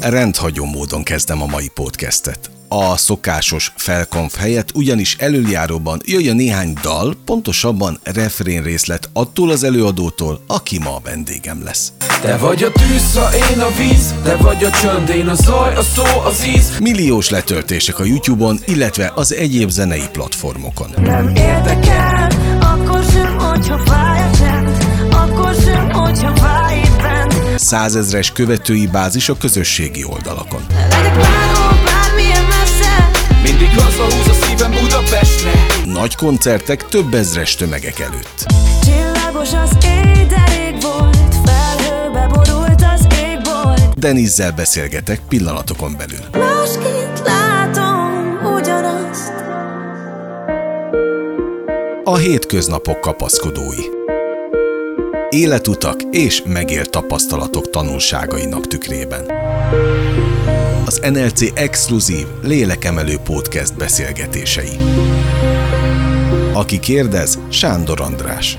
Rendhagyó 0.00 0.64
módon 0.64 1.02
kezdem 1.02 1.42
a 1.42 1.46
mai 1.46 1.68
podcastet. 1.68 2.50
A 2.68 2.96
szokásos 2.96 3.72
felkonf 3.76 4.36
helyett 4.36 4.74
ugyanis 4.74 5.16
előjáróban 5.18 6.00
jöjjön 6.04 6.36
néhány 6.36 6.72
dal, 6.82 7.16
pontosabban 7.24 8.00
refrén 8.02 8.62
részlet 8.62 9.10
attól 9.12 9.50
az 9.50 9.62
előadótól, 9.62 10.40
aki 10.46 10.78
ma 10.78 10.94
a 10.94 11.00
vendégem 11.04 11.62
lesz. 11.64 11.92
Te 12.20 12.36
vagy 12.36 12.62
a 12.62 12.72
tűzha, 12.72 13.30
én 13.52 13.60
a 13.60 13.68
víz, 13.78 14.14
te 14.22 14.36
vagy 14.36 14.64
a 14.64 14.70
csönd, 14.70 15.08
én 15.08 15.28
a 15.28 15.34
zaj, 15.34 15.74
a 15.74 15.82
szó, 15.82 16.04
az 16.24 16.46
íz. 16.46 16.78
Milliós 16.78 17.30
letöltések 17.30 17.98
a 17.98 18.04
YouTube-on, 18.04 18.58
illetve 18.64 19.12
az 19.14 19.34
egyéb 19.34 19.70
zenei 19.70 20.08
platformokon. 20.12 20.90
Nem 20.96 21.28
érdekel, 21.28 22.28
akkor 22.60 23.04
sem, 23.12 23.38
hogyha 23.38 23.78
fáj 23.78 24.20
a 24.20 24.36
csend, 24.36 24.86
akkor 25.10 25.54
sem, 25.54 25.90
hogyha 25.90 26.36
fáj 26.36 26.80
bent. 27.02 27.17
Százezres 27.58 28.32
követői 28.32 28.86
bázis 28.86 29.28
a 29.28 29.36
közösségi 29.36 30.04
oldalakon. 30.04 30.66
Legyek 30.90 31.16
bárhol, 31.16 31.78
bármilyen 31.84 32.44
messze, 32.44 33.10
Mindig 33.42 33.68
hazahúz 33.80 34.28
a 34.28 34.44
szívem 34.44 34.70
Budapestre. 34.70 35.52
Nagy 35.84 36.14
koncertek 36.14 36.86
több 36.86 37.14
ezres 37.14 37.54
tömegek 37.54 37.98
előtt. 37.98 38.46
csillagos 38.82 39.52
az 39.52 39.84
éj, 39.84 40.24
de 40.26 40.44
rég 40.56 40.82
volt, 40.82 41.34
felhőbe 41.44 42.26
borult 42.26 42.82
az 42.94 43.06
égbolt. 43.30 43.98
Denizzel 43.98 44.52
beszélgetek 44.52 45.20
pillanatokon 45.28 45.94
belül. 45.98 46.44
Másként 46.46 47.22
látom 47.24 48.38
ugyanazt, 48.54 49.32
A 52.04 52.16
hétköznapok 52.16 53.00
kapaszkodói. 53.00 53.82
Életutak 55.30 56.02
és 56.10 56.42
megélt 56.46 56.90
tapasztalatok 56.90 57.70
tanulságainak 57.70 58.66
tükrében. 58.66 59.30
Az 60.84 61.00
NLC 61.12 61.58
exkluzív 61.58 62.26
lélekemelő 62.42 63.16
podcast 63.24 63.76
beszélgetései. 63.76 64.76
Aki 66.52 66.78
kérdez, 66.78 67.38
Sándor 67.48 68.00
András. 68.00 68.58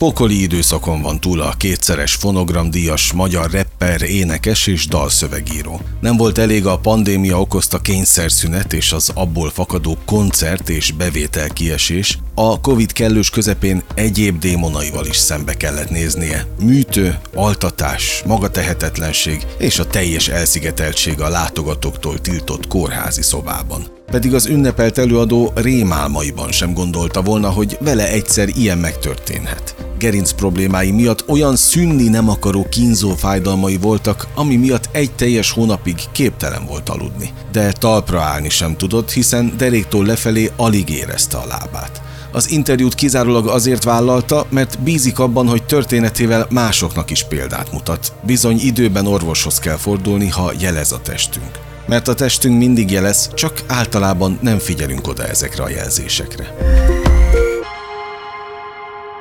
Pokoli 0.00 0.42
időszakon 0.42 1.02
van 1.02 1.20
túl 1.20 1.40
a 1.40 1.54
kétszeres 1.56 2.14
fonogramdíjas 2.14 3.12
magyar 3.12 3.50
rapper, 3.50 4.02
énekes 4.02 4.66
és 4.66 4.86
dalszövegíró. 4.86 5.80
Nem 6.00 6.16
volt 6.16 6.38
elég 6.38 6.66
a 6.66 6.78
pandémia 6.78 7.40
okozta 7.40 7.78
kényszerszünet 7.78 8.72
és 8.72 8.92
az 8.92 9.10
abból 9.14 9.50
fakadó 9.50 9.98
koncert 10.04 10.68
és 10.68 10.92
bevétel 10.92 11.48
kiesés, 11.48 12.18
a 12.34 12.60
Covid 12.60 12.92
kellős 12.92 13.30
közepén 13.30 13.82
egyéb 13.94 14.38
démonaival 14.38 15.06
is 15.06 15.16
szembe 15.16 15.54
kellett 15.54 15.90
néznie. 15.90 16.46
Műtő, 16.62 17.18
altatás, 17.34 18.22
magatehetetlenség 18.26 19.46
és 19.58 19.78
a 19.78 19.86
teljes 19.86 20.28
elszigeteltség 20.28 21.20
a 21.20 21.28
látogatóktól 21.28 22.20
tiltott 22.20 22.66
kórházi 22.66 23.22
szobában. 23.22 23.99
Pedig 24.10 24.34
az 24.34 24.46
ünnepelt 24.46 24.98
előadó 24.98 25.52
rémálmaiban 25.54 26.52
sem 26.52 26.72
gondolta 26.72 27.22
volna, 27.22 27.48
hogy 27.48 27.78
vele 27.80 28.08
egyszer 28.10 28.48
ilyen 28.48 28.78
megtörténhet. 28.78 29.74
Gerinc 29.98 30.32
problémái 30.32 30.90
miatt 30.90 31.28
olyan 31.28 31.56
szűnni 31.56 32.08
nem 32.08 32.28
akaró 32.28 32.66
kínzó 32.70 33.14
fájdalmai 33.14 33.76
voltak, 33.76 34.26
ami 34.34 34.56
miatt 34.56 34.88
egy 34.92 35.12
teljes 35.12 35.50
hónapig 35.50 35.96
képtelen 36.12 36.66
volt 36.66 36.88
aludni. 36.88 37.30
De 37.52 37.72
talpra 37.72 38.20
állni 38.20 38.48
sem 38.48 38.76
tudott, 38.76 39.10
hiszen 39.10 39.52
deréktól 39.56 40.04
lefelé 40.04 40.50
alig 40.56 40.88
érezte 40.88 41.36
a 41.36 41.46
lábát. 41.46 42.02
Az 42.32 42.50
interjút 42.50 42.94
kizárólag 42.94 43.46
azért 43.46 43.84
vállalta, 43.84 44.46
mert 44.48 44.82
bízik 44.82 45.18
abban, 45.18 45.48
hogy 45.48 45.62
történetével 45.62 46.46
másoknak 46.50 47.10
is 47.10 47.24
példát 47.24 47.72
mutat. 47.72 48.12
Bizony 48.26 48.58
időben 48.60 49.06
orvoshoz 49.06 49.58
kell 49.58 49.76
fordulni, 49.76 50.28
ha 50.28 50.52
jelez 50.58 50.92
a 50.92 51.00
testünk. 51.00 51.69
Mert 51.90 52.08
a 52.08 52.14
testünk 52.14 52.58
mindig 52.58 52.90
jelez, 52.90 53.30
csak 53.34 53.62
általában 53.66 54.38
nem 54.42 54.58
figyelünk 54.58 55.06
oda 55.06 55.26
ezekre 55.26 55.62
a 55.62 55.68
jelzésekre. 55.68 56.54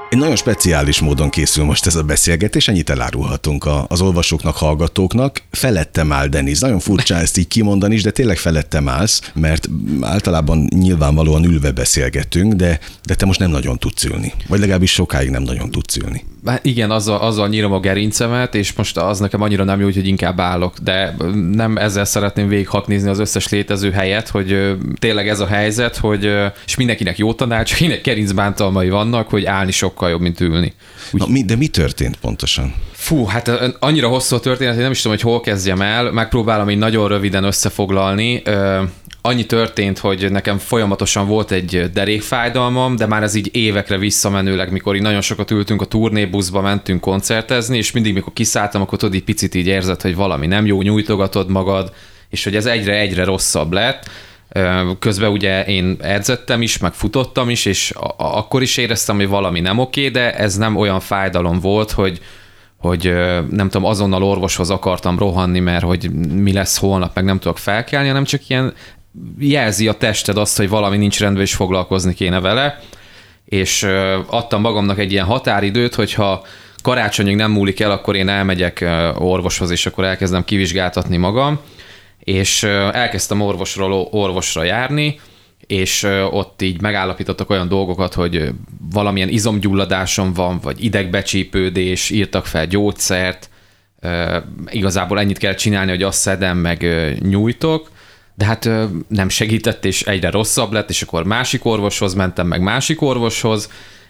Egy 0.10 0.18
nagyon 0.18 0.36
speciális 0.36 1.00
módon 1.00 1.30
készül 1.30 1.64
most 1.64 1.86
ez 1.86 1.96
a 1.96 2.04
beszélgetés, 2.04 2.68
ennyit 2.68 2.90
elárulhatunk 2.90 3.68
az 3.88 4.02
olvasóknak, 4.02 4.56
hallgatóknak. 4.56 5.42
Felettem 5.52 6.12
áll 6.12 6.28
Denis. 6.28 6.60
Nagyon 6.60 6.80
furcsa 6.80 7.16
ezt 7.16 7.38
így 7.38 7.48
kimondani 7.48 7.94
is, 7.96 8.04
de 8.04 8.12
tényleg 8.12 8.38
felettem 8.38 8.88
állsz, 8.88 9.32
mert 9.34 9.70
általában 10.02 10.68
nyilvánvalóan 10.70 11.44
ülve 11.44 11.72
beszélgetünk, 11.72 12.54
de, 12.54 12.80
de 13.06 13.16
te 13.16 13.26
most 13.26 13.40
nem 13.40 13.50
nagyon 13.50 13.78
tudsz 13.78 14.04
ülni. 14.04 14.34
Vagy 14.48 14.60
legalábbis 14.60 14.92
sokáig 14.92 15.30
nem 15.30 15.44
nagyon 15.44 15.72
tudsz 15.72 15.96
ülni. 15.96 16.24
Hát 16.46 16.66
igen, 16.66 16.92
azzal, 16.92 17.18
azzal 17.20 17.48
nyírom 17.48 17.72
a 17.72 17.80
gerincemet, 17.80 18.56
és 18.56 18.74
most 18.74 18.98
az 18.98 19.20
nekem 19.20 19.42
annyira 19.42 19.64
nem 19.64 19.80
jó, 19.80 19.86
hogy 19.86 20.08
inkább 20.08 20.40
állok, 20.40 20.78
de 20.78 21.16
nem 21.52 21.78
ezzel 21.78 22.06
szeretném 22.06 22.48
végighaknézni 22.48 23.10
az 23.10 23.20
összes 23.20 23.50
létező 23.50 23.92
helyet, 23.92 24.28
hogy 24.28 24.78
tényleg 25.00 25.28
ez 25.28 25.40
a 25.40 25.46
helyzet, 25.46 25.98
hogy 25.98 26.30
és 26.66 26.76
mindenkinek 26.76 27.18
jó 27.18 27.34
tanács, 27.34 27.82
egy 27.82 28.02
gerincbántalmai 28.04 28.90
vannak, 28.90 29.30
hogy 29.30 29.46
állni 29.46 29.72
sokkal 30.00 30.10
jobb, 30.10 30.22
mint 30.22 30.40
ülni. 30.40 30.74
Úgy, 31.12 31.20
Na, 31.20 31.28
mi, 31.28 31.44
de 31.44 31.56
mi 31.56 31.68
történt 31.68 32.18
pontosan? 32.18 32.74
fú, 32.92 33.26
hát 33.26 33.48
annyira 33.80 34.08
hosszú 34.08 34.36
a 34.36 34.40
történet, 34.40 34.74
hogy 34.74 34.84
nem 34.84 34.92
is 34.92 35.02
tudom, 35.02 35.18
hogy 35.18 35.26
hol 35.26 35.42
kezdjem 35.42 35.82
el, 35.82 36.12
megpróbálom 36.12 36.70
így 36.70 36.78
nagyon 36.78 37.08
röviden 37.08 37.44
összefoglalni. 37.44 38.42
Annyi 39.22 39.46
történt, 39.46 39.98
hogy 39.98 40.32
nekem 40.32 40.58
folyamatosan 40.58 41.28
volt 41.28 41.52
egy 41.52 41.90
derékfájdalmam, 41.94 42.96
de 42.96 43.06
már 43.06 43.24
ez 43.24 43.36
így 43.36 43.50
évekre 43.54 43.98
visszamenőleg, 43.98 44.72
mikor 44.72 44.96
így 44.96 45.02
nagyon 45.02 45.22
sokat 45.22 45.52
ültünk 45.52 45.82
a 45.82 45.86
turnébuszba, 45.86 46.62
mentünk 46.62 47.02
koncertezni, 47.02 47.78
és 47.78 47.92
mindig, 47.92 48.14
mikor 48.14 48.34
kiszálltam, 48.34 48.82
akkor 48.82 48.98
tudod, 48.98 49.16
így 49.16 49.24
picit 49.24 49.56
így 49.56 49.68
érzed, 49.68 50.02
hogy 50.02 50.16
valami 50.16 50.48
nem 50.48 50.66
jó, 50.66 50.82
nyújtogatod 50.82 51.50
magad, 51.50 51.94
és 52.30 52.44
hogy 52.44 52.56
ez 52.56 52.66
egyre-egyre 52.66 53.24
rosszabb 53.24 53.74
lett. 53.74 54.10
Közben 55.00 55.32
ugye 55.32 55.66
én 55.66 55.98
edzettem 56.02 56.62
is, 56.62 56.78
meg 56.78 56.94
futottam 56.94 57.50
is, 57.50 57.66
és 57.66 57.94
akkor 58.18 58.62
is 58.62 58.78
éreztem, 58.78 59.16
hogy 59.16 59.28
valami 59.28 59.60
nem 59.60 59.80
oké, 59.80 60.10
de 60.10 60.36
ez 60.36 60.58
nem 60.58 60.76
olyan 60.76 61.00
fájdalom 61.00 61.60
volt, 61.60 61.92
hogy, 61.92 62.20
hogy 62.78 63.14
nem 63.50 63.70
tudom, 63.70 63.86
azonnal 63.86 64.24
orvoshoz 64.24 64.70
akartam 64.70 65.20
rohanni, 65.20 65.60
mert 65.60 65.84
hogy 65.84 66.12
mi 66.34 66.54
lesz 66.54 66.78
holnap, 66.78 67.16
meg 67.16 67.24
nem 67.24 67.40
tudok 67.40 67.58
felkelni, 67.58 68.08
hanem 68.08 68.24
csak 68.24 68.50
ilyen 68.50 68.74
jelzi 69.40 69.88
a 69.88 69.94
tested 69.94 70.38
azt, 70.38 70.58
hogy 70.58 70.70
valami 70.70 70.98
nincs 70.98 71.20
rendben, 71.20 71.44
és 71.44 71.54
foglalkozni 71.54 72.14
kéne 72.14 72.40
vele, 72.40 72.80
és 73.46 73.88
adtam 74.26 74.62
magamnak 74.62 75.00
egy 75.00 75.12
ilyen 75.12 75.26
határidőt, 75.26 75.96
hogyha 75.96 76.46
karácsonyig 76.84 77.36
nem 77.36 77.52
múlik 77.52 77.80
el, 77.80 77.92
akkor 77.92 78.16
én 78.16 78.30
elmegyek 78.30 78.86
orvoshoz, 79.18 79.72
és 79.72 79.86
akkor 79.86 80.04
elkezdem 80.04 80.44
kivizsgáltatni 80.44 81.18
magam, 81.18 81.60
és 82.20 82.64
elkezdtem 82.64 83.42
orvosról 83.42 84.08
orvosra 84.12 84.64
járni, 84.64 85.20
és 85.68 86.04
ott 86.32 86.62
így 86.62 86.82
megállapítottak 86.82 87.50
olyan 87.50 87.68
dolgokat, 87.68 88.14
hogy 88.14 88.52
valamilyen 88.92 89.30
izomgyulladásom 89.30 90.34
van, 90.34 90.60
vagy 90.60 90.84
idegbecsípődés, 90.84 92.10
írtak 92.10 92.46
fel 92.46 92.68
gyógyszert, 92.68 93.50
igazából 94.70 95.20
ennyit 95.20 95.38
kell 95.38 95.54
csinálni, 95.54 95.92
hogy 95.92 96.04
azt 96.04 96.20
szedem, 96.20 96.58
meg 96.58 96.86
nyújtok, 97.20 97.92
de 98.36 98.46
hát 98.46 98.70
nem 99.08 99.30
segített, 99.30 99.86
és 99.86 100.02
egyre 100.02 100.30
rosszabb 100.30 100.72
lett, 100.72 100.90
és 100.90 101.02
akkor 101.02 101.24
másik 101.24 101.66
orvoshoz 101.66 102.14
mentem, 102.14 102.48
meg 102.48 102.62
másik 102.62 103.02
orvoshoz, 103.02 103.70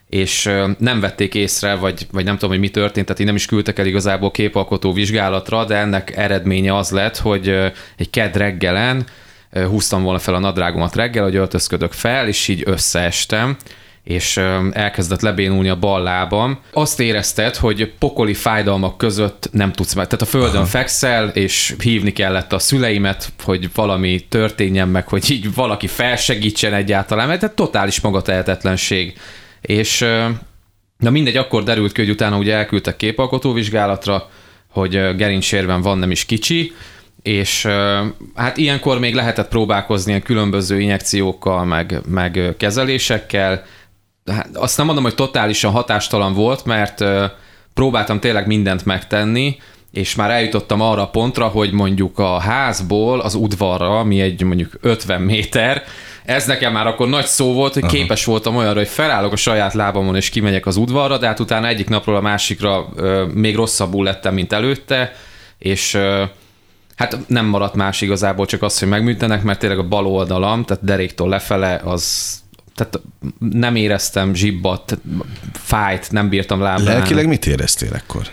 és 0.09 0.51
nem 0.77 0.99
vették 0.99 1.35
észre, 1.35 1.75
vagy, 1.75 2.07
vagy 2.11 2.23
nem 2.23 2.33
tudom, 2.33 2.49
hogy 2.49 2.59
mi 2.59 2.69
történt, 2.69 3.05
tehát 3.05 3.21
így 3.21 3.27
nem 3.27 3.35
is 3.35 3.45
küldtek 3.45 3.79
el 3.79 3.85
igazából 3.85 4.31
képalkotó 4.31 4.93
vizsgálatra, 4.93 5.65
de 5.65 5.75
ennek 5.75 6.17
eredménye 6.17 6.75
az 6.75 6.89
lett, 6.89 7.17
hogy 7.17 7.47
egy 7.97 8.09
kedd 8.09 8.37
reggelen 8.37 9.05
húztam 9.51 10.03
volna 10.03 10.19
fel 10.19 10.33
a 10.33 10.39
nadrágomat 10.39 10.95
reggel, 10.95 11.23
hogy 11.23 11.35
öltözködök 11.35 11.91
fel, 11.91 12.27
és 12.27 12.47
így 12.47 12.63
összeestem, 12.65 13.57
és 14.03 14.37
elkezdett 14.71 15.21
lebénulni 15.21 15.69
a 15.69 15.75
bal 15.75 16.03
lábam. 16.03 16.59
Azt 16.73 16.99
érezted, 16.99 17.55
hogy 17.55 17.93
pokoli 17.99 18.33
fájdalmak 18.33 18.97
között 18.97 19.49
nem 19.51 19.71
tudsz 19.71 19.93
meg. 19.93 20.05
Tehát 20.05 20.21
a 20.21 20.25
földön 20.29 20.55
Aha. 20.55 20.65
fekszel, 20.65 21.27
és 21.27 21.75
hívni 21.79 22.11
kellett 22.11 22.53
a 22.53 22.59
szüleimet, 22.59 23.31
hogy 23.43 23.69
valami 23.73 24.25
történjen 24.29 24.87
meg, 24.87 25.07
hogy 25.07 25.31
így 25.31 25.53
valaki 25.53 25.87
felsegítsen 25.87 26.73
egyáltalán, 26.73 27.27
mert 27.27 27.39
tehát 27.39 27.55
totális 27.55 28.01
magatehetetlenség. 28.01 29.17
És 29.61 30.05
na 30.97 31.09
mindegy, 31.09 31.37
akkor 31.37 31.63
derült 31.63 31.91
ki, 31.91 32.01
hogy 32.01 32.09
utána 32.09 32.37
ugye 32.37 32.55
elküldtek 32.55 32.95
képalkotóvizsgálatra, 32.95 34.29
hogy 34.71 34.95
ö, 34.95 35.13
gerincsérven 35.15 35.81
van, 35.81 35.97
nem 35.97 36.11
is 36.11 36.25
kicsi, 36.25 36.73
és 37.21 37.67
hát 38.35 38.57
ilyenkor 38.57 38.99
még 38.99 39.13
lehetett 39.15 39.47
próbálkozni 39.47 40.11
ilyen 40.11 40.23
különböző 40.23 40.79
injekciókkal, 40.79 41.65
meg, 41.65 42.01
meg 42.07 42.53
kezelésekkel. 42.57 43.63
Hát 44.31 44.49
azt 44.53 44.77
nem 44.77 44.85
mondom, 44.85 45.03
hogy 45.03 45.15
totálisan 45.15 45.71
hatástalan 45.71 46.33
volt, 46.33 46.65
mert 46.65 47.03
próbáltam 47.73 48.19
tényleg 48.19 48.47
mindent 48.47 48.85
megtenni, 48.85 49.57
és 49.91 50.15
már 50.15 50.31
eljutottam 50.31 50.81
arra 50.81 51.01
a 51.01 51.09
pontra, 51.09 51.47
hogy 51.47 51.71
mondjuk 51.71 52.19
a 52.19 52.39
házból 52.39 53.19
az 53.19 53.35
udvarra, 53.35 53.99
ami 53.99 54.21
egy 54.21 54.43
mondjuk 54.43 54.77
50 54.81 55.21
méter, 55.21 55.83
ez 56.29 56.45
nekem 56.45 56.71
már 56.71 56.87
akkor 56.87 57.09
nagy 57.09 57.25
szó 57.25 57.53
volt, 57.53 57.73
hogy 57.73 57.83
Aha. 57.83 57.91
képes 57.91 58.25
voltam 58.25 58.55
olyanra, 58.55 58.79
hogy 58.79 58.87
felállok 58.87 59.31
a 59.31 59.35
saját 59.35 59.73
lábamon 59.73 60.15
és 60.15 60.29
kimegyek 60.29 60.65
az 60.65 60.75
udvarra, 60.75 61.17
de 61.17 61.27
hát 61.27 61.39
utána 61.39 61.67
egyik 61.67 61.89
napról 61.89 62.15
a 62.15 62.21
másikra 62.21 62.89
ö, 62.95 63.25
még 63.33 63.55
rosszabbul 63.55 64.03
lettem, 64.03 64.33
mint 64.33 64.53
előtte, 64.53 65.15
és 65.57 65.93
ö, 65.93 66.23
hát 66.95 67.17
nem 67.27 67.45
maradt 67.45 67.75
más 67.75 68.01
igazából, 68.01 68.45
csak 68.45 68.61
az, 68.61 68.79
hogy 68.79 68.87
megműtenek, 68.87 69.43
mert 69.43 69.59
tényleg 69.59 69.79
a 69.79 69.87
bal 69.87 70.05
oldalam, 70.05 70.63
tehát 70.63 70.83
deréktől 70.83 71.27
lefele, 71.27 71.81
az 71.83 72.33
tehát 72.75 72.99
nem 73.39 73.75
éreztem 73.75 74.33
zsibbat, 74.33 74.97
fájt, 75.53 76.11
nem 76.11 76.29
bírtam 76.29 76.61
lábán. 76.61 76.83
Lelkileg 76.83 77.27
mit 77.27 77.45
éreztél 77.45 78.01
akkor? 78.03 78.27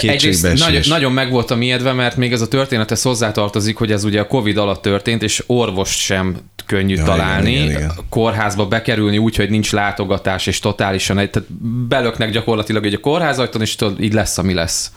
Egyrészt 0.00 0.58
nagyon, 0.58 0.82
nagyon 0.88 1.12
meg 1.12 1.30
voltam 1.30 1.62
ijedve, 1.62 1.92
mert 1.92 2.16
még 2.16 2.32
ez 2.32 2.40
a 2.40 2.48
történet 2.48 3.00
hozzátartozik, 3.00 3.76
hogy 3.76 3.92
ez 3.92 4.04
ugye 4.04 4.20
a 4.20 4.26
Covid 4.26 4.56
alatt 4.56 4.82
történt, 4.82 5.22
és 5.22 5.44
orvost 5.46 5.98
sem 5.98 6.36
könnyű 6.66 6.94
ja, 6.94 7.04
találni. 7.04 7.50
Igen, 7.50 7.64
igen, 7.64 7.76
igen. 7.76 7.90
Kórházba 8.08 8.66
bekerülni 8.66 9.18
úgy, 9.18 9.36
hogy 9.36 9.50
nincs 9.50 9.72
látogatás, 9.72 10.46
és 10.46 10.58
totálisan, 10.58 11.16
tehát 11.16 11.52
belöknek 11.88 12.30
gyakorlatilag 12.30 12.86
egy 12.86 12.94
a 12.94 13.00
kórházajton, 13.00 13.60
és 13.60 13.74
tudod, 13.74 14.02
így 14.02 14.12
lesz, 14.12 14.38
ami 14.38 14.54
lesz. 14.54 14.92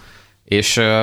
És 0.45 0.77
uh, 0.77 1.01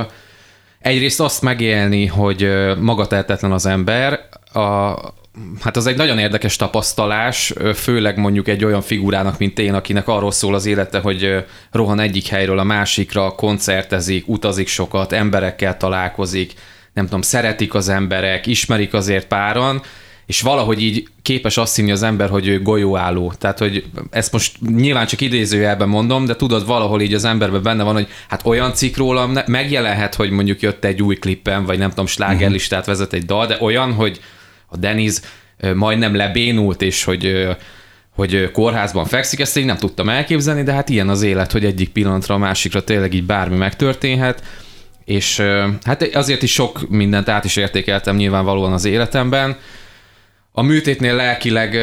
egyrészt 0.81 1.21
azt 1.21 1.43
megélni, 1.43 2.07
hogy 2.07 2.45
uh, 2.45 2.77
magatehetetlen 2.77 3.53
az 3.53 3.67
ember, 3.67 4.29
a, 4.53 4.95
Hát 5.61 5.77
az 5.77 5.87
egy 5.87 5.97
nagyon 5.97 6.19
érdekes 6.19 6.57
tapasztalás, 6.57 7.53
főleg 7.75 8.19
mondjuk 8.19 8.49
egy 8.49 8.65
olyan 8.65 8.83
figurának, 8.83 9.39
mint 9.39 9.59
én, 9.59 9.75
akinek 9.75 10.09
arról 10.09 10.31
szól 10.33 10.55
az 10.55 10.67
élete, 10.67 10.99
hogy 10.99 11.45
rohan 11.71 12.01
egyik 12.01 12.27
helyről 12.27 12.59
a 12.59 12.65
másikra, 12.65 13.31
koncertezik, 13.31 14.29
utazik 14.29 14.69
sokat, 14.69 15.13
emberekkel 15.13 15.77
találkozik, 15.77 16.53
nem 16.93 17.05
tudom, 17.05 17.23
szeretik 17.23 17.75
az 17.75 17.89
emberek, 17.89 18.47
ismerik 18.47 18.95
azért 18.95 19.27
páran, 19.27 19.83
és 20.27 20.41
valahogy 20.41 20.83
így 20.83 21.09
képes 21.23 21.57
azt 21.57 21.77
hinni 21.77 21.91
az 21.91 22.03
ember, 22.03 22.29
hogy 22.29 22.49
ő 22.49 22.63
golyóálló. 22.63 23.33
Tehát, 23.39 23.59
hogy 23.59 23.85
ezt 24.11 24.33
most 24.33 24.57
nyilván 24.77 25.07
csak 25.07 25.21
idézőjelben 25.21 25.89
mondom, 25.89 26.25
de 26.25 26.37
tudod, 26.37 26.67
valahol 26.67 27.01
így 27.01 27.15
az 27.15 27.25
emberben 27.25 27.63
benne 27.63 27.83
van, 27.83 27.95
hogy 27.95 28.09
hát 28.29 28.47
olyan 28.47 28.75
cikk 28.75 28.97
rólam 28.97 29.39
megjelenhet, 29.47 30.15
hogy 30.15 30.31
mondjuk 30.31 30.61
jött 30.61 30.85
egy 30.85 31.03
új 31.03 31.17
klippen, 31.17 31.65
vagy 31.65 31.79
nem 31.79 31.89
tudom, 31.89 32.07
slágerlistát 32.07 32.87
vezet 32.87 33.13
egy 33.13 33.25
dal, 33.25 33.47
de 33.47 33.57
olyan, 33.61 33.93
hogy 33.93 34.21
a 34.69 34.77
Deniz 34.77 35.23
majdnem 35.75 36.15
lebénult, 36.15 36.83
és 36.83 37.05
hogy 37.05 37.49
hogy 38.19 38.51
kórházban 38.51 39.05
fekszik, 39.05 39.41
ezt 39.41 39.57
én 39.57 39.65
nem 39.65 39.77
tudtam 39.77 40.09
elképzelni, 40.09 40.63
de 40.63 40.73
hát 40.73 40.89
ilyen 40.89 41.09
az 41.09 41.23
élet, 41.23 41.53
hogy 41.53 41.65
egyik 41.65 41.89
pillanatra 41.89 42.35
a 42.35 42.39
másikra 42.39 42.85
tényleg 42.85 43.15
így 43.15 43.25
bármi 43.25 43.57
megtörténhet, 43.57 44.43
és 45.05 45.43
hát 45.83 46.03
azért 46.15 46.43
is 46.43 46.53
sok 46.53 46.89
mindent 46.89 47.29
át 47.29 47.45
is 47.45 47.57
értékeltem 47.57 48.17
nyilvánvalóan 48.17 48.73
az 48.73 48.85
életemben. 48.85 49.57
A 50.53 50.63
műtétnél 50.63 51.15
lelkileg 51.15 51.79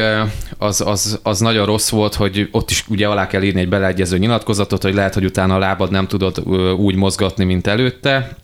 az, 0.58 0.80
az, 0.80 1.20
az 1.22 1.40
nagyon 1.40 1.66
rossz 1.66 1.88
volt, 1.90 2.14
hogy 2.14 2.48
ott 2.50 2.70
is 2.70 2.84
ugye 2.88 3.08
alá 3.08 3.26
kell 3.26 3.42
írni 3.42 3.60
egy 3.60 3.68
beleegyező 3.68 4.18
nyilatkozatot, 4.18 4.82
hogy 4.82 4.94
lehet, 4.94 5.14
hogy 5.14 5.24
utána 5.24 5.54
a 5.54 5.58
lábad 5.58 5.90
nem 5.90 6.06
tudod 6.06 6.40
úgy 6.78 6.94
mozgatni, 6.94 7.44
mint 7.44 7.66
előtte, 7.66 8.36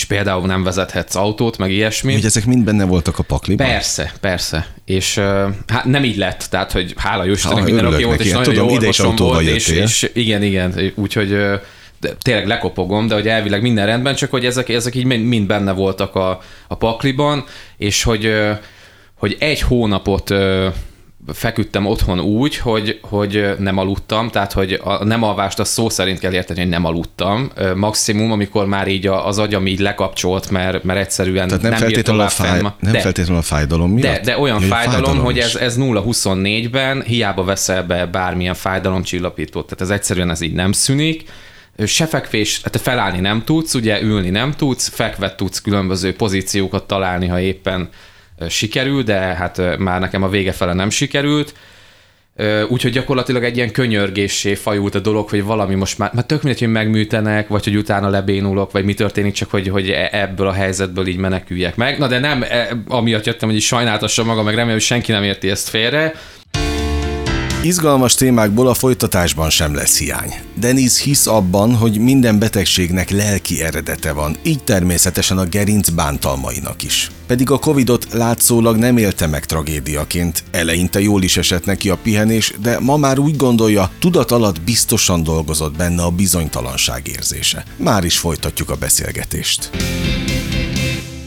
és 0.00 0.06
például 0.06 0.46
nem 0.46 0.62
vezethetsz 0.62 1.14
autót, 1.14 1.58
meg 1.58 1.70
ilyesmi. 1.70 2.12
Hogy 2.12 2.24
ezek 2.24 2.44
mind 2.44 2.64
benne 2.64 2.84
voltak 2.84 3.18
a 3.18 3.22
pakliban? 3.22 3.66
Persze, 3.66 4.12
persze. 4.20 4.66
És 4.84 5.18
hát 5.66 5.84
nem 5.84 6.04
így 6.04 6.16
lett, 6.16 6.46
tehát 6.50 6.72
hogy 6.72 6.94
hála 6.96 7.24
jó 7.24 7.32
Istennek 7.32 7.64
minden 7.64 7.86
oké 7.86 8.02
volt, 8.04 8.20
és 8.20 8.32
nagyon 8.32 8.54
jó 8.54 8.66
volt, 9.16 9.42
és, 9.42 9.68
és, 9.68 10.10
igen, 10.12 10.42
igen, 10.42 10.92
úgyhogy 10.94 11.28
de 12.00 12.14
tényleg 12.22 12.46
lekopogom, 12.46 13.06
de 13.06 13.14
hogy 13.14 13.28
elvileg 13.28 13.62
minden 13.62 13.86
rendben, 13.86 14.14
csak 14.14 14.30
hogy 14.30 14.44
ezek, 14.44 14.68
ezek 14.68 14.94
így 14.94 15.04
mind 15.04 15.46
benne 15.46 15.72
voltak 15.72 16.14
a, 16.14 16.40
a 16.68 16.74
pakliban, 16.74 17.44
és 17.76 18.02
hogy, 18.02 18.32
hogy 19.14 19.36
egy 19.38 19.60
hónapot 19.60 20.34
feküdtem 21.32 21.86
otthon 21.86 22.20
úgy, 22.20 22.56
hogy, 22.56 22.98
hogy 23.02 23.54
nem 23.58 23.78
aludtam, 23.78 24.28
tehát 24.28 24.52
hogy 24.52 24.80
a 24.84 25.04
nem 25.04 25.22
alvást 25.22 25.58
a 25.58 25.64
szó 25.64 25.88
szerint 25.88 26.18
kell 26.18 26.32
érteni, 26.32 26.60
hogy 26.60 26.68
nem 26.68 26.84
aludtam. 26.84 27.50
Maximum, 27.74 28.32
amikor 28.32 28.66
már 28.66 28.88
így 28.88 29.06
az 29.06 29.38
agyam 29.38 29.66
így 29.66 29.78
lekapcsolt, 29.78 30.50
mert, 30.50 30.84
mert 30.84 30.98
egyszerűen 30.98 31.48
tehát 31.48 31.62
nem, 31.62 31.70
nem 31.70 31.80
feltétlenül 31.80 32.22
a, 32.22 32.28
fáj, 32.28 32.60
nem 32.60 32.92
de, 32.92 33.00
feltétlenül 33.00 33.40
a 33.40 33.44
fájdalom 33.44 33.90
miatt? 33.90 34.14
De, 34.14 34.20
de 34.20 34.38
olyan 34.38 34.60
fájdalom, 34.60 35.04
fájdalom, 35.04 35.24
hogy 35.24 35.38
ez, 35.38 35.54
ez 35.54 35.76
0-24-ben 35.78 37.02
hiába 37.02 37.44
veszel 37.44 37.82
be 37.82 38.06
bármilyen 38.06 38.54
fájdalomcsillapítót, 38.54 39.64
tehát 39.64 39.80
ez 39.80 39.90
egyszerűen 39.90 40.30
ez 40.30 40.40
így 40.40 40.52
nem 40.52 40.72
szűnik 40.72 41.24
se 41.86 42.06
fekvés, 42.06 42.60
hát 42.62 42.80
felállni 42.80 43.20
nem 43.20 43.44
tudsz, 43.44 43.74
ugye 43.74 44.02
ülni 44.02 44.30
nem 44.30 44.52
tudsz, 44.52 44.88
fekve 44.88 45.34
tudsz 45.34 45.60
különböző 45.60 46.14
pozíciókat 46.14 46.86
találni, 46.86 47.26
ha 47.26 47.40
éppen 47.40 47.88
sikerül, 48.48 49.02
de 49.02 49.18
hát 49.18 49.78
már 49.78 50.00
nekem 50.00 50.22
a 50.22 50.28
vége 50.28 50.52
fele 50.52 50.72
nem 50.72 50.90
sikerült. 50.90 51.54
Úgyhogy 52.68 52.92
gyakorlatilag 52.92 53.44
egy 53.44 53.56
ilyen 53.56 53.72
könyörgéssé 53.72 54.54
fajult 54.54 54.94
a 54.94 54.98
dolog, 54.98 55.28
hogy 55.28 55.44
valami 55.44 55.74
most 55.74 55.98
már, 55.98 56.10
már 56.14 56.24
tök 56.24 56.42
mindegy, 56.42 56.62
hogy 56.62 56.72
megműtenek, 56.72 57.48
vagy 57.48 57.64
hogy 57.64 57.76
utána 57.76 58.08
lebénulok, 58.08 58.72
vagy 58.72 58.84
mi 58.84 58.94
történik, 58.94 59.32
csak 59.32 59.50
hogy, 59.50 59.68
hogy 59.68 59.90
e, 59.90 60.08
ebből 60.12 60.46
a 60.46 60.52
helyzetből 60.52 61.06
így 61.06 61.16
meneküljek 61.16 61.76
meg. 61.76 61.98
Na 61.98 62.06
de 62.06 62.18
nem, 62.18 62.42
e, 62.42 62.68
amiatt 62.88 63.26
jöttem, 63.26 63.48
hogy 63.48 63.58
is 63.58 63.66
sajnáltassam 63.66 64.26
magam, 64.26 64.44
meg 64.44 64.54
remélem, 64.54 64.76
hogy 64.76 64.86
senki 64.86 65.12
nem 65.12 65.22
érti 65.22 65.50
ezt 65.50 65.68
félre, 65.68 66.14
Izgalmas 67.62 68.14
témákból 68.14 68.68
a 68.68 68.74
folytatásban 68.74 69.50
sem 69.50 69.74
lesz 69.74 69.98
hiány. 69.98 70.34
Denis 70.56 71.00
hisz 71.00 71.26
abban, 71.26 71.74
hogy 71.74 71.98
minden 71.98 72.38
betegségnek 72.38 73.10
lelki 73.10 73.62
eredete 73.62 74.12
van, 74.12 74.36
így 74.42 74.64
természetesen 74.64 75.38
a 75.38 75.44
gerinc 75.44 75.88
bántalmainak 75.88 76.82
is. 76.82 77.10
Pedig 77.26 77.50
a 77.50 77.58
Covidot 77.58 78.06
látszólag 78.12 78.76
nem 78.76 78.96
élte 78.96 79.26
meg 79.26 79.44
tragédiaként, 79.44 80.44
eleinte 80.50 81.00
jól 81.00 81.22
is 81.22 81.36
esett 81.36 81.64
neki 81.64 81.90
a 81.90 81.98
pihenés, 82.02 82.52
de 82.62 82.78
ma 82.78 82.96
már 82.96 83.18
úgy 83.18 83.36
gondolja, 83.36 83.90
tudat 83.98 84.30
alatt 84.30 84.60
biztosan 84.60 85.22
dolgozott 85.22 85.76
benne 85.76 86.02
a 86.02 86.10
bizonytalanság 86.10 87.08
érzése. 87.08 87.64
Már 87.76 88.04
is 88.04 88.18
folytatjuk 88.18 88.70
a 88.70 88.76
beszélgetést. 88.76 89.70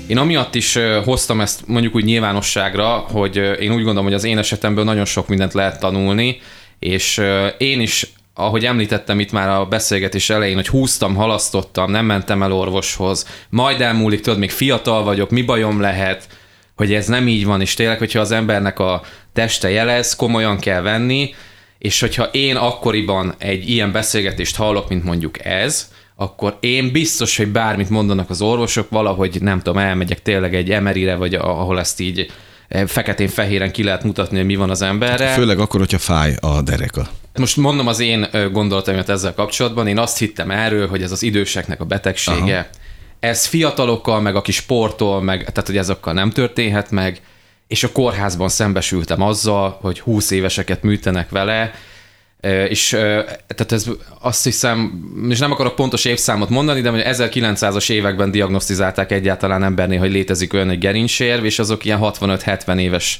Én 0.07 0.17
amiatt 0.17 0.55
is 0.55 0.77
hoztam 1.03 1.41
ezt 1.41 1.67
mondjuk 1.67 1.95
úgy 1.95 2.03
nyilvánosságra, 2.03 2.89
hogy 2.89 3.35
én 3.35 3.71
úgy 3.71 3.83
gondolom, 3.83 4.03
hogy 4.03 4.13
az 4.13 4.23
én 4.23 4.37
esetemből 4.37 4.83
nagyon 4.83 5.05
sok 5.05 5.27
mindent 5.27 5.53
lehet 5.53 5.79
tanulni, 5.79 6.39
és 6.79 7.21
én 7.57 7.81
is 7.81 8.13
ahogy 8.35 8.65
említettem 8.65 9.19
itt 9.19 9.31
már 9.31 9.49
a 9.49 9.65
beszélgetés 9.65 10.29
elején, 10.29 10.55
hogy 10.55 10.67
húztam, 10.67 11.15
halasztottam, 11.15 11.91
nem 11.91 12.05
mentem 12.05 12.43
el 12.43 12.53
orvoshoz, 12.53 13.27
majd 13.49 13.81
elmúlik, 13.81 14.21
tudod, 14.21 14.39
még 14.39 14.51
fiatal 14.51 15.03
vagyok, 15.03 15.29
mi 15.29 15.41
bajom 15.41 15.81
lehet, 15.81 16.27
hogy 16.75 16.93
ez 16.93 17.07
nem 17.07 17.27
így 17.27 17.45
van, 17.45 17.61
és 17.61 17.73
tényleg, 17.73 17.97
hogyha 17.97 18.19
az 18.19 18.31
embernek 18.31 18.79
a 18.79 19.01
teste 19.33 19.69
jelez, 19.69 20.15
komolyan 20.15 20.59
kell 20.59 20.81
venni, 20.81 21.33
és 21.77 21.99
hogyha 21.99 22.23
én 22.23 22.55
akkoriban 22.55 23.35
egy 23.37 23.69
ilyen 23.69 23.91
beszélgetést 23.91 24.55
hallok, 24.55 24.89
mint 24.89 25.03
mondjuk 25.03 25.45
ez, 25.45 25.91
akkor 26.23 26.57
én 26.59 26.91
biztos, 26.91 27.37
hogy 27.37 27.47
bármit 27.47 27.89
mondanak 27.89 28.29
az 28.29 28.41
orvosok, 28.41 28.89
valahogy 28.89 29.41
nem 29.41 29.57
tudom, 29.57 29.77
elmegyek 29.77 30.21
tényleg 30.21 30.55
egy 30.55 30.71
emerire, 30.71 31.15
vagy 31.15 31.33
ahol 31.35 31.79
ezt 31.79 31.99
így 31.99 32.31
eh, 32.67 32.87
feketén-fehéren 32.87 33.71
ki 33.71 33.83
lehet 33.83 34.03
mutatni, 34.03 34.37
hogy 34.37 34.45
mi 34.45 34.55
van 34.55 34.69
az 34.69 34.81
emberre. 34.81 35.27
Főleg 35.27 35.59
akkor, 35.59 35.79
hogyha 35.79 35.97
fáj 35.97 36.35
a 36.39 36.61
dereka. 36.61 37.07
Most 37.39 37.57
mondom 37.57 37.87
az 37.87 37.99
én 37.99 38.27
gondolataimat 38.51 39.09
ezzel 39.09 39.33
kapcsolatban. 39.33 39.87
Én 39.87 39.97
azt 39.97 40.17
hittem 40.17 40.51
erről, 40.51 40.87
hogy 40.87 41.01
ez 41.01 41.11
az 41.11 41.23
időseknek 41.23 41.81
a 41.81 41.85
betegsége. 41.85 42.57
Aha. 42.57 42.67
Ez 43.19 43.45
fiatalokkal, 43.45 44.21
meg 44.21 44.35
aki 44.35 44.51
sportol, 44.51 45.21
meg, 45.21 45.39
tehát 45.39 45.65
hogy 45.65 45.77
ezokkal 45.77 46.13
nem 46.13 46.29
történhet 46.29 46.91
meg, 46.91 47.21
és 47.67 47.83
a 47.83 47.91
kórházban 47.91 48.49
szembesültem 48.49 49.21
azzal, 49.21 49.77
hogy 49.81 49.99
20 49.99 50.31
éveseket 50.31 50.83
műtenek 50.83 51.29
vele, 51.29 51.73
és 52.69 52.89
tehát 53.47 53.71
ez 53.71 53.85
azt 54.19 54.43
hiszem, 54.43 55.03
és 55.29 55.39
nem 55.39 55.51
akarok 55.51 55.75
pontos 55.75 56.05
évszámot 56.05 56.49
mondani, 56.49 56.81
de 56.81 56.89
hogy 56.89 57.03
1900-as 57.05 57.91
években 57.91 58.31
diagnosztizálták 58.31 59.11
egyáltalán 59.11 59.63
embernél, 59.63 59.99
hogy 59.99 60.11
létezik 60.11 60.53
olyan 60.53 60.69
egy 60.69 60.79
gerincsérv, 60.79 61.45
és 61.45 61.59
azok 61.59 61.85
ilyen 61.85 61.99
65-70 62.01 62.79
éves 62.79 63.19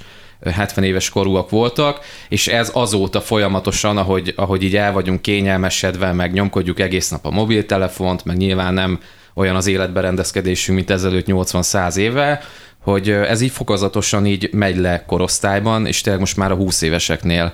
70 0.51 0.83
éves 0.83 1.09
korúak 1.09 1.49
voltak, 1.49 1.99
és 2.29 2.47
ez 2.47 2.71
azóta 2.73 3.21
folyamatosan, 3.21 3.97
ahogy, 3.97 4.33
ahogy 4.35 4.63
így 4.63 4.75
el 4.75 4.91
vagyunk 4.91 5.21
kényelmesedve, 5.21 6.11
meg 6.11 6.33
nyomkodjuk 6.33 6.79
egész 6.79 7.09
nap 7.09 7.25
a 7.25 7.31
mobiltelefont, 7.31 8.25
meg 8.25 8.37
nyilván 8.37 8.73
nem 8.73 8.99
olyan 9.33 9.55
az 9.55 9.67
életberendezkedésünk, 9.67 10.77
mint 10.77 10.89
ezelőtt 10.89 11.25
80-100 11.27 11.95
éve, 11.95 12.41
hogy 12.81 13.09
ez 13.09 13.41
így 13.41 13.51
fokozatosan 13.51 14.25
így 14.25 14.49
megy 14.53 14.77
le 14.77 15.05
korosztályban, 15.05 15.85
és 15.85 16.01
tényleg 16.01 16.21
most 16.21 16.37
már 16.37 16.51
a 16.51 16.55
20 16.55 16.81
éveseknél 16.81 17.53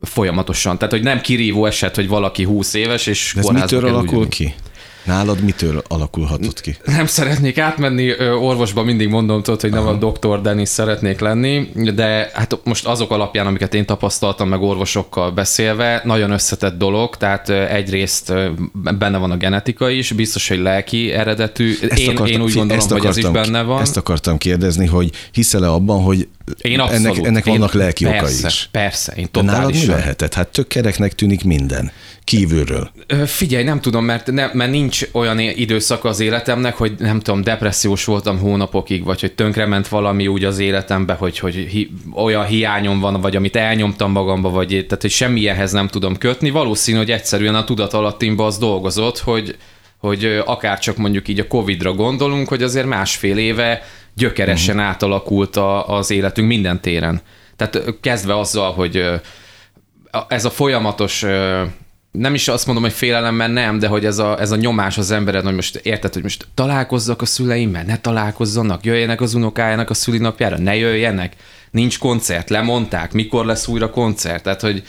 folyamatosan. 0.00 0.78
Tehát, 0.78 0.94
hogy 0.94 1.02
nem 1.02 1.20
kirívó 1.20 1.66
eset, 1.66 1.94
hogy 1.94 2.08
valaki 2.08 2.42
20 2.42 2.74
éves, 2.74 3.06
és 3.06 3.32
De 3.34 3.40
ez 3.40 3.46
mitől 3.46 3.86
alakul 3.86 4.28
ki? 4.28 4.54
Nálad 5.06 5.40
mitől 5.40 5.82
alakulhatott 5.88 6.60
ki? 6.60 6.76
Nem 6.96 7.06
szeretnék 7.06 7.58
átmenni 7.58 8.12
orvosba, 8.40 8.82
mindig 8.82 9.08
mondom, 9.08 9.42
tudod, 9.42 9.60
hogy 9.60 9.70
nem 9.70 9.82
Aha. 9.82 9.90
a 9.90 9.98
doktor 9.98 10.40
Denis 10.40 10.68
szeretnék 10.68 11.20
lenni, 11.20 11.70
de 11.94 12.30
hát 12.34 12.58
most 12.64 12.86
azok 12.86 13.10
alapján, 13.10 13.46
amiket 13.46 13.74
én 13.74 13.86
tapasztaltam 13.86 14.48
meg 14.48 14.62
orvosokkal 14.62 15.30
beszélve, 15.30 16.00
nagyon 16.04 16.30
összetett 16.30 16.78
dolog, 16.78 17.16
tehát 17.16 17.48
egyrészt 17.48 18.32
benne 18.98 19.18
van 19.18 19.30
a 19.30 19.36
genetika 19.36 19.90
is, 19.90 20.12
biztos, 20.12 20.48
hogy 20.48 20.58
lelki 20.58 21.12
eredetű. 21.12 21.74
én, 21.96 22.08
akartam, 22.08 22.26
én 22.26 22.42
úgy 22.42 22.54
gondolom, 22.54 22.88
hogy 22.88 23.06
ez 23.06 23.16
is 23.16 23.28
benne 23.28 23.62
van. 23.62 23.80
Ezt 23.80 23.96
akartam 23.96 24.38
kérdezni, 24.38 24.86
hogy 24.86 25.10
hiszel-e 25.32 25.70
abban, 25.70 26.02
hogy 26.02 26.28
Én 26.60 26.80
abszolút. 26.80 27.06
ennek, 27.06 27.26
ennek 27.26 27.46
én, 27.46 27.52
vannak 27.52 27.72
lelki 27.72 28.04
okai 28.06 28.18
persze, 28.18 28.46
is. 28.46 28.68
Persze, 28.70 29.12
én 29.16 29.28
De 29.32 29.42
nálad 29.42 29.66
mi 29.66 29.72
totálisan. 29.72 29.94
lehetett? 29.96 30.34
Hát 30.34 30.48
tök 30.48 30.66
kereknek 30.66 31.14
tűnik 31.14 31.44
minden. 31.44 31.92
Kívülről. 32.24 32.90
Figyelj, 33.26 33.64
nem 33.64 33.80
tudom, 33.80 34.04
mert, 34.04 34.30
ne, 34.30 34.50
mert 34.52 34.70
nincs 34.70 35.06
olyan 35.12 35.38
időszaka 35.38 36.08
az 36.08 36.20
életemnek, 36.20 36.74
hogy 36.74 36.94
nem 36.98 37.20
tudom, 37.20 37.42
depressziós 37.42 38.04
voltam 38.04 38.38
hónapokig, 38.38 39.04
vagy 39.04 39.20
hogy 39.20 39.32
tönkrement 39.32 39.88
valami 39.88 40.26
úgy 40.26 40.44
az 40.44 40.58
életembe, 40.58 41.12
hogy, 41.12 41.38
hogy 41.38 41.54
hi, 41.54 41.90
olyan 42.14 42.46
hiányom 42.46 43.00
van, 43.00 43.20
vagy 43.20 43.36
amit 43.36 43.56
elnyomtam 43.56 44.10
magamba, 44.12 44.50
vagy 44.50 44.68
tehát, 44.68 44.98
hogy 45.00 45.10
semmilyenhez 45.10 45.72
nem 45.72 45.88
tudom 45.88 46.16
kötni. 46.16 46.50
Valószínű, 46.50 46.96
hogy 46.96 47.10
egyszerűen 47.10 47.54
a 47.54 47.64
tudatalattimba 47.64 48.46
az 48.46 48.58
dolgozott, 48.58 49.18
hogy, 49.18 49.56
hogy 49.98 50.42
akár 50.44 50.78
csak 50.78 50.96
mondjuk 50.96 51.28
így 51.28 51.40
a 51.40 51.46
Covid-ra 51.46 51.92
gondolunk, 51.92 52.48
hogy 52.48 52.62
azért 52.62 52.86
másfél 52.86 53.38
éve 53.38 53.82
gyökeresen 54.16 54.74
uh-huh. 54.74 54.90
átalakult 54.90 55.56
a, 55.56 55.88
az 55.88 56.10
életünk 56.10 56.48
minden 56.48 56.80
téren. 56.80 57.20
Tehát 57.56 57.94
kezdve 58.00 58.38
azzal, 58.38 58.72
hogy 58.72 59.04
ez 60.28 60.44
a 60.44 60.50
folyamatos, 60.50 61.24
nem 62.10 62.34
is 62.34 62.48
azt 62.48 62.66
mondom, 62.66 62.84
hogy 62.84 62.92
félelem, 62.92 63.34
mert 63.34 63.52
nem, 63.52 63.78
de 63.78 63.86
hogy 63.86 64.04
ez 64.04 64.18
a, 64.18 64.40
ez 64.40 64.50
a 64.50 64.56
nyomás 64.56 64.98
az 64.98 65.10
embered, 65.10 65.44
hogy 65.44 65.54
most 65.54 65.76
érted, 65.76 66.12
hogy 66.12 66.22
most 66.22 66.46
találkozzak 66.54 67.22
a 67.22 67.26
szüleimmel, 67.26 67.82
ne 67.82 67.98
találkozzanak, 67.98 68.84
jöjjenek 68.84 69.20
az 69.20 69.34
unokájának 69.34 69.90
a 69.90 69.94
szülinapjára, 69.94 70.58
ne 70.58 70.76
jöjjenek, 70.76 71.36
nincs 71.70 71.98
koncert, 71.98 72.50
lemondták, 72.50 73.12
mikor 73.12 73.46
lesz 73.46 73.68
újra 73.68 73.90
koncert, 73.90 74.42
tehát 74.42 74.60
hogy 74.60 74.82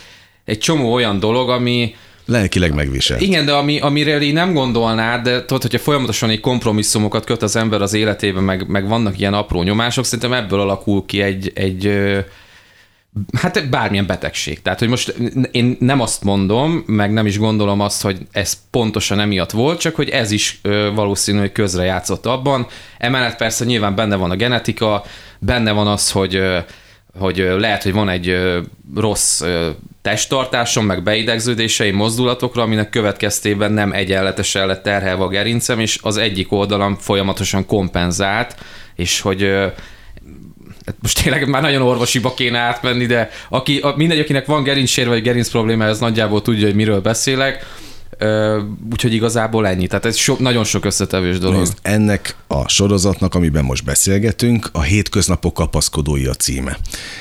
egy 0.46 0.60
csomó 0.60 0.94
olyan 0.94 1.20
dolog, 1.20 1.50
ami, 1.50 1.96
Lelkileg 2.30 2.74
megvisel. 2.74 3.20
igen, 3.20 3.46
de 3.46 3.54
ami, 3.54 3.80
amiről 3.80 4.22
így 4.22 4.34
nem 4.34 4.54
gondolnád, 4.54 5.24
de 5.24 5.46
tudod, 5.46 5.62
hogyha 5.62 5.80
folyamatosan 5.80 6.30
egy 6.30 6.40
kompromisszumokat 6.40 7.26
köt 7.26 7.42
az 7.42 7.56
ember 7.56 7.82
az 7.82 7.94
életében, 7.94 8.44
meg, 8.44 8.68
meg 8.68 8.88
vannak 8.88 9.20
ilyen 9.20 9.34
apró 9.34 9.64
nyomások, 9.64 10.06
szerintem 10.06 10.34
ebből 10.34 10.60
alakul 10.60 11.06
ki 11.06 11.22
egy, 11.22 11.52
egy 11.56 11.92
hát 13.38 13.70
bármilyen 13.70 14.06
betegség. 14.06 14.62
Tehát, 14.62 14.80
hogy 14.80 14.88
most 14.88 15.16
én 15.52 15.78
nem 15.80 16.02
azt 16.02 16.24
mondom, 16.24 16.84
meg 16.86 17.14
nem 17.14 17.26
is 17.26 17.38
gondolom 17.38 17.80
azt, 17.80 18.02
hogy 18.02 18.18
ez 18.32 18.58
pontosan 18.72 19.20
emiatt 19.20 19.52
volt, 19.52 19.80
csak 19.80 19.96
hogy 19.96 20.10
ez 20.10 20.32
is 20.32 20.60
ö, 20.62 20.92
valószínű, 20.96 21.40
hogy 21.40 21.52
közrejátszott 21.52 22.26
abban. 22.26 22.68
Emellett 22.98 23.36
persze 23.38 23.66
nyilván 23.66 23.96
benne 23.96 24.16
van 24.16 24.32
a 24.32 24.36
genetika, 24.36 25.04
benne 25.40 25.72
van 25.72 25.88
az, 25.88 26.12
hogy 26.12 26.36
ö, 26.36 26.58
hogy 27.18 27.38
lehet, 27.58 27.84
hogy 27.84 27.94
van 27.94 28.10
egy 28.10 28.38
rossz 28.96 29.44
testtartásom, 30.02 30.86
meg 30.86 31.04
beidegződéseim 31.04 31.96
mozdulatokra, 31.96 32.62
aminek 32.62 32.90
következtében 32.90 33.72
nem 33.72 33.92
egyenletesen 33.92 34.68
lett 34.68 34.84
terhelve 34.84 35.24
a 35.24 35.28
gerincem, 35.28 35.80
és 35.80 36.00
az 36.02 36.18
egyik 36.18 36.52
oldalam 36.52 36.96
folyamatosan 36.96 37.66
kompenzált, 37.66 38.56
és 38.96 39.22
hogy 39.22 39.42
hát 40.86 40.96
most 41.02 41.24
tényleg 41.24 41.48
már 41.48 41.62
nagyon 41.62 41.82
orvosiba 41.82 42.34
kéne 42.34 42.60
átmenni, 42.60 43.06
de 43.06 43.30
aki, 43.50 43.84
mindegy, 43.96 44.20
akinek 44.20 44.46
van 44.46 44.64
gerincsérve 44.64 45.12
vagy 45.12 45.22
gerinc 45.22 45.50
problémája, 45.50 45.92
az 45.92 46.00
nagyjából 46.00 46.42
tudja, 46.42 46.66
hogy 46.66 46.76
miről 46.76 47.02
beszélek. 47.02 47.66
Úgyhogy 48.92 49.14
igazából 49.14 49.68
ennyi. 49.68 49.88
Tehát 49.88 50.06
ez 50.06 50.16
so, 50.16 50.36
nagyon 50.40 50.64
sok 50.64 50.86
összetevős 50.86 51.40
dolog. 51.40 51.58
Nézd, 51.58 51.78
ennek 51.82 52.36
a 52.48 52.68
sorozatnak, 52.68 53.36
amiben 53.36 53.64
most 53.64 53.84
beszélgetünk, 53.84 54.70
a 54.72 54.82
hétköznapok 54.82 55.54
kapaszkodói 55.54 56.26
a 56.26 56.34
címe. 56.34 56.78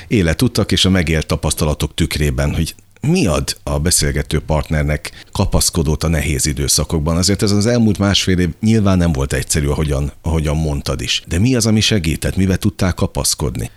Életutak 0.07 0.71
és 0.71 0.85
a 0.85 0.89
megélt 0.89 1.25
tapasztalatok 1.25 1.93
tükrében, 1.93 2.55
hogy 2.55 2.75
mi 3.01 3.25
ad 3.25 3.57
a 3.63 3.79
beszélgető 3.79 4.39
partnernek 4.39 5.11
kapaszkodót 5.31 6.03
a 6.03 6.07
nehéz 6.07 6.45
időszakokban? 6.45 7.17
Azért 7.17 7.41
ez 7.41 7.51
az 7.51 7.65
elmúlt 7.65 7.97
másfél 7.97 8.39
év 8.39 8.49
nyilván 8.61 8.97
nem 8.97 9.11
volt 9.11 9.33
egyszerű, 9.33 9.67
ahogyan, 9.67 10.11
ahogyan 10.21 10.57
mondtad 10.57 11.01
is. 11.01 11.23
De 11.27 11.39
mi 11.39 11.55
az, 11.55 11.65
ami 11.65 11.79
segített? 11.79 12.35
Mivel 12.35 12.57
tudtál 12.57 12.93
kapaszkodni? 12.93 13.69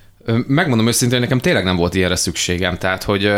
Megmondom 0.46 0.86
őszintén, 0.86 1.20
nekem 1.20 1.38
tényleg 1.38 1.64
nem 1.64 1.76
volt 1.76 1.94
ilyenre 1.94 2.16
szükségem. 2.16 2.78
Tehát, 2.78 3.02
hogy 3.02 3.30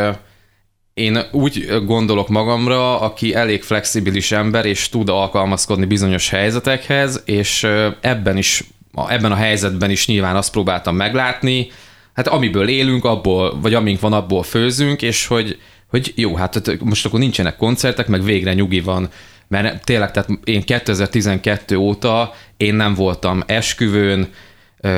én 0.94 1.18
úgy 1.30 1.84
gondolok 1.84 2.28
magamra, 2.28 3.00
aki 3.00 3.34
elég 3.34 3.62
flexibilis 3.62 4.32
ember, 4.32 4.64
és 4.64 4.88
tud 4.88 5.08
alkalmazkodni 5.08 5.84
bizonyos 5.84 6.28
helyzetekhez, 6.28 7.22
és 7.25 7.66
ebben 8.00 8.37
is, 8.37 8.64
ebben 9.08 9.32
a 9.32 9.37
helyzetben 9.37 9.90
is 9.90 10.06
nyilván 10.06 10.37
azt 10.37 10.52
próbáltam 10.52 10.96
meglátni, 10.96 11.70
hát 12.12 12.28
amiből 12.28 12.68
élünk, 12.68 13.04
abból, 13.04 13.61
vagy 13.61 13.75
amink 13.75 14.00
van, 14.00 14.12
abból 14.12 14.42
főzünk, 14.42 15.02
és 15.02 15.26
hogy, 15.26 15.58
hogy 15.88 16.12
jó, 16.16 16.34
hát 16.34 16.62
tehát 16.62 16.80
most 16.80 17.06
akkor 17.06 17.18
nincsenek 17.18 17.56
koncertek, 17.56 18.06
meg 18.06 18.22
végre 18.22 18.54
nyugi 18.54 18.80
van, 18.80 19.08
mert 19.49 19.84
tényleg, 19.84 20.11
tehát 20.11 20.28
én 20.44 20.62
2012 20.62 21.76
óta 21.76 22.34
én 22.56 22.75
nem 22.75 22.94
voltam 22.94 23.42
esküvőn, 23.46 24.28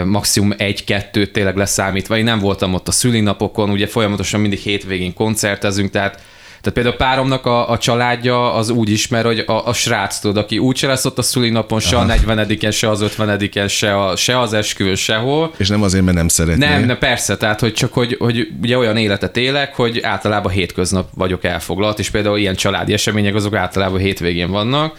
maximum 0.04 0.54
egy-kettőt 0.56 1.32
tényleg 1.32 1.56
leszámítva. 1.56 2.16
Én 2.16 2.24
nem 2.24 2.38
voltam 2.38 2.74
ott 2.74 2.88
a 2.88 2.92
szülinapokon, 2.92 3.70
ugye 3.70 3.86
folyamatosan 3.86 4.40
mindig 4.40 4.58
hétvégén 4.58 5.14
koncertezünk, 5.14 5.90
tehát 5.90 6.22
tehát 6.64 6.78
például 6.78 6.96
páromnak 6.96 7.46
a, 7.46 7.70
a 7.70 7.78
családja 7.78 8.54
az 8.54 8.70
úgy 8.70 8.90
ismer, 8.90 9.24
hogy 9.24 9.38
a, 9.38 9.66
a 9.66 9.72
srác 9.72 10.18
tudod, 10.18 10.36
aki 10.36 10.58
úgy 10.58 10.76
se 10.76 10.86
lesz 10.86 11.04
ott 11.04 11.18
a 11.18 11.22
szülinapon, 11.22 11.80
se 11.80 11.96
a 11.96 12.04
40 12.04 12.70
se 12.70 12.90
az 12.90 13.00
50 13.00 13.68
se, 13.68 14.02
a, 14.04 14.16
se 14.16 14.40
az 14.40 14.52
esküvőn, 14.52 14.94
sehol. 14.94 15.52
És 15.56 15.68
nem 15.68 15.82
azért, 15.82 16.04
mert 16.04 16.16
nem 16.16 16.28
szeretnél. 16.28 16.68
Nem, 16.68 16.84
nem, 16.84 16.98
persze, 16.98 17.36
tehát 17.36 17.60
hogy 17.60 17.72
csak, 17.72 17.92
hogy, 17.92 18.16
hogy 18.18 18.48
ugye 18.62 18.78
olyan 18.78 18.96
életet 18.96 19.36
élek, 19.36 19.74
hogy 19.74 20.00
általában 20.02 20.52
hétköznap 20.52 21.08
vagyok 21.14 21.44
elfoglalt, 21.44 21.98
és 21.98 22.10
például 22.10 22.38
ilyen 22.38 22.54
családi 22.54 22.92
események 22.92 23.34
azok 23.34 23.54
általában 23.54 24.00
hétvégén 24.00 24.50
vannak, 24.50 24.96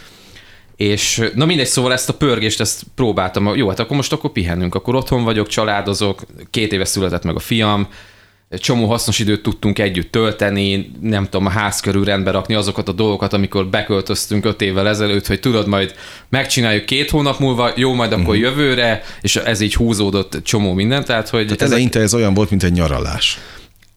és 0.75 1.29
na 1.35 1.45
mindegy, 1.45 1.67
szóval 1.67 1.93
ezt 1.93 2.09
a 2.09 2.13
pörgést, 2.13 2.59
ezt 2.59 2.83
próbáltam, 2.95 3.55
jó, 3.55 3.69
hát 3.69 3.79
akkor 3.79 3.95
most 3.95 4.13
akkor 4.13 4.31
pihenünk, 4.31 4.75
akkor 4.75 4.95
otthon 4.95 5.23
vagyok, 5.23 5.47
családozok, 5.47 6.21
két 6.49 6.73
éve 6.73 6.85
született 6.85 7.23
meg 7.23 7.35
a 7.35 7.39
fiam, 7.39 7.87
csomó 8.49 8.87
hasznos 8.87 9.19
időt 9.19 9.41
tudtunk 9.41 9.79
együtt 9.79 10.11
tölteni, 10.11 10.91
nem 11.01 11.23
tudom, 11.23 11.45
a 11.45 11.49
ház 11.49 11.79
körül 11.79 12.03
rendbe 12.03 12.31
rakni 12.31 12.53
azokat 12.53 12.89
a 12.89 12.91
dolgokat, 12.91 13.33
amikor 13.33 13.67
beköltöztünk 13.67 14.45
öt 14.45 14.61
évvel 14.61 14.87
ezelőtt, 14.87 15.27
hogy 15.27 15.39
tudod, 15.39 15.67
majd 15.67 15.95
megcsináljuk 16.29 16.85
két 16.85 17.09
hónap 17.09 17.39
múlva, 17.39 17.71
jó, 17.75 17.93
majd 17.93 18.11
akkor 18.11 18.23
uh-huh. 18.23 18.39
jövőre, 18.39 19.03
és 19.21 19.35
ez 19.35 19.61
így 19.61 19.75
húzódott 19.75 20.39
csomó 20.43 20.73
minden, 20.73 21.05
tehát 21.05 21.29
hogy 21.29 21.45
Tehát 21.45 21.61
eleinte 21.61 21.99
ez 21.99 22.13
olyan 22.13 22.33
volt, 22.33 22.49
mint 22.49 22.63
egy 22.63 22.71
nyaralás. 22.71 23.39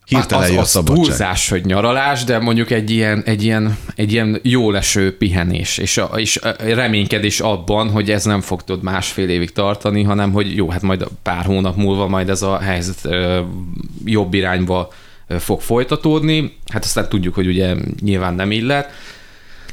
Hirtelen 0.09 0.43
az, 0.43 0.49
jön 0.49 0.59
a 0.59 0.63
szabadság. 0.65 1.05
túlzás, 1.05 1.49
hogy 1.49 1.65
nyaralás, 1.65 2.23
de 2.23 2.39
mondjuk 2.39 2.71
egy 2.71 2.89
ilyen, 2.89 3.21
egy 3.25 3.43
ilyen, 3.43 3.77
egy 3.95 4.11
ilyen 4.11 4.39
jó 4.43 4.71
leső 4.71 5.17
pihenés, 5.17 5.77
és, 5.77 5.97
a, 5.97 6.05
és 6.15 6.37
a 6.37 6.55
reménykedés 6.57 7.39
abban, 7.39 7.89
hogy 7.89 8.11
ez 8.11 8.23
nem 8.23 8.41
fog 8.41 8.63
tudod 8.63 8.83
másfél 8.83 9.29
évig 9.29 9.51
tartani, 9.51 10.03
hanem 10.03 10.31
hogy 10.31 10.55
jó, 10.55 10.69
hát 10.69 10.81
majd 10.81 11.07
pár 11.23 11.45
hónap 11.45 11.75
múlva 11.75 12.07
majd 12.07 12.29
ez 12.29 12.41
a 12.41 12.59
helyzet 12.59 12.99
ö, 13.03 13.39
jobb 14.05 14.33
irányba 14.33 14.89
fog 15.39 15.61
folytatódni. 15.61 16.57
Hát 16.71 16.83
aztán 16.83 17.09
tudjuk, 17.09 17.35
hogy 17.35 17.47
ugye 17.47 17.75
nyilván 18.01 18.33
nem 18.33 18.67
lett. 18.67 18.91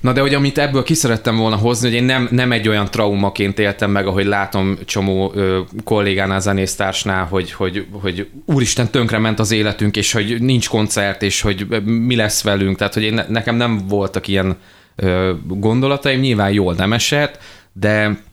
Na 0.01 0.13
de 0.13 0.21
hogy 0.21 0.35
amit 0.35 0.59
ebből 0.59 0.83
ki 0.83 0.95
szerettem 0.95 1.37
volna 1.37 1.57
hozni, 1.57 1.89
hogy 1.89 1.97
én 1.97 2.05
nem, 2.05 2.29
nem 2.31 2.53
egy 2.53 2.69
olyan 2.69 2.91
traumaként 2.91 3.59
éltem 3.59 3.91
meg, 3.91 4.07
ahogy 4.07 4.25
látom 4.25 4.79
csomó 4.85 5.33
ö, 5.35 5.61
kollégánál, 5.85 6.41
zenésztársnál, 6.41 7.25
hogy, 7.25 7.53
hogy, 7.53 7.87
hogy 7.91 8.29
úristen 8.45 8.91
tönkre 8.91 9.19
ment 9.19 9.39
az 9.39 9.51
életünk, 9.51 9.97
és 9.97 10.13
hogy 10.13 10.43
nincs 10.43 10.69
koncert, 10.69 11.23
és 11.23 11.41
hogy 11.41 11.67
mi 11.85 12.17
lesz 12.17 12.43
velünk. 12.43 12.77
Tehát, 12.77 12.95
hogy 12.95 13.03
én, 13.03 13.25
nekem 13.29 13.57
nem 13.57 13.87
voltak 13.89 14.29
ilyen 14.29 14.57
ö, 14.97 15.33
gondolataim, 15.47 16.21
nyilván 16.21 16.53
jól 16.53 16.75
nem 16.75 16.93
esett, 16.93 17.39
de 17.73 18.25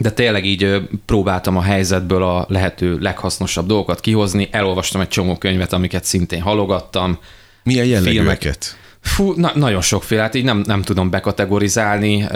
de 0.00 0.10
tényleg 0.10 0.44
így 0.44 0.88
próbáltam 1.06 1.56
a 1.56 1.62
helyzetből 1.62 2.22
a 2.22 2.46
lehető 2.48 2.98
leghasznosabb 2.98 3.66
dolgokat 3.66 4.00
kihozni, 4.00 4.48
elolvastam 4.50 5.00
egy 5.00 5.08
csomó 5.08 5.36
könyvet, 5.36 5.72
amiket 5.72 6.04
szintén 6.04 6.40
halogattam, 6.40 7.18
Milyen 7.62 8.02
filmek. 8.02 8.58
Fú, 9.00 9.32
na, 9.36 9.52
nagyon 9.54 9.80
sokféle, 9.80 10.22
hát 10.22 10.34
így 10.34 10.44
nem, 10.44 10.62
nem 10.66 10.82
tudom 10.82 11.10
bekategorizálni. 11.10 12.28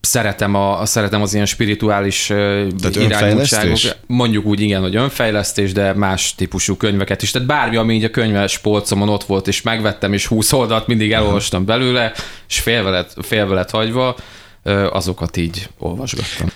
Szeretem, 0.00 0.54
a, 0.54 0.86
szeretem 0.86 1.22
az 1.22 1.34
ilyen 1.34 1.46
spirituális 1.46 2.26
Tehát 2.26 2.96
irányultságok. 2.96 3.78
Mondjuk 4.06 4.46
úgy 4.46 4.60
igen, 4.60 4.80
hogy 4.80 4.96
önfejlesztés, 4.96 5.72
de 5.72 5.92
más 5.92 6.34
típusú 6.34 6.76
könyveket 6.76 7.22
is. 7.22 7.30
Tehát 7.30 7.48
bármi, 7.48 7.76
ami 7.76 7.94
így 7.94 8.04
a 8.04 8.10
könyves 8.10 8.58
polcomon 8.58 9.08
ott 9.08 9.24
volt, 9.24 9.48
és 9.48 9.62
megvettem, 9.62 10.12
és 10.12 10.26
20 10.26 10.52
oldalt 10.52 10.86
mindig 10.86 11.12
elolvastam 11.12 11.64
belőle, 11.64 12.12
és 12.48 12.60
félve 12.60 12.90
lett, 12.90 13.14
félve 13.22 13.54
lett 13.54 13.70
hagyva, 13.70 14.16
azokat 14.90 15.36
így 15.36 15.68
olvasgattam. 15.78 16.48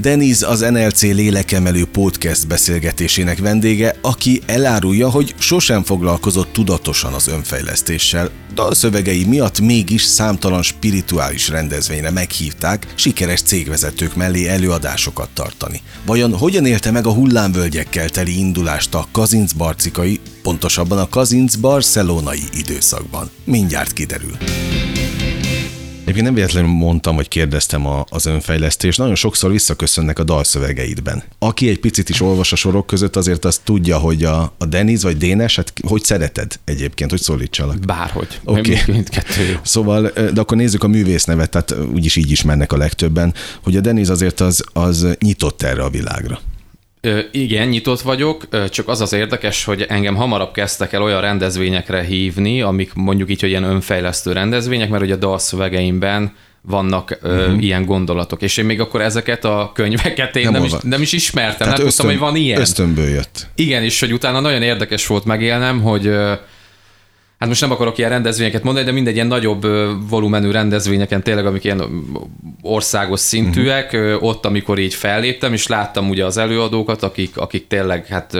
Deniz 0.00 0.42
az 0.42 0.60
NLC 0.60 1.02
lélekemelő 1.02 1.84
podcast 1.84 2.46
beszélgetésének 2.46 3.38
vendége, 3.38 3.94
aki 4.02 4.42
elárulja, 4.46 5.10
hogy 5.10 5.34
sosem 5.38 5.82
foglalkozott 5.82 6.52
tudatosan 6.52 7.12
az 7.12 7.28
önfejlesztéssel. 7.28 8.30
Dalszövegei 8.54 9.24
miatt 9.24 9.60
mégis 9.60 10.02
számtalan 10.02 10.62
spirituális 10.62 11.48
rendezvényre 11.48 12.10
meghívták 12.10 12.86
sikeres 12.94 13.42
cégvezetők 13.42 14.14
mellé 14.14 14.48
előadásokat 14.48 15.28
tartani. 15.34 15.80
Vajon 16.06 16.36
hogyan 16.36 16.66
élte 16.66 16.90
meg 16.90 17.06
a 17.06 17.12
hullámvölgyekkel 17.12 18.08
teli 18.08 18.38
indulást 18.38 18.94
a 18.94 19.06
kazincbarcikai, 19.12 20.20
pontosabban 20.42 20.98
a 20.98 21.08
kazinc 21.08 21.54
barcelonai 21.54 22.44
időszakban? 22.52 23.30
Mindjárt 23.44 23.92
kiderül. 23.92 24.36
Egyébként 26.10 26.34
nem 26.34 26.44
véletlenül 26.44 26.78
mondtam, 26.78 27.14
hogy 27.14 27.28
kérdeztem 27.28 27.86
a, 27.86 28.04
az 28.08 28.26
önfejlesztés. 28.26 28.96
Nagyon 28.96 29.14
sokszor 29.14 29.50
visszaköszönnek 29.50 30.18
a 30.18 30.24
dalszövegeidben. 30.24 31.22
Aki 31.38 31.68
egy 31.68 31.80
picit 31.80 32.08
is 32.08 32.20
olvas 32.20 32.52
a 32.52 32.56
sorok 32.56 32.86
között, 32.86 33.16
azért 33.16 33.44
azt 33.44 33.60
tudja, 33.64 33.98
hogy 33.98 34.24
a, 34.24 34.52
a 34.58 34.64
Deniz 34.64 35.02
vagy 35.02 35.16
Dénes, 35.16 35.56
hát 35.56 35.72
hogy 35.86 36.04
szereted 36.04 36.60
egyébként, 36.64 37.10
hogy 37.10 37.20
szólítsalak? 37.20 37.78
Bárhogy. 37.78 38.40
Oké. 38.44 38.78
Okay. 38.88 39.04
Szóval, 39.62 40.12
de 40.32 40.40
akkor 40.40 40.56
nézzük 40.56 40.84
a 40.84 40.88
művész 40.88 41.24
nevet, 41.24 41.50
tehát 41.50 41.74
úgyis 41.92 42.16
így 42.16 42.30
ismernek 42.30 42.72
a 42.72 42.76
legtöbben, 42.76 43.34
hogy 43.62 43.76
a 43.76 43.80
Deniz 43.80 44.10
azért 44.10 44.40
az, 44.40 44.64
az 44.72 45.06
nyitott 45.18 45.62
erre 45.62 45.82
a 45.82 45.90
világra. 45.90 46.40
Ö, 47.00 47.18
igen, 47.32 47.68
nyitott 47.68 48.00
vagyok, 48.00 48.44
ö, 48.50 48.68
csak 48.68 48.88
az 48.88 49.00
az 49.00 49.12
érdekes, 49.12 49.64
hogy 49.64 49.82
engem 49.88 50.14
hamarabb 50.14 50.52
kezdtek 50.52 50.92
el 50.92 51.02
olyan 51.02 51.20
rendezvényekre 51.20 52.02
hívni, 52.02 52.62
amik 52.62 52.94
mondjuk 52.94 53.30
így, 53.30 53.40
hogy 53.40 53.48
ilyen 53.48 53.64
önfejlesztő 53.64 54.32
rendezvények, 54.32 54.88
mert 54.88 55.02
ugye 55.02 55.14
a 55.14 55.16
dalszövegeimben 55.16 56.32
vannak 56.62 57.18
ö, 57.22 57.46
uh-huh. 57.46 57.62
ilyen 57.62 57.84
gondolatok, 57.84 58.42
és 58.42 58.56
én 58.56 58.64
még 58.64 58.80
akkor 58.80 59.00
ezeket 59.00 59.44
a 59.44 59.70
könyveket 59.74 60.36
én 60.36 60.42
nem, 60.42 60.52
nem, 60.52 60.64
is, 60.64 60.72
nem 60.82 61.02
is 61.02 61.12
ismertem, 61.12 61.56
Tehát 61.56 61.76
nem 61.76 61.86
ösztön, 61.86 62.06
tudtam, 62.06 62.20
hogy 62.20 62.32
van 62.32 62.42
ilyen. 62.42 62.60
Ösztönből 62.60 63.08
jött. 63.08 63.46
Igen, 63.54 63.82
és 63.82 64.00
hogy 64.00 64.12
utána 64.12 64.40
nagyon 64.40 64.62
érdekes 64.62 65.06
volt 65.06 65.24
megélnem, 65.24 65.80
hogy 65.82 66.12
hát 67.40 67.48
most 67.48 67.60
nem 67.60 67.70
akarok 67.70 67.98
ilyen 67.98 68.10
rendezvényeket 68.10 68.62
mondani, 68.62 68.84
de 68.84 68.92
mindegy 68.92 69.14
ilyen 69.14 69.26
nagyobb 69.26 69.66
volumenű 70.08 70.50
rendezvényeken 70.50 71.22
tényleg, 71.22 71.46
amik 71.46 71.64
ilyen 71.64 71.82
országos 72.62 73.20
szintűek, 73.20 73.92
uh-huh. 73.92 74.22
ott, 74.22 74.46
amikor 74.46 74.78
így 74.78 74.94
felléptem, 74.94 75.52
és 75.52 75.66
láttam 75.66 76.08
ugye 76.08 76.24
az 76.24 76.36
előadókat, 76.36 77.02
akik, 77.02 77.36
akik 77.36 77.66
tényleg 77.66 78.06
hát 78.06 78.38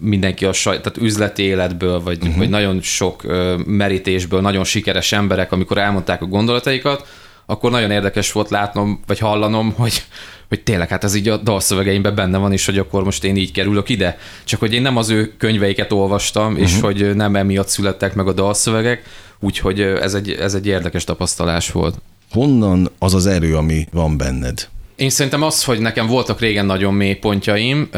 mindenki 0.00 0.44
a 0.44 0.52
saj, 0.52 0.80
tehát 0.80 0.98
üzleti 0.98 1.42
életből, 1.42 2.02
vagy, 2.02 2.18
uh-huh. 2.20 2.36
vagy 2.36 2.48
nagyon 2.48 2.80
sok 2.80 3.22
merítésből, 3.66 4.40
nagyon 4.40 4.64
sikeres 4.64 5.12
emberek, 5.12 5.52
amikor 5.52 5.78
elmondták 5.78 6.22
a 6.22 6.26
gondolataikat, 6.26 7.06
akkor 7.46 7.70
nagyon 7.70 7.90
érdekes 7.90 8.32
volt 8.32 8.50
látnom, 8.50 9.00
vagy 9.06 9.18
hallanom, 9.18 9.72
hogy, 9.76 10.02
hogy 10.48 10.62
tényleg 10.62 10.88
hát 10.88 11.04
ez 11.04 11.14
így 11.14 11.28
a 11.28 11.36
dalszövegeimben 11.36 12.14
benne 12.14 12.38
van 12.38 12.52
is, 12.52 12.66
hogy 12.66 12.78
akkor 12.78 13.04
most 13.04 13.24
én 13.24 13.36
így 13.36 13.52
kerülök 13.52 13.88
ide. 13.88 14.18
Csak 14.44 14.60
hogy 14.60 14.72
én 14.72 14.82
nem 14.82 14.96
az 14.96 15.10
ő 15.10 15.32
könyveiket 15.38 15.92
olvastam, 15.92 16.52
uh-huh. 16.52 16.62
és 16.62 16.74
mhm. 16.74 16.84
hogy 16.84 17.16
nem 17.16 17.36
emiatt 17.36 17.68
születtek 17.68 18.14
meg 18.14 18.28
a 18.28 18.32
dalszövegek, 18.32 19.02
úgyhogy 19.40 19.80
ez 19.80 20.14
egy, 20.14 20.30
ez 20.30 20.54
egy 20.54 20.66
érdekes 20.66 21.04
tapasztalás 21.04 21.72
volt. 21.72 21.96
Honnan 22.30 22.90
az 22.98 23.14
az 23.14 23.26
erő, 23.26 23.56
ami 23.56 23.86
van 23.92 24.16
benned? 24.16 24.68
Én 24.96 25.10
szerintem 25.10 25.42
az, 25.42 25.64
hogy 25.64 25.78
nekem 25.78 26.06
voltak 26.06 26.40
régen 26.40 26.66
nagyon 26.66 26.94
mély 26.94 27.14
pontjaim, 27.14 27.88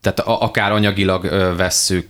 tehát 0.00 0.20
akár 0.24 0.72
anyagilag 0.72 1.28
vesszük, 1.56 2.06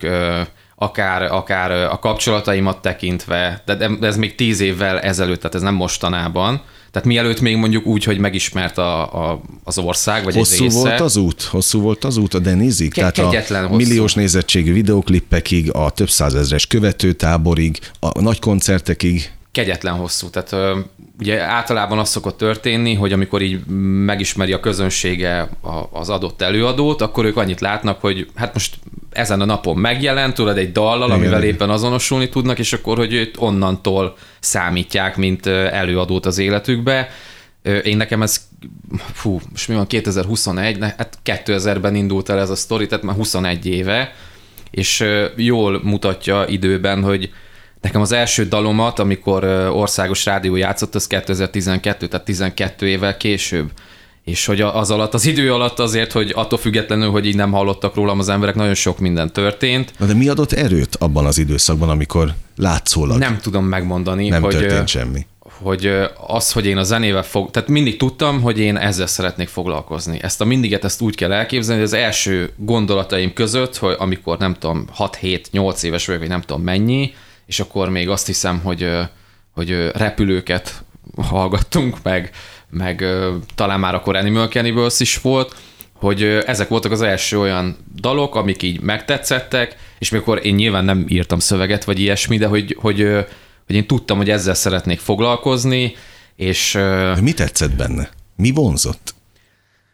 akár, 0.75 1.23
akár 1.23 1.71
a 1.71 1.99
kapcsolataimat 1.99 2.83
tekintve, 2.83 3.63
de 3.65 3.91
ez 4.01 4.17
még 4.17 4.35
tíz 4.35 4.61
évvel 4.61 5.01
ezelőtt, 5.01 5.39
tehát 5.39 5.55
ez 5.55 5.63
nem 5.63 5.75
mostanában, 5.75 6.63
tehát 6.95 7.09
mielőtt 7.09 7.41
még 7.41 7.57
mondjuk 7.57 7.87
úgy, 7.87 8.05
hogy 8.05 8.19
megismert 8.19 8.79
a, 8.79 9.31
a, 9.31 9.41
az 9.65 9.79
ország, 9.79 10.25
vagy 10.25 10.35
Hosszú 10.35 10.55
egy 10.55 10.61
része. 10.61 10.79
volt 10.79 11.01
az 11.01 11.17
út? 11.17 11.43
Hosszú 11.43 11.81
volt 11.81 12.05
az 12.05 12.17
út 12.17 12.35
a 12.35 12.39
Denizig? 12.39 12.93
Ke- 12.93 13.15
Tehát 13.15 13.51
a 13.51 13.67
hosszú. 13.67 13.75
milliós 13.75 14.15
nézettségű 14.15 14.73
videoklippekig, 14.73 15.73
a 15.73 15.91
több 15.91 16.11
százezres 16.11 16.67
követőtáborig, 16.67 17.79
a 18.01 18.21
nagy 18.21 18.39
koncertekig? 18.39 19.33
Kegyetlen 19.53 19.95
hosszú. 19.95 20.31
Tehát 20.31 20.77
ugye 21.21 21.41
általában 21.41 21.99
az 21.99 22.09
szokott 22.09 22.39
történni, 22.39 22.95
hogy 22.95 23.13
amikor 23.13 23.43
így 23.43 23.67
megismeri 24.05 24.53
a 24.53 24.61
közönsége 24.61 25.49
az 25.93 26.09
adott 26.09 26.43
előadót, 26.43 27.01
akkor 27.03 27.25
ők 27.25 27.37
annyit 27.37 27.61
látnak, 27.61 28.01
hogy 28.01 28.29
hát 28.35 28.55
most 28.55 28.77
ezen 29.15 29.41
a 29.41 29.45
napon 29.45 29.77
megjelent, 29.77 30.35
tudod, 30.35 30.59
egy 30.59 30.73
dallal, 30.73 31.07
Igen. 31.07 31.19
amivel 31.19 31.43
éppen 31.43 31.71
azonosulni 31.71 32.29
tudnak, 32.29 32.59
és 32.59 32.73
akkor, 32.73 32.97
hogy 32.97 33.13
őt 33.13 33.37
onnantól 33.39 34.17
számítják, 34.41 35.17
mint 35.17 35.47
előadót 35.47 36.27
az 36.27 36.39
életükbe. 36.39 37.09
Én 37.85 37.97
nekem 37.97 38.23
ez, 38.23 38.41
fú, 39.13 39.41
most 39.51 39.69
mi 39.69 39.75
van, 39.75 39.87
2021, 39.87 40.79
hát 40.81 41.19
2000-ben 41.25 41.95
indult 41.95 42.29
el 42.29 42.39
ez 42.39 42.51
a 42.51 42.57
sztori, 42.57 42.87
tehát 42.87 43.05
már 43.05 43.17
21 43.17 43.67
éve, 43.67 44.13
és 44.71 45.05
jól 45.37 45.81
mutatja 45.83 46.45
időben, 46.49 47.03
hogy 47.03 47.31
Nekem 47.85 48.01
az 48.01 48.13
első 48.13 48.45
dalomat, 48.45 48.99
amikor 48.99 49.45
országos 49.73 50.25
rádió 50.25 50.57
játszott, 50.57 50.95
az 50.95 51.07
2012, 51.07 52.09
tehát 52.09 52.25
12 52.25 52.89
évvel 52.89 53.17
később. 53.17 53.71
És 54.25 54.47
hogy 54.47 54.61
az 54.61 54.91
alatt, 54.91 55.15
az 55.15 55.27
idő 55.27 55.53
alatt 55.53 55.79
azért, 55.79 56.13
hogy 56.13 56.33
attól 56.35 56.59
függetlenül, 56.59 57.11
hogy 57.11 57.27
így 57.27 57.37
nem 57.37 57.53
hallottak 57.53 57.95
rólam 57.95 58.19
az 58.19 58.29
emberek, 58.29 58.55
nagyon 58.55 58.75
sok 58.75 58.99
minden 58.99 59.33
történt. 59.33 59.93
Na 59.99 60.07
de 60.07 60.15
mi 60.15 60.29
adott 60.29 60.53
erőt 60.53 60.97
abban 60.97 61.27
az 61.27 61.39
időszakban, 61.39 61.89
amikor 61.89 62.35
látszólag? 62.57 63.19
Nem 63.19 63.39
tudom 63.39 63.65
megmondani. 63.65 64.29
Nem 64.29 64.43
hogy, 64.43 64.57
történt 64.57 64.89
semmi. 64.89 65.27
Hogy 65.39 65.93
az, 66.27 66.53
hogy 66.53 66.67
én 66.67 66.77
a 66.77 66.83
zenével 66.83 67.23
fog... 67.23 67.51
Tehát 67.51 67.69
mindig 67.69 67.97
tudtam, 67.97 68.41
hogy 68.41 68.59
én 68.59 68.77
ezzel 68.77 69.07
szeretnék 69.07 69.49
foglalkozni. 69.49 70.19
Ezt 70.23 70.41
a 70.41 70.45
mindiget 70.45 70.85
ezt 70.85 71.01
úgy 71.01 71.15
kell 71.15 71.33
elképzelni, 71.33 71.81
hogy 71.81 71.91
az 71.93 71.99
első 71.99 72.53
gondolataim 72.57 73.33
között, 73.33 73.77
hogy 73.77 73.97
amikor 73.99 74.39
nem 74.39 74.55
tudom, 74.55 74.85
6-7-8 74.99 75.83
éves 75.83 76.07
vagyok, 76.07 76.21
vagy 76.21 76.31
nem 76.31 76.41
tudom 76.41 76.63
mennyi, 76.63 77.15
és 77.47 77.61
akkor 77.61 77.89
még 77.89 78.09
azt 78.09 78.27
hiszem, 78.27 78.61
hogy, 78.63 78.89
hogy 79.51 79.91
repülőket 79.93 80.85
hallgattunk, 81.23 81.97
meg, 82.03 82.31
meg 82.75 83.05
talán 83.55 83.81
már 83.81 83.95
akkor 83.95 84.17
Animal 84.17 84.49
Cannibals 84.49 85.01
is 85.01 85.21
volt, 85.21 85.55
hogy 85.93 86.23
ezek 86.23 86.69
voltak 86.69 86.93
az 86.93 87.03
első 87.03 87.39
olyan 87.39 87.77
dalok, 88.01 88.35
amik 88.35 88.63
így 88.63 88.81
megtetszettek, 88.81 89.77
és 89.99 90.11
mikor 90.11 90.47
én 90.47 90.55
nyilván 90.55 90.85
nem 90.85 91.05
írtam 91.09 91.39
szöveget, 91.39 91.85
vagy 91.85 92.01
ilyesmi, 92.01 92.37
de 92.37 92.47
hogy, 92.47 92.77
hogy, 92.81 92.99
hogy 93.67 93.75
én 93.75 93.87
tudtam, 93.87 94.17
hogy 94.17 94.31
ezzel 94.31 94.55
szeretnék 94.55 94.99
foglalkozni, 94.99 95.95
és... 96.37 96.79
Mi 97.21 97.33
tetszett 97.33 97.77
benne? 97.77 98.09
Mi 98.37 98.51
vonzott? 98.51 99.15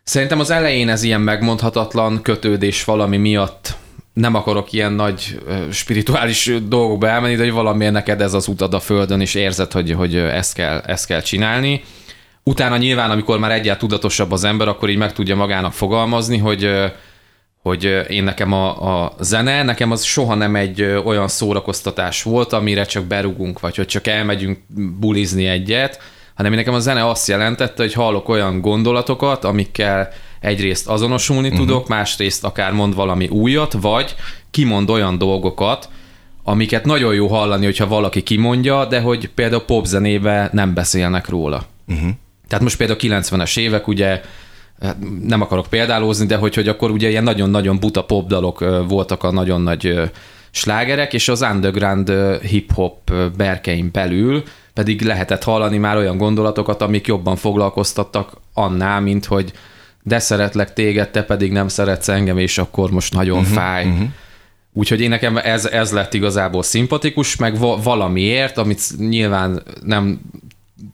Szerintem 0.03 0.41
az 0.41 0.51
elején 0.51 0.89
ez 0.89 1.03
ilyen 1.03 1.21
megmondhatatlan 1.21 2.23
kötődés 2.23 2.85
valami 2.85 3.17
miatt 3.17 3.77
nem 4.13 4.35
akarok 4.35 4.73
ilyen 4.73 4.93
nagy 4.93 5.41
spirituális 5.71 6.53
dolgokba 6.69 7.09
elmenni, 7.09 7.35
de 7.35 7.43
hogy 7.43 7.53
valamiért 7.53 7.93
neked 7.93 8.21
ez 8.21 8.35
az 8.35 8.49
utad 8.49 8.75
a 8.75 8.81
földön, 8.81 9.21
és 9.21 9.35
érzed, 9.35 9.73
hogy, 9.73 9.93
hogy 9.93 10.17
ezt, 10.17 10.55
kell, 10.55 10.79
ezt 10.79 11.07
kell 11.07 11.21
csinálni. 11.21 11.83
Utána 12.43 12.77
nyilván, 12.77 13.11
amikor 13.11 13.39
már 13.39 13.51
egyáltalán 13.51 13.79
tudatosabb 13.79 14.33
az 14.33 14.45
ember, 14.45 14.69
akkor 14.69 14.89
így 14.89 14.97
meg 14.97 15.13
tudja 15.13 15.37
magának 15.37 15.73
fogalmazni, 15.73 16.39
hogy 16.39 16.91
hogy 17.63 17.85
én 18.09 18.25
nekem 18.25 18.53
a, 18.53 19.03
a 19.05 19.13
zene, 19.21 19.63
nekem 19.63 19.91
az 19.91 20.03
soha 20.03 20.35
nem 20.35 20.57
egy 20.57 20.83
olyan 20.83 21.29
szórakoztatás 21.29 22.23
volt, 22.23 22.53
amire 22.53 22.85
csak 22.85 23.05
berugunk, 23.05 23.61
vagy 23.61 23.77
hogy 23.77 23.87
csak 23.87 24.07
elmegyünk 24.07 24.59
bulizni 24.99 25.47
egyet, 25.47 26.01
hanem 26.35 26.53
nekem 26.53 26.75
a 26.75 26.79
zene 26.79 27.09
azt 27.09 27.29
jelentette, 27.29 27.83
hogy 27.83 27.93
hallok 27.93 28.29
olyan 28.29 28.61
gondolatokat, 28.61 29.45
amikkel 29.45 30.09
egyrészt 30.41 30.89
azonosulni 30.89 31.49
uh-huh. 31.49 31.67
tudok, 31.67 31.89
másrészt 31.89 32.45
akár 32.45 32.73
mond 32.73 32.95
valami 32.95 33.29
újat, 33.29 33.73
vagy 33.73 34.15
kimond 34.51 34.91
olyan 34.91 35.19
dolgokat, 35.19 35.89
amiket 36.45 36.85
nagyon 36.85 37.15
jó 37.15 37.27
hallani, 37.27 37.65
hogyha 37.65 37.87
valaki 37.87 38.23
kimondja, 38.23 38.85
de 38.85 39.01
hogy 39.01 39.29
például 39.29 39.63
popzenébe 39.63 40.49
nem 40.53 40.75
beszélnek 40.75 41.29
róla. 41.29 41.65
Uh-huh. 41.89 42.11
Tehát 42.51 42.65
most 42.65 42.77
például 42.77 42.99
90-es 43.03 43.59
évek, 43.59 43.89
ugye 43.89 44.21
hát 44.81 44.97
nem 45.23 45.41
akarok 45.41 45.67
példálózni, 45.67 46.27
de 46.27 46.37
hogy, 46.37 46.55
hogy 46.55 46.69
akkor 46.69 46.91
ugye 46.91 47.09
ilyen 47.09 47.23
nagyon-nagyon 47.23 47.79
buta 47.79 48.05
popdalok 48.05 48.85
voltak 48.89 49.23
a 49.23 49.31
nagyon 49.31 49.61
nagy 49.61 50.11
slágerek, 50.51 51.13
és 51.13 51.29
az 51.29 51.43
underground 51.43 52.13
hip-hop 52.43 53.13
berkein 53.37 53.89
belül 53.93 54.43
pedig 54.75 55.03
lehetett 55.03 55.43
hallani 55.43 55.79
már 55.79 55.97
olyan 55.97 56.17
gondolatokat, 56.17 56.83
amik 56.83 57.07
jobban 57.07 57.37
foglalkoztattak 57.37 58.33
annál, 58.55 59.01
mint 59.01 59.25
hogy 59.25 59.53
de 60.03 60.19
szeretlek 60.19 60.73
téged, 60.73 61.11
te 61.11 61.23
pedig 61.23 61.53
nem 61.53 61.69
szeretsz 61.69 62.09
engem, 62.09 62.39
és 62.39 62.59
akkor 62.59 62.91
most 62.91 63.13
nagyon 63.13 63.39
uh-huh, 63.39 63.55
fáj. 63.55 63.87
Uh-huh. 63.87 64.09
Úgyhogy 64.73 65.01
én 65.01 65.09
nekem 65.09 65.37
ez, 65.37 65.67
ez 65.67 65.93
lett 65.93 66.15
igazából 66.15 66.63
szimpatikus, 66.63 67.37
meg 67.37 67.59
valamiért, 67.83 68.59
amit 68.59 68.83
nyilván 68.99 69.63
nem, 69.83 70.21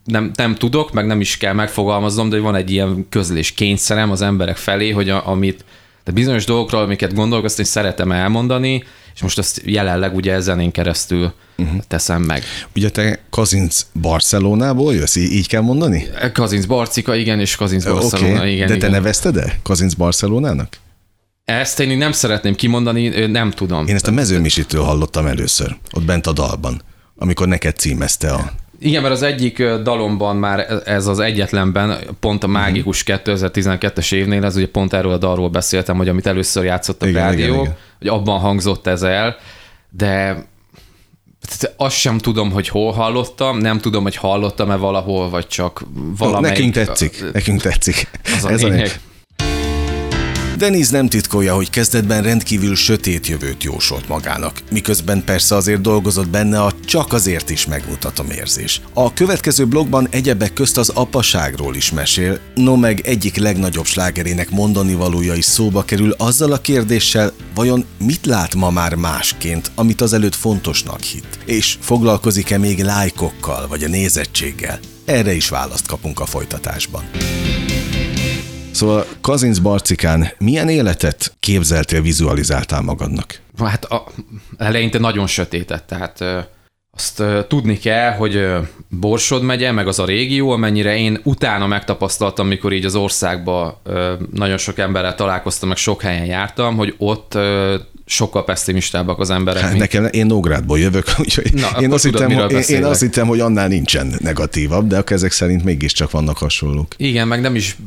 nem, 0.05 0.31
nem 0.35 0.55
tudok, 0.55 0.91
meg 0.91 1.05
nem 1.05 1.21
is 1.21 1.37
kell 1.37 1.53
megfogalmaznom, 1.53 2.29
de 2.29 2.39
van 2.39 2.55
egy 2.55 2.71
ilyen 2.71 3.05
közlés 3.09 3.51
kényszerem 3.51 4.11
az 4.11 4.21
emberek 4.21 4.57
felé, 4.57 4.89
hogy 4.89 5.09
a, 5.09 5.27
amit 5.27 5.65
de 6.03 6.13
bizonyos 6.13 6.45
dolgokról, 6.45 6.81
amiket 6.81 7.13
gondolok, 7.13 7.45
azt 7.45 7.59
én 7.59 7.65
szeretem 7.65 8.11
elmondani, 8.11 8.83
és 9.15 9.21
most 9.21 9.37
azt 9.37 9.61
jelenleg 9.65 10.15
ugye 10.15 10.39
zenén 10.39 10.71
keresztül 10.71 11.33
uh-huh. 11.57 11.79
teszem 11.87 12.21
meg. 12.21 12.43
Ugye 12.75 12.89
te 12.89 13.19
Kazinc 13.29 13.85
Barcelonából 14.01 14.93
jössz, 14.93 15.15
így 15.15 15.47
kell 15.47 15.61
mondani? 15.61 16.07
Kazinc 16.33 16.65
Barcika, 16.65 17.15
igen, 17.15 17.39
és 17.39 17.55
Kazinc 17.55 17.83
Barcelona, 17.83 18.35
okay. 18.35 18.53
igen. 18.53 18.67
De 18.67 18.71
te 18.71 18.77
igen. 18.77 18.91
nevezted-e 18.91 19.59
Kazinc 19.63 19.93
Barcelonának? 19.93 20.77
Ezt 21.45 21.79
én 21.79 21.97
nem 21.97 22.11
szeretném 22.11 22.55
kimondani, 22.55 23.25
nem 23.25 23.51
tudom. 23.51 23.87
Én 23.87 23.95
ezt 23.95 24.07
a 24.07 24.11
mezőmisitől 24.11 24.83
hallottam 24.83 25.25
először, 25.25 25.77
ott 25.91 26.03
bent 26.03 26.27
a 26.27 26.31
dalban, 26.31 26.81
amikor 27.15 27.47
neked 27.47 27.77
címezte 27.77 28.31
a... 28.31 28.51
Igen, 28.79 29.01
mert 29.01 29.13
az 29.13 29.21
egyik 29.21 29.63
dalomban 29.63 30.35
már 30.35 30.81
ez 30.85 31.07
az 31.07 31.19
egyetlenben, 31.19 31.97
pont 32.19 32.43
a 32.43 32.47
mágikus 32.47 33.03
2012-es 33.05 34.13
évnél, 34.13 34.45
ez 34.45 34.55
ugye 34.55 34.67
pont 34.67 34.93
erről 34.93 35.11
a 35.11 35.17
dalról 35.17 35.49
beszéltem, 35.49 35.97
hogy 35.97 36.09
amit 36.09 36.27
először 36.27 36.63
játszott 36.63 37.01
a 37.01 37.07
igen, 37.07 37.23
rádió, 37.23 37.45
igen, 37.45 37.59
igen. 37.59 37.75
hogy 37.97 38.07
abban 38.07 38.39
hangzott 38.39 38.87
ez 38.87 39.01
el, 39.01 39.37
de 39.89 40.45
azt 41.77 41.95
sem 41.95 42.17
tudom, 42.17 42.51
hogy 42.51 42.67
hol 42.67 42.91
hallottam, 42.91 43.57
nem 43.57 43.79
tudom, 43.79 44.03
hogy 44.03 44.15
hallottam-e 44.15 44.75
valahol, 44.75 45.29
vagy 45.29 45.47
csak 45.47 45.83
valamelyik... 46.17 46.57
Nekünk 46.57 46.73
tetszik, 46.73 47.23
nekünk 47.33 47.61
tetszik. 47.61 48.09
Az 48.35 48.45
a 48.45 48.49
Ez 48.49 48.63
a 48.63 48.67
lényeg. 48.67 48.99
Denis 50.57 50.89
nem 50.89 51.07
titkolja, 51.07 51.55
hogy 51.55 51.69
kezdetben 51.69 52.23
rendkívül 52.23 52.75
sötét 52.75 53.27
jövőt 53.27 53.63
jósolt 53.63 54.07
magának, 54.07 54.61
miközben 54.71 55.23
persze 55.23 55.55
azért 55.55 55.81
dolgozott 55.81 56.29
benne 56.29 56.61
a 56.61 56.73
csak 56.85 57.13
azért 57.13 57.49
is 57.49 57.65
megmutatom 57.65 58.29
érzés. 58.29 58.81
A 58.93 59.13
következő 59.13 59.65
blogban 59.65 60.07
egyebek 60.09 60.53
közt 60.53 60.77
az 60.77 60.89
apaságról 60.89 61.75
is 61.75 61.91
mesél, 61.91 62.39
no 62.55 62.75
meg 62.75 62.99
egyik 62.99 63.35
legnagyobb 63.35 63.85
slágerének 63.85 64.49
mondani 64.49 64.93
valója 64.93 65.33
is 65.33 65.45
szóba 65.45 65.83
kerül 65.83 66.11
azzal 66.11 66.51
a 66.51 66.61
kérdéssel, 66.61 67.31
vajon 67.55 67.85
mit 67.97 68.25
lát 68.25 68.55
ma 68.55 68.69
már 68.69 68.95
másként, 68.95 69.71
amit 69.75 70.01
azelőtt 70.01 70.35
fontosnak 70.35 71.01
hitt, 71.01 71.39
és 71.45 71.77
foglalkozik-e 71.79 72.57
még 72.57 72.83
lájkokkal 72.83 73.67
vagy 73.67 73.83
a 73.83 73.87
nézettséggel? 73.87 74.79
Erre 75.05 75.33
is 75.33 75.49
választ 75.49 75.87
kapunk 75.87 76.19
a 76.19 76.25
folytatásban. 76.25 77.03
Szóval 78.77 79.05
Kazinc 79.21 79.57
Barcikán 79.57 80.27
milyen 80.37 80.69
életet 80.69 81.35
képzeltél, 81.39 82.01
vizualizáltál 82.01 82.81
magadnak? 82.81 83.39
Hát 83.63 83.85
a, 83.85 84.03
eleinte 84.57 84.99
nagyon 84.99 85.27
sötétet, 85.27 85.83
tehát 85.83 86.23
azt 86.91 87.23
tudni 87.47 87.77
kell, 87.77 88.11
hogy 88.11 88.45
Borsod 88.89 89.43
megye, 89.43 89.71
meg 89.71 89.87
az 89.87 89.99
a 89.99 90.05
régió, 90.05 90.49
amennyire 90.49 90.97
én 90.97 91.19
utána 91.23 91.67
megtapasztaltam, 91.67 92.47
mikor 92.47 92.73
így 92.73 92.85
az 92.85 92.95
országba 92.95 93.81
nagyon 94.33 94.57
sok 94.57 94.77
emberrel 94.77 95.15
találkoztam, 95.15 95.67
meg 95.67 95.77
sok 95.77 96.01
helyen 96.01 96.25
jártam, 96.25 96.75
hogy 96.75 96.95
ott 96.97 97.37
sokkal 98.05 98.43
pessimistábbak 98.43 99.19
az 99.19 99.29
emberek. 99.29 99.61
Hát 99.61 99.71
mint- 99.71 99.81
nekem, 99.81 100.07
én 100.11 100.25
Nógrádból 100.25 100.79
jövök, 100.79 101.05
úgyhogy 101.19 101.53
Na, 101.53 101.81
én, 101.81 101.91
azt 101.91 102.03
tudod, 102.03 102.27
hittem, 102.27 102.49
hogy, 102.49 102.69
én, 102.69 102.83
azt 102.83 103.01
hittem, 103.01 103.27
hogy 103.27 103.39
annál 103.39 103.67
nincsen 103.67 104.13
negatívabb, 104.19 104.87
de 104.87 105.03
ezek 105.05 105.31
szerint 105.31 105.63
mégiscsak 105.63 106.11
vannak 106.11 106.37
hasonlók. 106.37 106.93
Igen, 106.97 107.27
meg 107.27 107.41
nem 107.41 107.55
is 107.55 107.77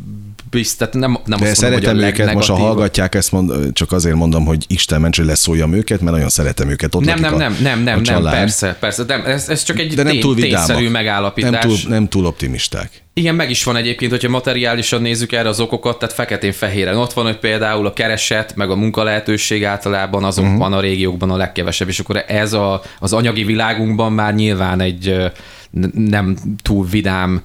bizt, 0.50 0.78
tehát 0.78 0.94
nem, 0.94 1.18
nem 1.24 1.38
De 1.38 1.48
azt 1.48 1.62
mondom, 1.62 1.78
hogy 1.78 1.88
a 1.88 1.90
szeretem 1.90 2.20
őket, 2.20 2.34
most 2.34 2.48
ha 2.48 2.56
hallgatják 2.56 3.14
ezt, 3.14 3.32
mond, 3.32 3.72
csak 3.72 3.92
azért 3.92 4.14
mondom, 4.14 4.44
hogy 4.44 4.64
Isten 4.66 5.00
ments, 5.00 5.16
hogy 5.16 5.26
leszóljam 5.26 5.72
őket, 5.72 6.00
mert 6.00 6.12
nagyon 6.12 6.28
szeretem 6.28 6.68
őket. 6.68 6.94
Ott 6.94 7.04
Nem, 7.04 7.20
nem, 7.20 7.34
a, 7.34 7.36
nem, 7.36 7.56
nem, 7.62 7.82
nem, 7.82 8.00
nem, 8.00 8.22
persze, 8.22 8.76
persze, 8.80 9.04
nem, 9.06 9.22
ez, 9.24 9.48
ez 9.48 9.62
csak 9.62 9.78
egy 9.78 9.94
De 9.94 10.02
nem 10.02 10.12
tény, 10.12 10.20
túl 10.20 10.34
tényszerű 10.34 10.88
megállapítás. 10.88 11.50
Nem 11.50 11.60
túl, 11.60 11.78
nem 11.88 12.08
túl 12.08 12.26
optimisták. 12.26 12.90
Igen, 13.14 13.34
meg 13.34 13.50
is 13.50 13.64
van 13.64 13.76
egyébként, 13.76 14.10
hogyha 14.10 14.28
materiálisan 14.28 15.02
nézzük 15.02 15.32
erre 15.32 15.48
az 15.48 15.60
okokat, 15.60 15.98
tehát 15.98 16.14
feketén-fehéren. 16.14 16.96
Ott 16.96 17.12
van, 17.12 17.24
hogy 17.24 17.38
például 17.38 17.86
a 17.86 17.92
kereset, 17.92 18.56
meg 18.56 18.70
a 18.70 18.76
munkalehetőség 18.76 19.64
általában 19.64 20.24
azokban 20.24 20.52
Mhm. 20.52 20.62
uh-huh. 20.62 20.76
a 20.76 20.80
régiókban 20.80 21.30
a 21.30 21.36
legkevesebb, 21.36 21.88
és 21.88 21.98
akkor 21.98 22.24
ez 22.26 22.52
a, 22.52 22.82
az 22.98 23.12
anyagi 23.12 23.44
világunkban 23.44 24.12
már 24.12 24.34
nyilván 24.34 24.80
egy 24.80 25.32
nem 25.94 26.36
túl 26.62 26.86
vidám 26.86 27.42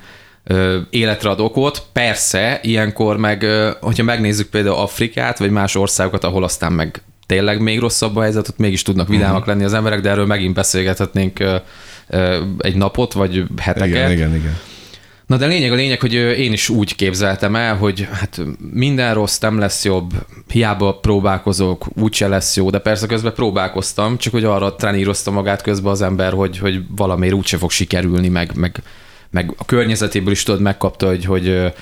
életre 0.89 1.29
ad 1.29 1.39
okot. 1.39 1.83
Persze, 1.93 2.59
ilyenkor 2.63 3.17
meg, 3.17 3.45
hogyha 3.81 4.03
megnézzük 4.03 4.49
például 4.49 4.75
Afrikát, 4.75 5.37
vagy 5.39 5.51
más 5.51 5.75
országokat, 5.75 6.23
ahol 6.23 6.43
aztán 6.43 6.73
meg 6.73 7.01
tényleg 7.25 7.59
még 7.61 7.79
rosszabb 7.79 8.15
a 8.15 8.21
helyzet, 8.21 8.47
ott 8.47 8.57
mégis 8.57 8.81
tudnak 8.81 9.07
Mhm. 9.07 9.15
vidámak 9.15 9.45
lenni 9.45 9.63
az 9.63 9.73
emberek, 9.73 10.01
de 10.01 10.09
erről 10.09 10.25
megint 10.25 10.53
beszélgethetnénk 10.53 11.43
egy 12.57 12.75
napot, 12.75 13.13
vagy 13.13 13.43
heteket. 13.57 13.87
Igen, 13.89 14.11
igen, 14.11 14.35
igen. 14.35 14.57
Na 15.25 15.37
de 15.37 15.45
lényeg 15.45 15.71
a 15.71 15.75
lényeg, 15.75 15.99
hogy 15.99 16.13
én 16.13 16.51
is 16.53 16.69
úgy 16.69 16.95
képzeltem 16.95 17.55
el, 17.55 17.75
hogy 17.75 18.07
hát 18.11 18.41
minden 18.71 19.13
rossz 19.13 19.37
nem 19.39 19.59
lesz 19.59 19.85
jobb, 19.85 20.11
hiába 20.47 20.93
próbálkozok, 20.99 21.85
úgyse 22.01 22.27
lesz 22.27 22.55
jó, 22.55 22.69
de 22.69 22.79
persze 22.79 23.07
közben 23.07 23.33
próbálkoztam, 23.33 24.17
csak 24.17 24.33
hogy 24.33 24.43
arra 24.43 24.75
trenírozta 24.75 25.31
magát 25.31 25.61
közben 25.61 25.91
az 25.91 26.01
ember, 26.01 26.33
hogy, 26.33 26.57
hogy 26.57 26.79
valamiért 26.95 27.35
úgyse 27.35 27.57
fog 27.57 27.71
sikerülni, 27.71 28.27
meg, 28.27 28.51
meg, 28.55 28.81
meg 29.35 29.53
a 29.57 29.65
környezetéből 29.65 30.31
is 30.31 30.43
tudod, 30.43 30.61
megkapta, 30.61 31.07
hogy, 31.07 31.25
hogy 31.25 31.73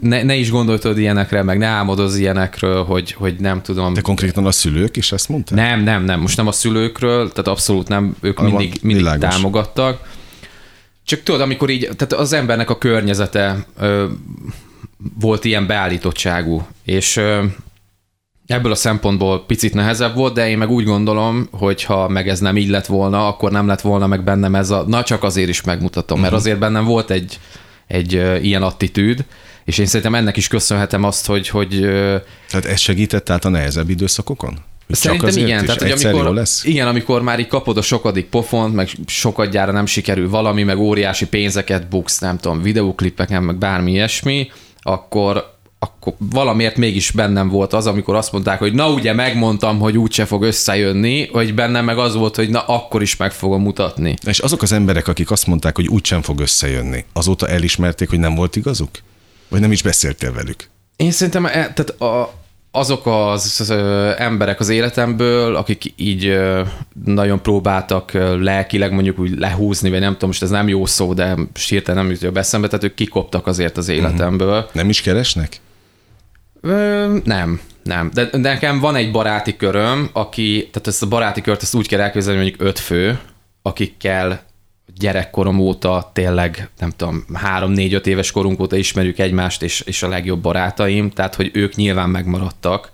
ne, 0.00 0.22
ne 0.22 0.34
is 0.34 0.50
gondoltad 0.50 0.98
ilyenekre, 0.98 1.42
meg 1.42 1.58
ne 1.58 1.66
álmodozz 1.66 2.16
ilyenekről, 2.16 2.84
hogy, 2.84 3.12
hogy 3.12 3.34
nem 3.40 3.62
tudom. 3.62 3.94
De 3.94 4.00
konkrétan 4.00 4.46
a 4.46 4.52
szülők 4.52 4.96
is 4.96 5.12
ezt 5.12 5.28
mondták? 5.28 5.58
Nem, 5.58 5.82
nem, 5.82 6.04
nem. 6.04 6.20
Most 6.20 6.36
nem 6.36 6.46
a 6.46 6.52
szülőkről, 6.52 7.30
tehát 7.30 7.48
abszolút 7.48 7.88
nem. 7.88 8.16
Ők 8.20 8.38
Van, 8.40 8.46
mindig, 8.50 8.78
mindig 8.82 9.02
világos. 9.02 9.34
támogattak. 9.34 10.12
Csak 11.04 11.22
tudod, 11.22 11.40
amikor 11.40 11.70
így, 11.70 11.88
tehát 11.96 12.12
az 12.12 12.32
embernek 12.32 12.70
a 12.70 12.78
környezete 12.78 13.66
ö, 13.78 14.06
volt 15.20 15.44
ilyen 15.44 15.66
beállítottságú, 15.66 16.66
és 16.84 17.16
ö, 17.16 17.44
ebből 18.46 18.72
a 18.72 18.74
szempontból 18.74 19.44
picit 19.46 19.74
nehezebb 19.74 20.14
volt, 20.14 20.34
de 20.34 20.48
én 20.48 20.58
meg 20.58 20.70
úgy 20.70 20.84
gondolom, 20.84 21.48
hogy 21.50 21.82
ha 21.82 22.08
meg 22.08 22.28
ez 22.28 22.40
nem 22.40 22.56
így 22.56 22.68
lett 22.68 22.86
volna, 22.86 23.26
akkor 23.26 23.50
nem 23.50 23.66
lett 23.66 23.80
volna 23.80 24.06
meg 24.06 24.24
bennem 24.24 24.54
ez 24.54 24.70
a, 24.70 24.84
na 24.86 25.02
csak 25.02 25.22
azért 25.22 25.48
is 25.48 25.62
megmutatom, 25.62 26.20
mert 26.20 26.32
azért 26.32 26.58
bennem 26.58 26.84
volt 26.84 27.10
egy, 27.10 27.38
egy 27.86 28.14
ö, 28.14 28.36
ilyen 28.36 28.62
attitűd, 28.62 29.24
és 29.64 29.78
én 29.78 29.86
szerintem 29.86 30.14
ennek 30.14 30.36
is 30.36 30.48
köszönhetem 30.48 31.04
azt, 31.04 31.26
hogy, 31.26 31.48
hogy 31.48 31.82
ö, 31.82 32.16
Tehát 32.50 32.66
ez 32.66 32.80
segített 32.80 33.30
át 33.30 33.44
a 33.44 33.48
nehezebb 33.48 33.90
időszakokon? 33.90 34.58
Hogy 34.86 34.96
Szerintem 34.96 35.28
azért 35.28 35.46
igen, 35.46 35.64
tehát 35.64 35.82
hogy 35.82 35.90
amikor, 35.90 36.34
lesz? 36.34 36.64
igen, 36.64 36.86
amikor 36.86 37.22
már 37.22 37.38
így 37.38 37.46
kapod 37.46 37.76
a 37.76 37.82
sokadik 37.82 38.26
pofont, 38.26 38.74
meg 38.74 38.88
sokadjára 39.06 39.72
nem 39.72 39.86
sikerül 39.86 40.30
valami, 40.30 40.62
meg 40.62 40.78
óriási 40.78 41.26
pénzeket 41.26 41.88
buksz, 41.88 42.18
nem 42.18 42.38
tudom, 42.38 42.62
videóklipeken, 42.62 43.42
meg 43.42 43.56
bármi 43.56 43.90
ilyesmi, 43.90 44.50
akkor, 44.82 45.53
akkor 45.84 46.14
valamiért 46.18 46.76
mégis 46.76 47.10
bennem 47.10 47.48
volt 47.48 47.72
az, 47.72 47.86
amikor 47.86 48.14
azt 48.14 48.32
mondták, 48.32 48.58
hogy 48.58 48.74
na 48.74 48.92
ugye 48.92 49.12
megmondtam, 49.12 49.78
hogy 49.78 49.98
úgyse 49.98 50.24
fog 50.24 50.42
összejönni, 50.42 51.26
hogy 51.26 51.54
bennem 51.54 51.84
meg 51.84 51.98
az 51.98 52.14
volt, 52.14 52.36
hogy 52.36 52.50
na 52.50 52.60
akkor 52.60 53.02
is 53.02 53.16
meg 53.16 53.32
fogom 53.32 53.62
mutatni. 53.62 54.14
És 54.26 54.38
azok 54.38 54.62
az 54.62 54.72
emberek, 54.72 55.08
akik 55.08 55.30
azt 55.30 55.46
mondták, 55.46 55.76
hogy 55.76 55.88
úgysem 55.88 56.22
fog 56.22 56.40
összejönni, 56.40 57.04
azóta 57.12 57.48
elismerték, 57.48 58.08
hogy 58.08 58.18
nem 58.18 58.34
volt 58.34 58.56
igazuk? 58.56 58.90
Vagy 59.48 59.60
nem 59.60 59.72
is 59.72 59.82
beszéltél 59.82 60.32
velük? 60.32 60.68
Én 60.96 61.10
szerintem 61.10 61.46
e, 61.46 61.50
tehát 61.50 62.00
a, 62.00 62.34
azok 62.70 63.06
az, 63.06 63.56
az 63.58 63.70
ö, 63.70 64.10
emberek 64.16 64.60
az 64.60 64.68
életemből, 64.68 65.56
akik 65.56 65.92
így 65.96 66.26
ö, 66.26 66.62
nagyon 67.04 67.42
próbáltak 67.42 68.14
ö, 68.14 68.42
lelkileg 68.42 68.92
mondjuk 68.92 69.18
úgy 69.18 69.38
lehúzni, 69.38 69.90
vagy 69.90 70.00
nem 70.00 70.12
tudom, 70.12 70.28
most 70.28 70.42
ez 70.42 70.50
nem 70.50 70.68
jó 70.68 70.86
szó, 70.86 71.14
de 71.14 71.36
hirtelen 71.68 72.02
nem 72.02 72.12
jut 72.12 72.22
jobb 72.22 72.36
eszembe, 72.36 72.66
tehát 72.66 72.84
ők 72.84 72.94
kikoptak 72.94 73.46
azért 73.46 73.76
az 73.76 73.88
életemből. 73.88 74.68
Nem 74.72 74.88
is 74.88 75.00
keresnek? 75.00 75.60
Ö, 76.64 77.16
nem, 77.24 77.60
nem. 77.82 78.10
De, 78.14 78.24
de 78.24 78.38
nekem 78.38 78.80
van 78.80 78.94
egy 78.94 79.10
baráti 79.10 79.56
köröm, 79.56 80.10
aki, 80.12 80.68
tehát 80.72 80.88
ezt 80.88 81.02
a 81.02 81.08
baráti 81.08 81.40
kört 81.40 81.62
ezt 81.62 81.74
úgy 81.74 81.88
kell 81.88 82.00
elképzelni, 82.00 82.40
mondjuk 82.40 82.62
öt 82.62 82.78
fő, 82.78 83.18
akikkel 83.62 84.42
gyerekkorom 84.98 85.58
óta 85.58 86.10
tényleg, 86.12 86.70
nem 86.78 86.90
tudom, 86.96 87.24
három, 87.32 87.72
négy, 87.72 87.94
öt 87.94 88.06
éves 88.06 88.30
korunk 88.30 88.60
óta 88.60 88.76
ismerjük 88.76 89.18
egymást, 89.18 89.62
és, 89.62 89.80
és 89.80 90.02
a 90.02 90.08
legjobb 90.08 90.40
barátaim, 90.40 91.10
tehát 91.10 91.34
hogy 91.34 91.50
ők 91.52 91.74
nyilván 91.74 92.10
megmaradtak. 92.10 92.92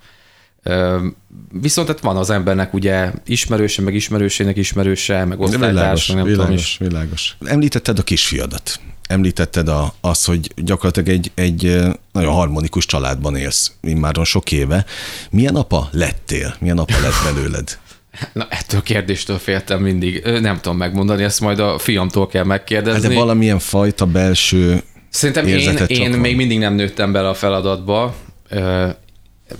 Viszont 1.53 1.87
tehát 1.87 2.03
van 2.03 2.17
az 2.17 2.31
embernek 2.31 2.75
ugye 2.75 3.13
ismerőse, 3.27 3.83
meg 3.83 3.95
ismerősének 3.95 4.57
ismerőse, 4.57 5.25
meg 5.25 5.41
osztálytárs, 5.41 6.07
nem 6.07 6.17
tudom 6.17 6.33
világos, 6.33 6.61
is. 6.61 6.79
világos. 6.79 7.37
Említetted 7.45 7.99
a 7.99 8.03
kisfiadat. 8.03 8.81
Említetted 9.11 9.69
a, 9.69 9.95
az, 10.01 10.25
hogy 10.25 10.53
gyakorlatilag 10.57 11.09
egy, 11.09 11.31
egy 11.35 11.79
nagyon 12.13 12.33
harmonikus 12.33 12.87
családban 12.87 13.37
élsz 13.37 13.73
immáron 13.83 14.25
sok 14.25 14.53
éve. 14.53 14.85
Milyen 15.31 15.57
apa 15.57 15.89
lettél? 15.93 16.55
Milyen 16.61 16.79
apa 16.79 17.01
lett 17.01 17.35
belőled? 17.35 17.79
Na, 18.33 18.47
ettől 18.51 18.81
a 18.81 18.83
kérdéstől 18.83 19.39
féltem 19.39 19.81
mindig. 19.83 20.23
Nem 20.41 20.61
tudom 20.61 20.77
megmondani, 20.77 21.23
ezt 21.23 21.41
majd 21.41 21.59
a 21.59 21.79
fiamtól 21.79 22.27
kell 22.27 22.45
megkérdezni. 22.45 23.03
Hát 23.03 23.11
de 23.11 23.19
valamilyen 23.19 23.59
fajta 23.59 24.07
belső 24.07 24.83
Szerintem 25.11 25.47
én, 25.47 25.77
én 25.87 26.11
még 26.11 26.37
mindig 26.37 26.59
nem 26.59 26.75
nőttem 26.75 27.13
bele 27.13 27.29
a 27.29 27.35
feladatba, 27.35 28.15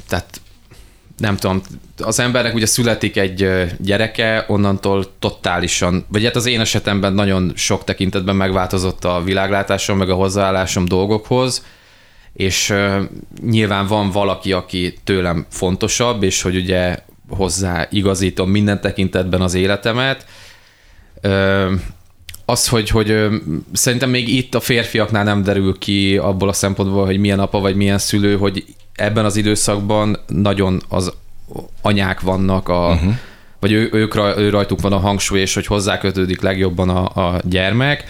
tehát 0.09 0.41
nem 1.21 1.37
tudom, 1.37 1.61
az 1.99 2.19
embernek 2.19 2.55
ugye 2.55 2.67
születik 2.67 3.17
egy 3.17 3.49
gyereke, 3.79 4.45
onnantól 4.49 5.05
totálisan, 5.19 6.05
vagy 6.09 6.25
hát 6.25 6.37
az 6.37 6.47
én 6.47 6.61
esetemben 6.61 7.13
nagyon 7.13 7.53
sok 7.57 7.85
tekintetben 7.85 8.37
megváltozott 8.37 9.05
a 9.05 9.23
világlátásom, 9.25 9.99
meg 9.99 10.11
a 10.11 10.15
hozzáállásom 10.15 10.85
dolgokhoz, 10.85 11.65
és 12.33 12.75
nyilván 13.43 13.87
van 13.87 14.11
valaki, 14.11 14.53
aki 14.53 14.95
tőlem 15.05 15.47
fontosabb, 15.51 16.23
és 16.23 16.43
hogy 16.43 16.57
ugye 16.57 16.99
hozzá 17.29 17.87
igazítom 17.91 18.51
minden 18.51 18.81
tekintetben 18.81 19.41
az 19.41 19.55
életemet, 19.55 20.27
az, 22.45 22.69
hogy, 22.69 22.89
hogy 22.89 23.29
szerintem 23.73 24.11
még 24.11 24.29
itt 24.29 24.55
a 24.55 24.61
férfiaknál 24.61 25.25
nem 25.25 25.43
derül 25.43 25.79
ki 25.79 26.17
abból 26.17 26.49
a 26.49 26.53
szempontból, 26.53 27.05
hogy 27.05 27.19
milyen 27.19 27.41
apa 27.41 27.61
vagy 27.61 27.77
milyen 27.77 27.99
szülő, 27.99 28.37
hogy 28.37 28.65
ebben 28.95 29.25
az 29.25 29.37
időszakban 29.37 30.19
nagyon 30.27 30.83
az 30.89 31.13
anyák 31.83 32.21
vannak, 32.21 32.69
a, 32.69 32.89
uh-huh. 32.93 33.15
vagy 33.61 33.73
ő, 33.73 33.89
ők, 33.93 34.17
ő 34.17 34.49
rajtuk 34.49 34.81
van 34.81 34.93
a 34.93 34.99
hangsúly, 34.99 35.41
és 35.41 35.55
hogy 35.55 35.67
hozzákötődik 35.67 36.41
legjobban 36.41 36.89
a, 36.89 37.33
a 37.33 37.41
gyermek. 37.45 38.05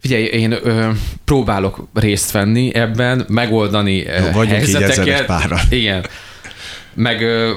Figyelj, 0.00 0.24
én 0.24 0.52
ö, 0.62 0.90
próbálok 1.24 1.86
részt 1.94 2.30
venni 2.30 2.74
ebben, 2.74 3.24
megoldani 3.28 4.06
ö, 4.06 4.32
Vagyunk 4.32 4.68
így 4.68 4.74
helyzeteket. 4.74 5.26
páran. 5.26 5.58
Igen. 5.70 6.06
Meg 6.94 7.22
ö, 7.22 7.52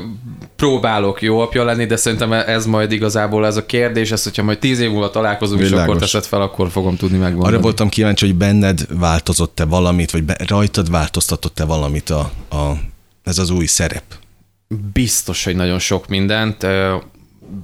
próbálok 0.55 1.21
jó 1.21 1.39
apja 1.39 1.63
lenni, 1.63 1.85
de 1.85 1.95
szerintem 1.95 2.33
ez 2.33 2.65
majd 2.65 2.91
igazából 2.91 3.45
ez 3.45 3.57
a 3.57 3.65
kérdés, 3.65 4.11
ez, 4.11 4.23
hogyha 4.23 4.43
majd 4.43 4.59
tíz 4.59 4.79
év 4.79 4.89
múlva 4.89 5.09
találkozunk, 5.09 5.61
és 5.61 5.69
Világos. 5.69 5.89
akkor 5.89 6.01
teszed 6.01 6.23
fel, 6.23 6.41
akkor 6.41 6.69
fogom 6.69 6.95
tudni 6.95 7.17
megmondani. 7.17 7.53
Arra 7.53 7.63
voltam 7.63 7.89
kíváncsi, 7.89 8.25
hogy 8.25 8.35
benned 8.35 8.85
változott-e 8.99 9.65
valamit, 9.65 10.11
vagy 10.11 10.23
be, 10.23 10.37
rajtad 10.47 10.89
változtatott-e 10.89 11.65
valamit 11.65 12.09
a, 12.09 12.31
a, 12.49 12.71
ez 13.23 13.37
az 13.37 13.49
új 13.49 13.65
szerep? 13.65 14.03
Biztos, 14.93 15.43
hogy 15.43 15.55
nagyon 15.55 15.79
sok 15.79 16.07
mindent. 16.07 16.65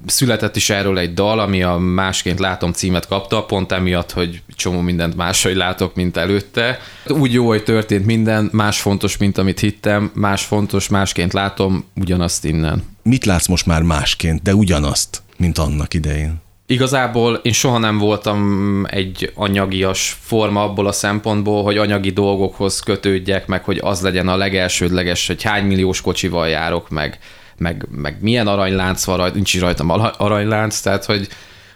Született 0.06 0.56
is 0.56 0.70
erről 0.70 0.98
egy 0.98 1.14
dal, 1.14 1.40
ami 1.40 1.64
a 1.64 1.78
Másként 1.78 2.40
látom 2.40 2.72
címet 2.72 3.08
kapta, 3.08 3.44
pont 3.44 3.72
emiatt, 3.72 4.12
hogy 4.12 4.42
csomó 4.56 4.82
mindent 4.82 5.16
máshogy 5.16 5.56
látok, 5.56 5.96
mint 5.96 6.18
előtte. 6.18 6.80
Úgy 7.08 7.34
jó, 7.34 7.48
hogy 7.48 7.64
történt 7.64 8.06
minden, 8.06 8.50
más 8.52 8.82
fontos, 8.82 9.18
mint 9.18 9.38
amit 9.38 9.60
hittem, 9.60 10.12
más 10.14 10.44
fontos, 10.44 10.88
másként 10.88 11.34
látom, 11.34 11.86
ugyanazt 11.96 12.46
innen. 12.46 12.84
Mit 13.04 13.26
látsz 13.26 13.48
most 13.48 13.66
már 13.66 13.82
másként, 13.82 14.42
de 14.42 14.56
ugyanazt, 14.56 15.22
mint 15.38 15.58
annak 15.58 15.94
idején? 15.94 16.46
Igazából 16.70 17.34
én 17.34 17.52
soha 17.52 17.78
nem 17.78 17.98
voltam 17.98 18.86
egy 18.90 19.32
anyagias 19.36 20.18
forma 20.22 20.64
abból 20.64 20.88
a 20.88 20.92
szempontból, 20.92 21.64
hogy 21.64 21.78
anyagi 21.78 22.10
dolgokhoz 22.10 22.80
kötődjek, 22.80 23.48
meg 23.48 23.64
hogy 23.64 23.80
az 23.84 24.02
legyen 24.02 24.28
a 24.28 24.36
legelsődleges, 24.36 25.28
hogy 25.28 25.44
hány 25.44 25.66
milliós 25.66 26.02
kocsival 26.02 26.48
járok, 26.48 26.90
meg, 26.90 27.20
meg, 27.58 27.88
meg 27.92 28.18
milyen 28.22 28.48
aranylánc 28.48 29.04
van 29.04 29.18
rajta, 29.18 29.36
nincs 29.36 29.54
is 29.54 29.62
rajtam 29.62 29.90
aranylánc, 30.18 30.80
tehát 30.80 31.06
hogy, 31.06 31.28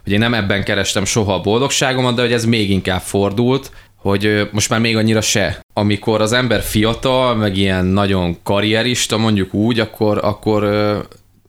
hogy 0.04 0.14
én 0.14 0.20
nem 0.20 0.34
ebben 0.34 0.64
kerestem 0.64 1.06
soha 1.06 1.34
a 1.34 1.42
boldogságomat, 1.42 2.16
de 2.16 2.22
hogy 2.22 2.34
ez 2.34 2.46
még 2.46 2.70
inkább 2.70 3.02
fordult, 3.02 3.72
hogy 3.96 4.50
most 4.52 4.70
már 4.70 4.80
még 4.80 4.98
annyira 4.98 5.22
se. 5.22 5.60
Amikor 5.74 6.22
az 6.22 6.34
ember 6.34 6.62
fiatal, 6.62 7.36
meg 7.36 7.58
ilyen 7.58 7.86
nagyon 7.86 8.38
karrierista, 8.44 9.18
mondjuk 9.18 9.54
úgy, 9.54 9.80
akkor, 9.80 10.20
akkor 10.24 10.64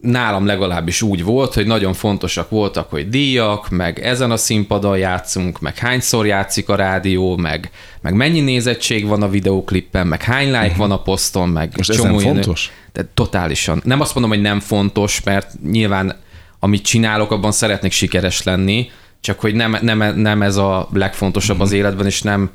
nálam 0.02 0.46
legalábbis 0.46 1.02
úgy 1.02 1.24
volt, 1.24 1.54
hogy 1.54 1.66
nagyon 1.66 1.92
fontosak 1.92 2.50
voltak, 2.50 2.90
hogy 2.90 3.08
díjak, 3.08 3.68
meg 3.70 3.98
ezen 3.98 4.30
a 4.30 4.36
színpadon 4.36 4.98
játszunk, 4.98 5.60
meg 5.60 5.78
hányszor 5.78 6.26
játszik 6.26 6.68
a 6.68 6.74
rádió, 6.74 7.36
meg, 7.36 7.70
meg 8.00 8.14
mennyi 8.14 8.40
nézettség 8.40 9.06
van 9.06 9.22
a 9.22 9.28
videóklippen, 9.28 10.06
meg 10.06 10.22
hány 10.22 10.46
like 10.46 10.58
uh-huh. 10.58 10.76
van 10.76 10.90
a 10.90 11.02
poszton, 11.02 11.48
meg. 11.48 11.72
Most 11.76 11.92
csomó 11.92 12.20
ilyen- 12.20 12.34
fontos? 12.34 12.70
De 12.92 13.08
totálisan. 13.14 13.80
Nem 13.84 14.00
azt 14.00 14.14
mondom, 14.14 14.32
hogy 14.32 14.42
nem 14.42 14.60
fontos, 14.60 15.22
mert 15.22 15.50
nyilván 15.70 16.16
amit 16.58 16.82
csinálok, 16.82 17.30
abban 17.30 17.52
szeretnék 17.52 17.92
sikeres 17.92 18.42
lenni, 18.42 18.90
csak 19.20 19.40
hogy 19.40 19.54
nem, 19.54 19.76
nem, 19.80 20.20
nem 20.20 20.42
ez 20.42 20.56
a 20.56 20.88
legfontosabb 20.92 21.60
az 21.60 21.72
életben, 21.72 22.06
és 22.06 22.22
nem, 22.22 22.50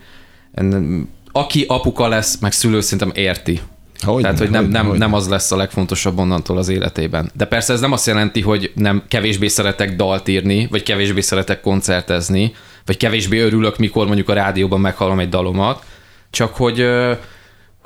nem 0.52 1.10
aki 1.32 1.66
apuka 1.68 2.08
lesz, 2.08 2.38
meg 2.40 2.52
szülő 2.52 2.82
szerintem 2.82 3.12
érti. 3.16 3.62
Hogyne, 4.02 4.22
Tehát, 4.22 4.38
hogy 4.38 4.50
nem, 4.50 4.64
hogyne, 4.64 4.78
nem, 4.78 4.88
hogyne. 4.88 5.06
nem 5.06 5.14
az 5.14 5.28
lesz 5.28 5.52
a 5.52 5.56
legfontosabb 5.56 6.18
onnantól 6.18 6.58
az 6.58 6.70
életében. 6.70 7.32
De 7.34 7.46
persze 7.46 7.74
ez 7.74 7.80
nem 7.80 7.92
azt 7.92 8.06
jelenti, 8.06 8.42
hogy 8.42 8.72
nem 8.76 9.04
kevésbé 9.08 9.48
szeretek 9.48 9.96
dalt 9.96 10.28
írni, 10.28 10.68
vagy 10.72 10.84
kevésbé 10.84 11.22
szeretek 11.22 11.62
koncertezni, 11.62 12.54
vagy 12.86 12.98
kevésbé 12.98 13.40
örülök, 13.40 13.78
mikor 13.78 14.06
mondjuk 14.06 14.30
a 14.30 14.34
rádióban 14.34 14.80
meghallom 14.80 15.20
egy 15.20 15.30
dalomat, 15.30 15.84
csak 16.30 16.56
hogy, 16.56 16.86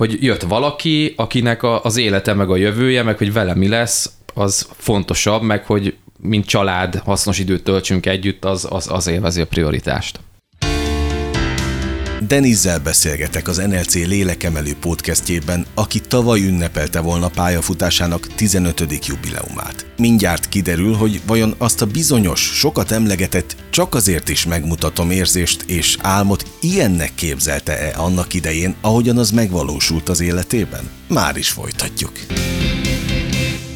hogy 0.02 0.24
jött 0.24 0.42
valaki, 0.42 1.14
akinek 1.16 1.64
a, 1.64 1.84
az 1.84 1.98
élete, 1.98 2.34
meg 2.34 2.50
a 2.50 2.56
jövője, 2.56 3.04
meg 3.04 3.18
hogy 3.18 3.34
vele 3.34 3.56
mi 3.56 3.68
lesz, 3.68 4.12
az 4.34 4.68
fontosabb, 4.78 5.42
meg 5.42 5.66
hogy 5.66 5.96
mint 6.18 6.46
család 6.46 6.96
hasznos 6.96 7.40
időt 7.40 7.64
töltsünk 7.64 8.06
együtt, 8.06 8.46
az, 8.46 8.68
az, 8.70 8.88
az 8.92 9.08
élvezi 9.08 9.42
a 9.42 9.46
prioritást. 9.46 10.20
Denizzel 12.28 12.80
beszélgetek 12.80 13.48
az 13.48 13.58
NLC 13.58 13.94
Lélekemelő 13.94 14.76
podcastjében, 14.80 15.66
aki 15.74 16.00
tavaly 16.00 16.42
ünnepelte 16.42 17.00
volna 17.00 17.30
pályafutásának 17.30 18.28
15. 18.28 19.08
jubileumát. 19.08 19.86
Mindjárt 19.98 20.50
kiderül, 20.50 20.94
hogy 20.94 21.22
vajon 21.28 21.56
azt 21.58 21.82
a 21.82 21.86
bizonyos, 21.86 22.40
sokat 22.40 22.92
emlegetett, 22.92 23.56
csak 23.70 23.96
azért 23.96 24.30
is 24.30 24.46
megmutatom 24.46 25.12
érzést 25.12 25.62
és 25.62 25.98
álmot 26.02 26.58
ilyennek 26.60 27.16
képzelte-e 27.16 28.00
annak 28.00 28.34
idején, 28.34 28.76
ahogyan 28.82 29.18
az 29.18 29.32
megvalósult 29.32 30.10
az 30.10 30.20
életében? 30.20 30.90
Már 31.08 31.38
is 31.38 31.50
folytatjuk. 31.50 32.12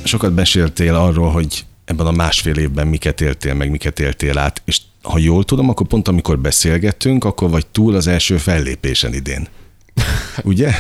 Sokat 0.03 0.36
meséltél 0.36 0.95
arról, 0.95 1.31
hogy 1.31 1.65
ebben 1.86 2.05
a 2.05 2.12
másfél 2.12 2.58
évben 2.58 2.88
miket 2.88 3.21
éltél, 3.21 3.53
meg 3.53 3.69
miket 3.69 3.99
éltél 3.99 4.38
át, 4.38 4.62
és 4.65 4.81
ha 5.05 5.17
jól 5.17 5.43
tudom, 5.43 5.69
akkor 5.69 5.87
pont 5.87 6.07
amikor 6.07 6.39
beszélgettünk, 6.39 7.23
akkor 7.23 7.49
vagy 7.49 7.67
túl 7.67 7.95
az 7.95 8.07
első 8.07 8.37
fellépésen 8.37 9.13
idén. 9.13 9.47
Ugye? 10.43 10.71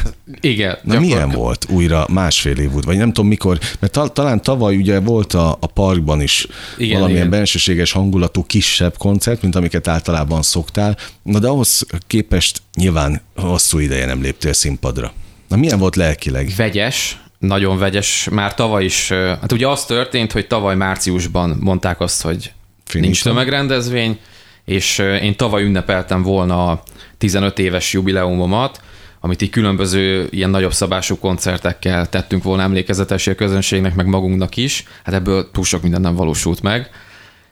Igen. 0.41 0.77
Na 0.83 0.99
milyen 0.99 1.29
volt 1.29 1.65
újra 1.69 2.07
másfél 2.09 2.57
év 2.57 2.69
után? 2.69 2.81
Vagy 2.85 2.97
nem 2.97 3.07
tudom 3.13 3.27
mikor, 3.27 3.59
mert 3.79 3.93
ta, 3.93 4.07
talán 4.07 4.41
tavaly 4.41 4.75
ugye 4.75 4.99
volt 4.99 5.33
a, 5.33 5.57
a 5.59 5.67
parkban 5.67 6.21
is 6.21 6.47
Igen, 6.77 6.93
valamilyen 6.93 7.27
igen. 7.27 7.37
bensőséges 7.37 7.91
hangulatú 7.91 8.43
kisebb 8.43 8.97
koncert, 8.97 9.41
mint 9.41 9.55
amiket 9.55 9.87
általában 9.87 10.41
szoktál. 10.41 10.97
Na 11.23 11.39
de 11.39 11.47
ahhoz 11.47 11.85
képest 12.07 12.61
nyilván 12.73 13.21
hosszú 13.35 13.79
ideje 13.79 14.05
nem 14.05 14.21
léptél 14.21 14.53
színpadra. 14.53 15.13
Na 15.47 15.55
milyen 15.55 15.79
volt 15.79 15.95
lelkileg? 15.95 16.53
Vegyes, 16.57 17.19
nagyon 17.39 17.77
vegyes. 17.77 18.27
Már 18.31 18.53
tavaly 18.53 18.83
is, 18.83 19.09
hát 19.11 19.51
ugye 19.51 19.67
az 19.67 19.85
történt, 19.85 20.31
hogy 20.31 20.47
tavaly 20.47 20.75
márciusban 20.75 21.57
mondták 21.59 21.99
azt, 21.99 22.21
hogy 22.21 22.51
Finito. 22.85 23.09
nincs 23.09 23.23
tömegrendezvény, 23.23 24.19
és 24.65 24.97
én 24.97 25.35
tavaly 25.35 25.63
ünnepeltem 25.63 26.21
volna 26.21 26.67
a 26.71 26.83
15 27.17 27.59
éves 27.59 27.93
jubileumomat, 27.93 28.81
amit 29.19 29.41
így 29.41 29.49
különböző 29.49 30.27
ilyen 30.29 30.49
nagyobb 30.49 30.73
szabású 30.73 31.17
koncertekkel 31.17 32.09
tettünk 32.09 32.43
volna 32.43 32.63
emlékezetesé 32.63 33.31
a 33.31 33.35
közönségnek, 33.35 33.95
meg 33.95 34.05
magunknak 34.05 34.57
is. 34.57 34.83
Hát 35.03 35.15
ebből 35.15 35.51
túl 35.51 35.63
sok 35.63 35.81
minden 35.81 36.01
nem 36.01 36.15
valósult 36.15 36.61
meg. 36.61 36.89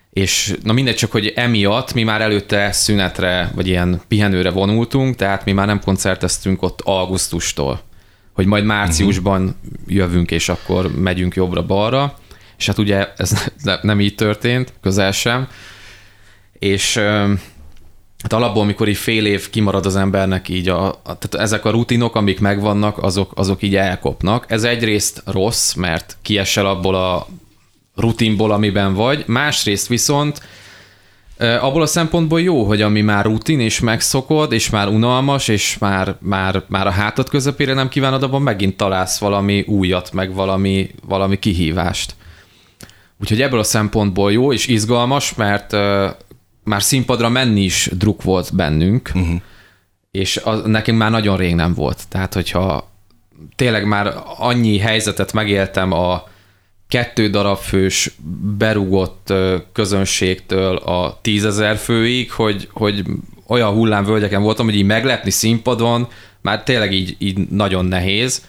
És 0.10 0.56
na 0.64 0.74
mindegy, 0.74 0.96
csak 0.96 1.12
hogy 1.12 1.28
emiatt 1.36 1.94
mi 1.94 2.04
már 2.04 2.22
előtte 2.22 2.72
szünetre, 2.72 3.52
vagy 3.56 3.68
ilyen 3.68 4.02
pihenőre 4.08 4.50
vonultunk, 4.50 5.16
tehát 5.16 5.46
mi 5.46 5.52
már 5.52 5.68
nem 5.68 5.82
koncerteztünk 5.82 6.62
ott 6.62 6.82
augusztustól, 6.82 7.82
hogy 8.34 8.46
majd 8.46 8.64
márciusban 8.64 9.56
jövünk, 9.88 10.32
és 10.32 10.50
akkor 10.50 10.96
megyünk 10.96 11.36
jobbra-balra, 11.36 12.18
és 12.58 12.66
hát 12.66 12.78
ugye 12.78 13.08
ez 13.18 13.46
ne- 13.64 13.80
nem 13.82 14.00
így 14.00 14.16
történt, 14.16 14.74
közel 14.82 15.12
sem, 15.12 15.48
és 16.60 16.98
hát 18.24 18.34
alapból, 18.34 18.62
amikor 18.62 18.88
így 18.88 18.98
fél 18.98 19.26
év 19.26 19.50
kimarad 19.50 19.86
az 19.86 19.96
embernek 19.96 20.50
így, 20.50 20.70
a, 20.70 20.88
a, 20.88 21.00
tehát 21.04 21.36
ezek 21.36 21.66
a 21.66 21.70
rutinok, 21.70 22.16
amik 22.16 22.40
megvannak, 22.40 23.04
azok, 23.04 23.32
azok 23.36 23.62
így 23.62 23.76
elkopnak. 23.76 24.46
Ez 24.52 24.64
egyrészt 24.64 25.22
rossz, 25.26 25.74
mert 25.74 26.18
kiesel 26.22 26.66
abból 26.66 26.96
a 26.96 27.28
rutinból, 27.96 28.52
amiben 28.52 28.94
vagy, 28.94 29.24
másrészt 29.28 29.88
viszont 29.88 30.42
abból 31.38 31.82
a 31.82 31.86
szempontból 31.86 32.42
jó, 32.42 32.64
hogy 32.64 32.82
ami 32.82 33.02
már 33.02 33.26
rutin, 33.26 33.60
és 33.60 33.80
megszokod, 33.80 34.52
és 34.52 34.70
már 34.70 34.88
unalmas, 34.88 35.48
és 35.48 35.78
már, 35.78 36.16
már, 36.20 36.64
már 36.68 36.88
a 36.88 36.92
hátad 36.92 37.30
közepére 37.30 37.74
nem 37.74 37.90
kívánod, 37.90 38.24
abban 38.24 38.42
megint 38.42 38.78
találsz 38.78 39.20
valami 39.20 39.62
újat, 39.62 40.12
meg 40.12 40.34
valami, 40.34 40.90
valami 41.08 41.40
kihívást. 41.40 42.16
Úgyhogy 43.24 43.42
ebből 43.42 43.60
a 43.60 43.64
szempontból 43.64 44.32
jó 44.32 44.54
és 44.54 44.68
izgalmas, 44.68 45.36
mert 45.36 45.74
ö, 45.74 46.10
már 46.64 46.84
színpadra 46.84 47.30
menni 47.30 47.62
is 47.62 47.90
druk 47.98 48.24
volt 48.24 48.56
bennünk, 48.56 49.12
uh-huh. 49.16 49.42
és 50.12 50.38
az, 50.44 50.62
nekünk 50.66 50.98
már 50.98 51.12
nagyon 51.12 51.38
rég 51.38 51.56
nem 51.56 51.74
volt. 51.74 52.04
Tehát, 52.10 52.34
hogyha 52.34 52.92
tényleg 53.56 53.88
már 53.88 54.14
annyi 54.38 54.78
helyzetet 54.78 55.34
megéltem 55.34 55.92
a 55.92 56.24
kettő 56.88 57.30
darab 57.30 57.58
fős 57.58 58.12
berugott 58.58 59.30
ö, 59.30 59.58
közönségtől 59.74 60.76
a 60.76 61.20
tízezer 61.22 61.78
főig, 61.78 62.32
hogy, 62.32 62.70
hogy 62.72 63.04
olyan 63.48 63.74
hullámvölgyeken 63.74 64.42
voltam, 64.42 64.66
hogy 64.66 64.76
így 64.76 64.86
meglepni 64.86 65.30
színpadon, 65.30 66.08
már 66.42 66.64
tényleg 66.64 66.94
így, 66.94 67.16
így 67.20 67.38
nagyon 67.50 67.86
nehéz, 67.86 68.46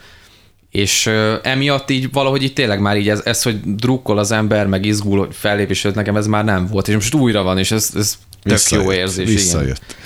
és 0.74 1.06
ö, 1.06 1.34
emiatt 1.42 1.90
így 1.90 2.12
valahogy 2.12 2.42
így 2.42 2.52
tényleg 2.52 2.80
már 2.80 2.96
így 2.96 3.08
ez, 3.08 3.20
ez 3.24 3.42
hogy 3.42 3.60
drukkol 3.74 4.18
az 4.18 4.32
ember, 4.32 4.66
meg 4.66 4.84
izgul, 4.84 5.18
hogy 5.18 5.34
fellépés 5.34 5.82
nekem 5.82 6.16
ez 6.16 6.26
már 6.26 6.44
nem 6.44 6.66
volt, 6.66 6.88
és 6.88 6.94
most 6.94 7.14
újra 7.14 7.42
van, 7.42 7.58
és 7.58 7.70
ez, 7.70 7.90
ez 7.94 8.18
tök 8.42 8.82
jó 8.82 8.92
érzés. 8.92 9.24
Igen. 9.24 9.34
Visszajött. 9.34 9.96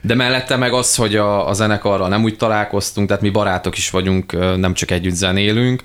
De 0.00 0.14
mellette 0.14 0.56
meg 0.56 0.72
az, 0.72 0.94
hogy 0.94 1.16
a, 1.16 1.48
a 1.48 1.52
zenekarral 1.52 2.08
nem 2.08 2.22
úgy 2.22 2.36
találkoztunk, 2.36 3.08
tehát 3.08 3.22
mi 3.22 3.30
barátok 3.30 3.76
is 3.76 3.90
vagyunk, 3.90 4.56
nem 4.56 4.74
csak 4.74 4.90
együtt 4.90 5.14
zenélünk, 5.14 5.82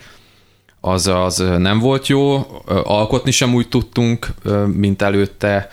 az, 0.81 1.07
az 1.07 1.37
nem 1.57 1.79
volt 1.79 2.07
jó, 2.07 2.47
alkotni 2.83 3.31
sem 3.31 3.53
úgy 3.53 3.67
tudtunk, 3.67 4.27
mint 4.73 5.01
előtte, 5.01 5.69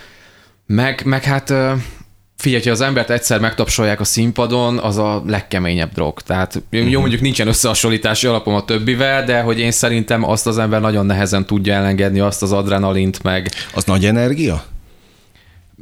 meg, 0.67 1.03
meg 1.05 1.23
hát 1.25 1.55
figyelj, 2.41 2.63
hogy 2.63 2.73
az 2.73 2.81
embert 2.81 3.11
egyszer 3.11 3.41
megtapsolják 3.41 4.01
a 4.01 4.05
színpadon, 4.05 4.79
az 4.79 4.97
a 4.97 5.23
legkeményebb 5.27 5.93
drog. 5.93 6.21
Tehát 6.21 6.63
jó, 6.71 7.01
mondjuk 7.01 7.21
nincsen 7.21 7.49
összehasonlítási 7.49 8.27
alapom 8.27 8.55
a 8.55 8.65
többivel, 8.65 9.25
de 9.25 9.41
hogy 9.41 9.59
én 9.59 9.71
szerintem 9.71 10.25
azt 10.25 10.47
az 10.47 10.59
ember 10.59 10.81
nagyon 10.81 11.07
nehezen 11.07 11.47
tudja 11.47 11.75
elengedni, 11.75 12.21
azt 12.21 12.43
az 12.43 12.53
adrenalint, 12.53 13.23
meg 13.23 13.51
Az 13.75 13.85
nagy 13.85 14.05
energia? 14.05 14.65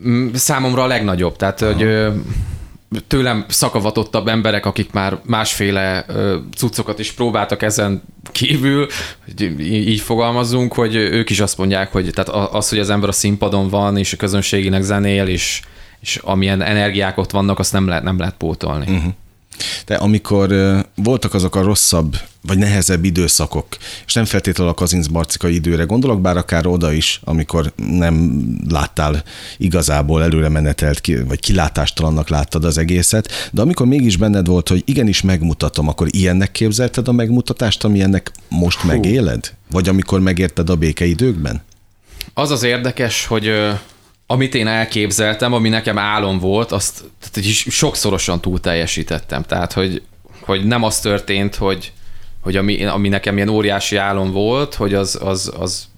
Mm, 0.09 0.33
Számomra 0.35 0.83
a 0.83 0.87
legnagyobb. 0.87 1.37
Tehát, 1.37 1.61
hogy 1.61 1.83
ö, 1.83 2.11
tőlem 3.07 3.45
szakavatottabb 3.49 4.29
emberek, 4.29 4.67
akik 4.67 4.93
már 4.93 5.19
másféle 5.25 6.07
cuccokat 6.57 6.99
is 6.99 7.13
próbáltak 7.13 7.63
ezen 7.63 8.03
kívül, 8.33 8.87
hogy 9.25 9.61
így 9.71 10.01
fogalmazunk, 10.01 10.73
hogy 10.73 10.95
ők 10.95 11.31
is 11.31 11.41
azt 11.41 11.59
mondják, 11.59 11.93
hogy 11.93 12.11
tehát 12.15 12.51
az, 12.53 12.69
hogy 12.69 12.79
az 12.79 12.91
ember 12.91 13.09
a 13.09 13.13
színpadon 13.13 13.69
van, 13.69 13.97
és 13.97 14.13
a 14.13 14.17
közönségének 14.17 14.83
zenél, 14.83 15.27
és, 15.27 15.61
és 16.01 16.17
amilyen 16.17 16.63
energiák 16.63 17.19
ott 17.19 17.31
vannak, 17.31 17.59
azt 17.59 17.73
nem 17.73 17.87
lehet, 17.87 18.03
nem 18.03 18.19
lehet 18.19 18.35
pótolni. 18.35 18.97
Uh-huh. 18.97 19.13
De 19.87 19.95
amikor 19.95 20.55
voltak 20.95 21.35
azok 21.35 21.57
a 21.57 21.63
rosszabb 21.63 22.17
vagy 22.43 22.59
nehezebb 22.59 23.05
időszakok, 23.05 23.67
és 24.07 24.13
nem 24.13 24.25
feltétlenül 24.25 24.73
a 24.73 24.77
Kazincbarcika 24.77 25.49
időre 25.49 25.85
gondolok, 25.85 26.21
bár 26.21 26.37
akár 26.37 26.67
oda 26.67 26.93
is, 26.93 27.21
amikor 27.25 27.73
nem 27.77 28.43
láttál 28.69 29.23
igazából 29.57 30.23
előre 30.23 30.49
menetelt, 30.49 31.01
vagy 31.27 31.41
kilátástalannak 31.41 32.29
láttad 32.29 32.65
az 32.65 32.79
egészet, 32.79 33.51
de 33.53 33.61
amikor 33.61 33.87
mégis 33.87 34.17
benned 34.17 34.47
volt, 34.47 34.69
hogy 34.69 34.83
igenis 34.85 35.23
megmutatom, 35.23 35.89
akkor 35.89 36.07
ilyennek 36.11 36.53
képzelted 36.53 37.09
a 37.09 37.13
megmutatást, 37.13 37.85
ami 37.85 38.01
ennek 38.01 38.33
most 38.49 38.81
Hú. 38.81 38.89
megéled? 38.89 39.53
Vagy 39.71 39.89
amikor 39.89 40.21
megérted 40.21 40.71
a 40.71 40.77
békeidőkben? 40.77 41.63
Az 42.35 42.51
az 42.51 42.63
érdekes, 42.63 43.27
hogy 43.27 43.53
amit 44.31 44.55
én 44.55 44.67
elképzeltem, 44.67 45.53
ami 45.53 45.69
nekem 45.69 45.99
álom 45.99 46.39
volt, 46.39 46.73
azt 46.73 47.05
tehát 47.21 47.49
sokszorosan 47.53 48.41
túl 48.41 48.61
teljesítettem. 48.61 49.43
Tehát, 49.43 49.73
hogy, 49.73 50.03
hogy 50.41 50.65
nem 50.65 50.83
az 50.83 51.01
történt, 51.01 51.55
hogy, 51.55 51.93
hogy 52.41 52.57
ami, 52.57 52.85
ami 52.85 53.09
nekem 53.09 53.37
ilyen 53.37 53.49
óriási 53.49 53.97
álom 53.97 54.33
volt, 54.33 54.75
hogy 54.75 54.95
az, 54.95 55.19
az, 55.23 55.53
az 55.59 55.89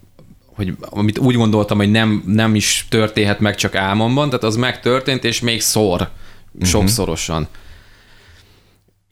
hogy 0.54 0.74
amit 0.80 1.18
úgy 1.18 1.34
gondoltam, 1.34 1.78
hogy 1.78 1.90
nem, 1.90 2.22
nem 2.26 2.54
is 2.54 2.86
történhet 2.88 3.40
meg 3.40 3.54
csak 3.54 3.74
álmomban, 3.74 4.28
tehát 4.28 4.44
az 4.44 4.56
megtörtént, 4.56 5.24
és 5.24 5.40
még 5.40 5.60
szor, 5.60 6.08
sokszorosan. 6.62 7.48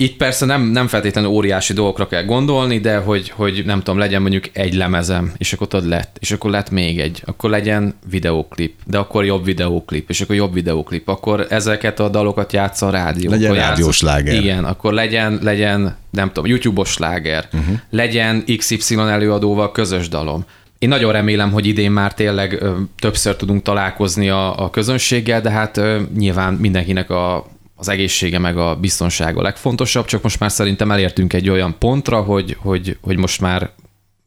Itt 0.01 0.17
persze 0.17 0.47
nem, 0.47 0.63
nem 0.63 0.87
feltétlenül 0.87 1.31
óriási 1.31 1.73
dolgokra 1.73 2.07
kell 2.07 2.25
gondolni, 2.25 2.79
de 2.79 2.97
hogy, 2.97 3.31
hogy 3.31 3.63
nem 3.65 3.79
tudom, 3.79 3.99
legyen 3.99 4.21
mondjuk 4.21 4.45
egy 4.53 4.75
lemezem, 4.75 5.33
és 5.37 5.53
akkor 5.53 5.69
ott 5.75 5.85
lett, 5.85 6.17
és 6.21 6.31
akkor 6.31 6.51
lett 6.51 6.71
még 6.71 7.01
egy, 7.01 7.23
akkor 7.25 7.51
legyen 7.51 7.95
videóklip, 8.11 8.75
de 8.87 8.99
akkor 8.99 9.25
jobb 9.25 9.45
videóklip, 9.45 10.09
és 10.09 10.21
akkor 10.21 10.37
jobb 10.37 10.53
videóklip, 10.53 11.09
akkor 11.09 11.47
ezeket 11.51 12.01
a 12.01 12.09
dalokat 12.09 12.53
játsza 12.53 12.87
a 12.87 12.91
rádió. 12.91 13.31
Legyen 13.31 13.55
rádiós 13.55 13.97
sláger. 13.97 14.35
Igen, 14.35 14.65
akkor 14.65 14.93
legyen, 14.93 15.39
legyen 15.43 15.97
nem 16.11 16.29
tudom, 16.33 16.51
YouTube-os 16.51 16.91
sláger, 16.91 17.49
uh-huh. 17.53 17.77
legyen 17.91 18.45
XY 18.57 18.95
előadóval 18.95 19.73
közös 19.73 20.09
dalom. 20.09 20.45
Én 20.79 20.89
nagyon 20.89 21.13
remélem, 21.13 21.53
hogy 21.53 21.67
idén 21.67 21.91
már 21.91 22.15
tényleg 22.15 22.63
ö, 22.63 22.73
többször 22.99 23.37
tudunk 23.37 23.63
találkozni 23.63 24.29
a, 24.29 24.65
a 24.65 24.71
közönséggel, 24.71 25.41
de 25.41 25.51
hát 25.51 25.77
ö, 25.77 26.01
nyilván 26.17 26.55
mindenkinek 26.55 27.11
a, 27.11 27.47
az 27.79 27.89
egészsége 27.89 28.39
meg 28.39 28.59
a 28.59 28.77
biztonsága 28.77 29.43
legfontosabb, 29.43 30.05
csak 30.05 30.23
most 30.23 30.41
már 30.41 30.51
szerintem 30.51 30.91
elértünk 30.91 31.33
egy 31.33 31.49
olyan 31.49 31.77
pontra, 31.79 32.21
hogy, 32.21 32.57
hogy, 32.61 32.97
hogy 33.01 33.17
most 33.17 33.41
már 33.41 33.71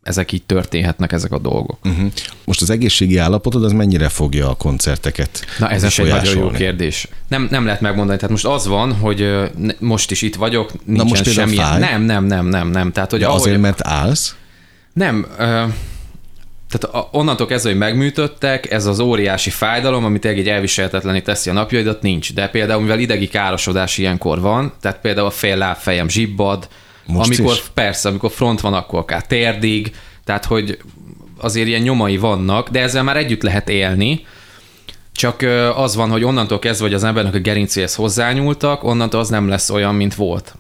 ezek 0.03 0.31
így 0.31 0.43
történhetnek, 0.43 1.11
ezek 1.11 1.31
a 1.31 1.37
dolgok. 1.39 1.77
Uh-huh. 1.83 2.11
Most 2.45 2.61
az 2.61 2.69
egészségi 2.69 3.17
állapotod 3.17 3.63
az 3.63 3.71
mennyire 3.71 4.09
fogja 4.09 4.49
a 4.49 4.53
koncerteket 4.53 5.45
Na 5.59 5.69
ez 5.69 5.83
is 5.83 5.99
egy 5.99 6.07
nagyon 6.07 6.37
jó 6.37 6.49
kérdés. 6.49 7.07
Nem, 7.27 7.47
nem 7.51 7.65
lehet 7.65 7.81
megmondani, 7.81 8.17
tehát 8.17 8.31
most 8.31 8.45
az 8.45 8.67
van, 8.67 8.93
hogy 8.93 9.49
most 9.79 10.11
is 10.11 10.21
itt 10.21 10.35
vagyok, 10.35 10.71
nincsen 10.85 11.07
most 11.07 11.23
például 11.23 11.47
semmilyen... 11.47 11.67
fáj? 11.67 11.79
Nem, 11.79 12.03
nem, 12.03 12.25
nem, 12.25 12.45
nem, 12.45 12.69
nem. 12.69 12.91
Tehát, 12.91 13.11
hogy 13.11 13.19
De 13.19 13.25
ahogy, 13.25 13.39
azért, 13.39 13.61
mert 13.61 13.81
állsz? 13.81 14.35
Nem, 14.93 15.27
ö, 15.37 15.63
tehát 16.71 16.95
a- 16.95 17.10
onnantól 17.12 17.47
kezdve, 17.47 17.69
hogy 17.69 17.79
megműtöttek, 17.79 18.71
ez 18.71 18.86
az 18.86 18.99
óriási 18.99 19.49
fájdalom, 19.49 20.05
amit 20.05 20.25
egy 20.25 20.47
elviselhetetlené 20.47 21.19
teszi 21.19 21.49
a 21.49 21.53
napjaidat, 21.53 22.01
nincs. 22.01 22.34
De 22.34 22.47
például, 22.47 22.81
mivel 22.81 22.99
idegi 22.99 23.27
károsodás 23.27 23.97
ilyenkor 23.97 24.39
van, 24.39 24.73
tehát 24.81 24.99
például 24.99 25.27
a 25.27 25.31
fél 25.31 25.57
lábfejem 25.57 26.10
zsibbad, 26.10 26.67
Most 27.05 27.29
amikor, 27.39 27.53
is? 27.53 27.63
persze, 27.73 28.10
amikor 28.10 28.31
front 28.31 28.62
van, 28.62 28.73
akkor 28.73 28.99
akár 28.99 29.25
térdig, 29.27 29.91
tehát 30.23 30.45
hogy 30.45 30.77
azért 31.38 31.67
ilyen 31.67 31.81
nyomai 31.81 32.17
vannak, 32.17 32.69
de 32.69 32.79
ezzel 32.81 33.03
már 33.03 33.17
együtt 33.17 33.41
lehet 33.41 33.69
élni, 33.69 34.25
csak 35.12 35.41
az 35.75 35.95
van, 35.95 36.10
hogy 36.10 36.23
onnantól 36.23 36.60
kezdve, 36.60 36.86
hogy 36.86 36.93
az 36.93 37.03
embernek 37.03 37.34
a 37.34 37.39
gerincéhez 37.39 37.95
hozzányúltak, 37.95 38.84
onnantól 38.84 39.19
az 39.19 39.29
nem 39.29 39.47
lesz 39.47 39.69
olyan, 39.69 39.95
mint 39.95 40.15
volt. 40.15 40.55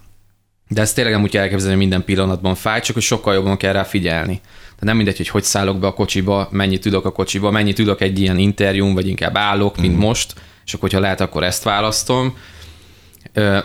De 0.67 0.81
ezt 0.81 0.95
tényleg 0.95 1.13
nem 1.13 1.23
úgy 1.23 1.29
kell 1.29 1.41
elképzelni, 1.41 1.73
hogy 1.75 1.81
minden 1.87 2.03
pillanatban 2.03 2.55
fáj, 2.55 2.81
csak 2.81 2.93
hogy 2.93 3.03
sokkal 3.03 3.33
jobban 3.33 3.57
kell 3.57 3.73
rá 3.73 3.83
figyelni. 3.83 4.41
Tehát 4.81 4.95
nem 4.95 5.05
mindegy, 5.05 5.17
hogy 5.17 5.41
hogy 5.41 5.43
szállok 5.43 5.79
be 5.79 5.87
a 5.87 5.93
kocsiba, 5.93 6.47
mennyit 6.51 6.85
ülök 6.85 7.05
a 7.05 7.11
kocsiba, 7.11 7.51
mennyit 7.51 7.79
ülök 7.79 8.01
egy 8.01 8.19
ilyen 8.19 8.37
interjún, 8.37 8.93
vagy 8.93 9.07
inkább 9.07 9.37
állok, 9.37 9.77
mint 9.77 9.97
most, 9.97 10.33
és 10.65 10.73
akkor, 10.73 10.89
hogyha 10.89 11.03
lehet, 11.03 11.21
akkor 11.21 11.43
ezt 11.43 11.63
választom. 11.63 12.37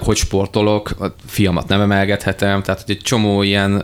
Hogy 0.01 0.17
sportolok, 0.17 0.91
a 1.01 1.15
fiamat 1.27 1.69
nem 1.69 1.81
emelgethetem, 1.81 2.63
tehát 2.63 2.83
hogy 2.83 2.95
egy 2.95 3.03
csomó 3.03 3.43
ilyen 3.43 3.75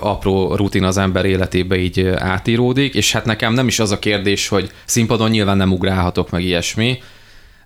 apró 0.00 0.54
rutin 0.54 0.84
az 0.84 0.96
ember 0.96 1.24
életébe 1.24 1.76
így 1.76 2.06
átíródik, 2.06 2.94
és 2.94 3.12
hát 3.12 3.24
nekem 3.24 3.52
nem 3.52 3.66
is 3.66 3.78
az 3.78 3.90
a 3.90 3.98
kérdés, 3.98 4.48
hogy 4.48 4.70
színpadon 4.84 5.30
nyilván 5.30 5.56
nem 5.56 5.72
ugrálhatok 5.72 6.30
meg 6.30 6.42
ilyesmi, 6.42 6.98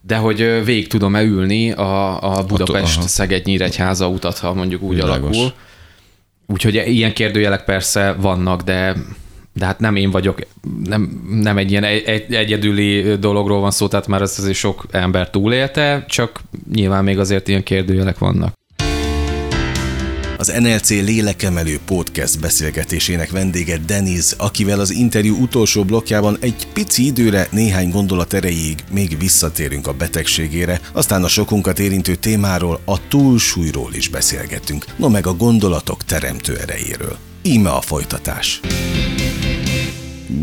de 0.01 0.17
hogy 0.17 0.65
végig 0.65 0.87
tudom-e 0.87 1.23
ülni 1.23 1.73
a, 1.73 2.23
a. 2.37 2.45
Budapest-Szeged-Nyíregyháza 2.45 4.09
utat, 4.09 4.39
ha 4.39 4.55
mondjuk 4.55 4.83
úgy 4.83 4.95
Világos. 4.95 5.37
alakul. 5.37 5.53
Úgyhogy 6.47 6.75
ilyen 6.75 7.13
kérdőjelek 7.13 7.65
persze 7.65 8.13
vannak, 8.13 8.63
de 8.63 8.97
de 9.57 9.65
hát 9.65 9.79
nem 9.79 9.97
én 9.97 10.11
vagyok, 10.11 10.39
nem, 10.85 11.23
nem 11.31 11.59
egy 11.59 11.71
ilyen 11.71 11.85
egy, 11.85 12.03
egy, 12.03 12.35
egyedüli 12.35 13.17
dologról 13.17 13.61
van 13.61 13.71
szó, 13.71 13.89
tehát 13.89 14.07
már 14.07 14.23
ezt 14.23 14.39
azért 14.39 14.57
sok 14.57 14.87
ember 14.91 15.31
túlélte, 15.31 16.05
csak 16.09 16.41
nyilván 16.73 17.05
még 17.05 17.19
azért 17.19 17.49
ilyen 17.49 17.63
kérdőjelek 17.63 18.19
vannak. 18.19 18.55
Az 20.45 20.55
NLC 20.59 20.89
lélekemelő 20.89 21.79
podcast 21.87 22.41
beszélgetésének 22.41 23.31
vendége 23.31 23.79
Deniz, 23.79 24.35
akivel 24.39 24.81
az 24.81 24.91
interjú 24.91 25.37
utolsó 25.37 25.85
blokkjában 25.85 26.37
egy 26.41 26.67
pici 26.73 27.07
időre, 27.07 27.49
néhány 27.51 27.91
gondolat 27.91 28.33
erejéig 28.33 28.85
még 28.93 29.19
visszatérünk 29.19 29.87
a 29.87 29.93
betegségére, 29.93 30.81
aztán 30.93 31.25
a 31.25 31.29
sokunkat 31.29 31.79
érintő 31.79 32.15
témáról, 32.15 32.81
a 32.85 33.09
túlsúlyról 33.09 33.95
is 33.95 34.09
beszélgetünk, 34.09 34.85
no 34.97 35.09
meg 35.09 35.27
a 35.27 35.37
gondolatok 35.37 36.05
teremtő 36.05 36.59
erejéről. 36.59 37.17
Íme 37.43 37.71
a 37.71 37.81
folytatás. 37.81 38.61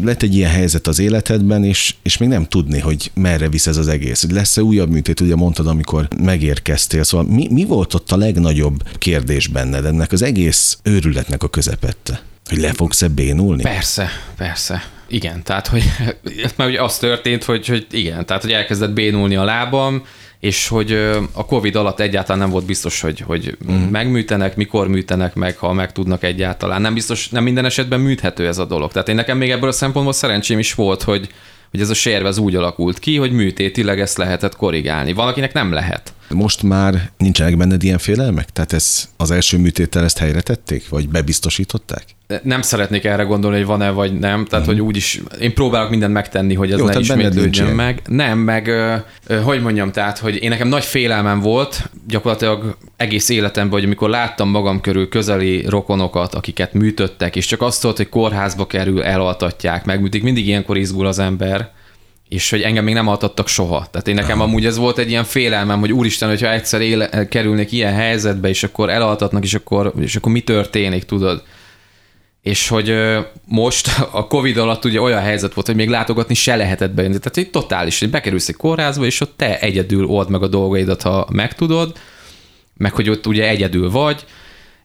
Lett 0.04 0.22
egy 0.22 0.36
ilyen 0.36 0.52
helyzet 0.52 0.88
az 0.88 1.00
életedben, 1.00 1.64
és, 1.64 1.96
és 2.02 2.18
még 2.18 2.30
nem 2.30 2.46
tudni, 2.46 2.80
hogy 2.80 3.12
merre 3.14 3.50
visz 3.50 3.68
ez 3.68 3.78
az 3.78 3.88
egész. 3.88 4.26
Lesz-e 4.32 4.64
újabb 4.64 4.90
műtét, 4.90 5.20
ugye 5.20 5.36
mondtad, 5.36 5.68
amikor 5.68 6.08
megérkeztél. 6.18 7.04
Szóval 7.04 7.28
mi, 7.28 7.48
mi 7.52 7.66
volt 7.66 7.94
ott 7.94 8.12
a 8.12 8.18
legnagyobb 8.18 8.84
kérdés 8.98 9.48
benned 9.48 9.86
ennek 9.86 10.12
az 10.12 10.22
egész 10.22 10.78
őrületnek 10.84 11.44
a 11.44 11.50
közepette? 11.50 12.22
Hogy 12.46 12.58
le 12.58 12.74
fogsz-e 12.74 13.08
bénulni? 13.08 13.62
Persze, 13.62 14.10
persze. 14.38 14.84
Igen, 15.08 15.44
tehát 15.44 15.68
hogy 15.68 15.84
mert 16.56 16.70
ugye 16.70 16.82
az 16.82 16.98
történt, 16.98 17.44
hogy, 17.44 17.68
hogy 17.68 17.88
igen, 17.92 18.26
tehát 18.26 18.42
hogy 18.42 18.52
elkezdett 18.52 18.94
bénulni 18.94 19.36
a 19.36 19.44
lábam, 19.44 20.04
és 20.42 20.68
hogy 20.68 20.92
a 21.32 21.46
Covid 21.46 21.76
alatt 21.76 22.00
egyáltalán 22.00 22.42
nem 22.42 22.50
volt 22.50 22.66
biztos, 22.66 23.02
hogy, 23.02 23.20
hogy 23.20 23.58
mm. 23.72 23.76
megműtenek, 23.76 24.56
mikor 24.56 24.88
műtenek 24.88 25.34
meg, 25.34 25.58
ha 25.58 25.74
meg 25.74 25.92
tudnak 25.92 26.24
egyáltalán. 26.24 26.82
Nem 26.82 26.94
biztos, 26.94 27.30
nem 27.30 27.44
minden 27.44 27.66
esetben 27.66 28.00
műthető 28.00 28.48
ez 28.48 28.58
a 28.58 28.66
dolog. 28.66 28.92
Tehát 28.92 29.10
én 29.10 29.16
nekem 29.16 29.38
még 29.38 29.50
ebből 29.50 29.70
a 29.70 29.72
szempontból 29.72 30.14
szerencsém 30.14 30.60
is 30.60 30.74
volt, 30.74 31.04
hogy, 31.04 31.30
hogy 31.72 31.82
ez 31.82 31.90
a 31.90 31.94
sérv 31.94 32.26
ez 32.26 32.38
úgy 32.38 32.56
alakult 32.56 33.00
ki, 33.00 33.18
hogy 33.18 33.32
műtétileg 33.32 34.00
ezt 34.00 34.18
lehetett 34.18 34.56
korrigálni. 34.56 35.14
Van, 35.14 35.28
akinek 35.28 35.54
nem 35.54 35.72
lehet. 35.72 36.14
Most 36.30 36.64
már 36.64 37.12
nincsenek 37.18 37.58
benned 37.58 37.84
ilyen 37.84 37.98
félelmek? 37.98 38.50
Tehát 38.50 38.74
ez 38.74 39.10
az 39.18 39.32
első 39.32 39.58
műtéttel 39.58 40.04
ezt 40.04 40.18
helyre 40.18 40.42
tették? 40.42 40.90
Vagy 40.90 41.10
bebiztosították? 41.10 42.04
Nem 42.44 42.62
szeretnék 42.62 43.04
erre 43.04 43.24
gondolni, 43.24 43.58
hogy 43.58 43.66
van-e 43.66 43.90
vagy 43.90 44.20
nem, 44.20 44.46
tehát 44.46 44.66
hogy 44.66 44.82
úgyis 44.82 45.22
én 45.40 45.54
próbálok 45.54 45.90
mindent 45.90 46.14
megtenni, 46.14 46.54
hogy 46.54 46.72
ez. 46.72 46.80
Jó, 46.80 46.86
ne 46.86 47.00
ismétlődjön 47.00 47.68
meg. 47.68 48.02
Nem, 48.08 48.40
meg 48.40 48.68
ö, 48.68 48.96
hogy 49.44 49.62
mondjam, 49.62 49.92
tehát, 49.92 50.18
hogy 50.18 50.44
én 50.44 50.50
nekem 50.50 50.68
nagy 50.68 50.84
félelmem 50.84 51.40
volt, 51.40 51.90
gyakorlatilag 52.08 52.78
egész 52.98 53.30
életemben, 53.30 53.74
hogy 53.74 53.84
amikor 53.84 54.10
láttam 54.10 54.50
magam 54.50 54.82
körül 54.82 55.10
közeli 55.10 55.66
rokonokat, 55.68 56.34
akiket 56.34 56.74
műtöttek, 56.74 57.36
és 57.36 57.46
csak 57.46 57.62
azt 57.62 57.82
tudod, 57.82 57.98
hogy 57.98 58.10
kórházba 58.10 58.68
kerül, 58.68 59.04
elaltatják, 59.04 59.86
megműtik, 59.86 60.24
mindig 60.24 60.48
ilyenkor 60.48 60.78
izgul 60.78 61.06
az 61.08 61.20
ember, 61.20 61.72
és 62.32 62.50
hogy 62.50 62.62
engem 62.62 62.84
még 62.84 62.94
nem 62.94 63.08
altattak 63.08 63.48
soha. 63.48 63.88
Tehát 63.92 64.08
én 64.08 64.16
nekem 64.16 64.42
amúgy 64.42 64.66
ez 64.66 64.78
volt 64.78 64.98
egy 64.98 65.10
ilyen 65.10 65.24
félelmem, 65.24 65.80
hogy 65.80 65.92
úristen, 65.92 66.30
hogyha 66.30 66.52
egyszer 66.52 66.82
éle, 66.82 67.28
kerülnék 67.28 67.72
ilyen 67.72 67.94
helyzetbe, 67.94 68.50
és 68.50 68.64
akkor 68.64 68.90
elaltatnak, 68.90 69.44
és 69.44 69.54
akkor, 69.54 69.94
és 70.00 70.16
akkor 70.16 70.32
mi 70.32 70.40
történik, 70.40 71.04
tudod? 71.04 71.44
És 72.42 72.68
hogy 72.68 72.96
most 73.46 73.88
a 74.12 74.28
Covid 74.28 74.58
alatt 74.58 74.86
ugye 74.86 75.02
olyan 75.02 75.22
helyzet 75.22 75.54
volt, 75.54 75.68
hogy 75.68 75.76
még 75.76 75.90
látogatni 75.90 76.34
se 76.34 76.56
lehetett 76.56 76.92
bejönni. 76.92 77.18
Tehát 77.18 77.38
egy 77.38 77.50
totális, 77.50 78.00
hogy 78.00 78.10
bekerülsz 78.10 78.50
egy 78.50 78.56
kórházba, 78.56 79.06
és 79.06 79.22
ott 79.22 79.34
te 79.38 79.60
egyedül 79.60 80.06
old 80.06 80.30
meg 80.30 80.44
a 80.44 80.48
dolgaidat, 80.48 81.02
ha 81.02 81.28
megtudod, 81.32 81.98
meg 82.78 82.94
hogy 82.94 83.10
ott 83.10 83.28
ugye 83.28 83.48
egyedül 83.48 83.92
vagy, 83.92 84.26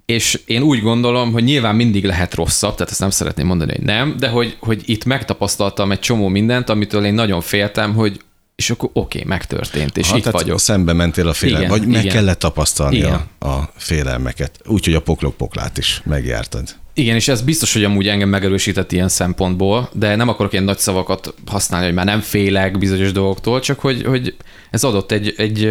és 0.07 0.41
én 0.47 0.63
úgy 0.63 0.81
gondolom, 0.81 1.33
hogy 1.33 1.45
nyilván 1.45 1.75
mindig 1.75 2.05
lehet 2.05 2.35
rosszabb, 2.35 2.75
tehát 2.75 2.91
ezt 2.91 3.01
nem 3.01 3.11
szeretném 3.11 3.47
mondani, 3.47 3.73
hogy 3.73 3.85
nem, 3.85 4.17
de 4.19 4.29
hogy, 4.29 4.57
hogy 4.61 4.83
itt 4.85 5.05
megtapasztaltam 5.05 5.93
egy 5.93 5.99
csomó 5.99 6.29
mindent, 6.29 6.69
amitől 6.69 7.05
én 7.05 7.15
nagyon 7.15 7.41
féltem, 7.41 7.95
hogy 7.95 8.21
és 8.57 8.71
akkor 8.71 8.91
oké, 8.93 9.19
okay, 9.19 9.29
megtörtént, 9.29 9.97
és 9.97 10.11
Ha, 10.11 10.17
itt 10.17 10.25
vagyok. 10.25 10.61
Szembe 10.61 10.93
mentél 10.93 11.29
a 11.29 11.33
félelem, 11.33 11.69
vagy 11.69 11.87
meg 11.87 12.05
igen. 12.05 12.15
kellett 12.15 12.39
tapasztalni 12.39 12.97
Igen. 12.97 13.29
a, 13.39 13.47
a 13.47 13.71
félelmeket. 13.77 14.61
Úgyhogy 14.65 14.95
a 14.95 15.01
poklok 15.01 15.37
poklát 15.37 15.79
is 15.79 16.03
megjártad. 16.05 16.77
Igen, 16.95 17.15
és 17.15 17.29
ez 17.29 17.43
biztos, 17.43 17.73
hogy 17.73 17.85
amúgy 17.85 18.09
engem 18.09 18.29
megerősített 18.29 18.93
ilyen 18.93 19.09
szempontból, 19.09 19.89
de 19.93 20.17
nem 20.17 20.29
akarok 20.29 20.53
ilyen 20.53 20.65
nagy 20.65 20.79
szavakat 20.79 21.35
használni, 21.47 21.87
hogy 21.87 21.95
már 21.95 22.05
nem 22.05 22.21
félek 22.21 22.79
bizonyos 22.79 23.13
dolgoktól, 23.13 23.61
csak 23.61 23.81
hogy, 23.81 24.05
hogy 24.05 24.35
ez 24.71 24.85
adott 24.85 25.13
egy, 25.13 25.35
egy 25.37 25.71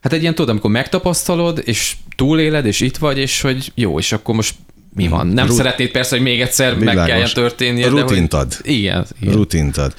hát 0.00 0.12
egy 0.12 0.20
ilyen 0.20 0.34
tudod, 0.34 0.50
amikor 0.50 0.70
megtapasztalod, 0.70 1.62
és 1.64 1.96
túléled, 2.16 2.66
és 2.66 2.80
itt 2.80 2.96
vagy, 2.96 3.18
és 3.18 3.40
hogy 3.40 3.72
jó, 3.74 3.98
és 3.98 4.12
akkor 4.12 4.34
most 4.34 4.54
mi 4.94 5.08
van? 5.08 5.26
Nem 5.26 5.46
Rut- 5.46 5.56
szeretnéd 5.56 5.90
persze, 5.90 6.14
hogy 6.16 6.24
még 6.24 6.40
egyszer 6.40 6.70
meg 6.70 6.78
Világos. 6.78 7.06
kelljen 7.06 7.30
történnie, 7.34 7.86
A 7.86 7.94
de 7.94 8.00
rutint 8.00 8.32
hogy... 8.32 8.46
Igen, 8.62 9.06
igen. 9.20 9.34
Rutint 9.34 9.76
ad. 9.76 9.94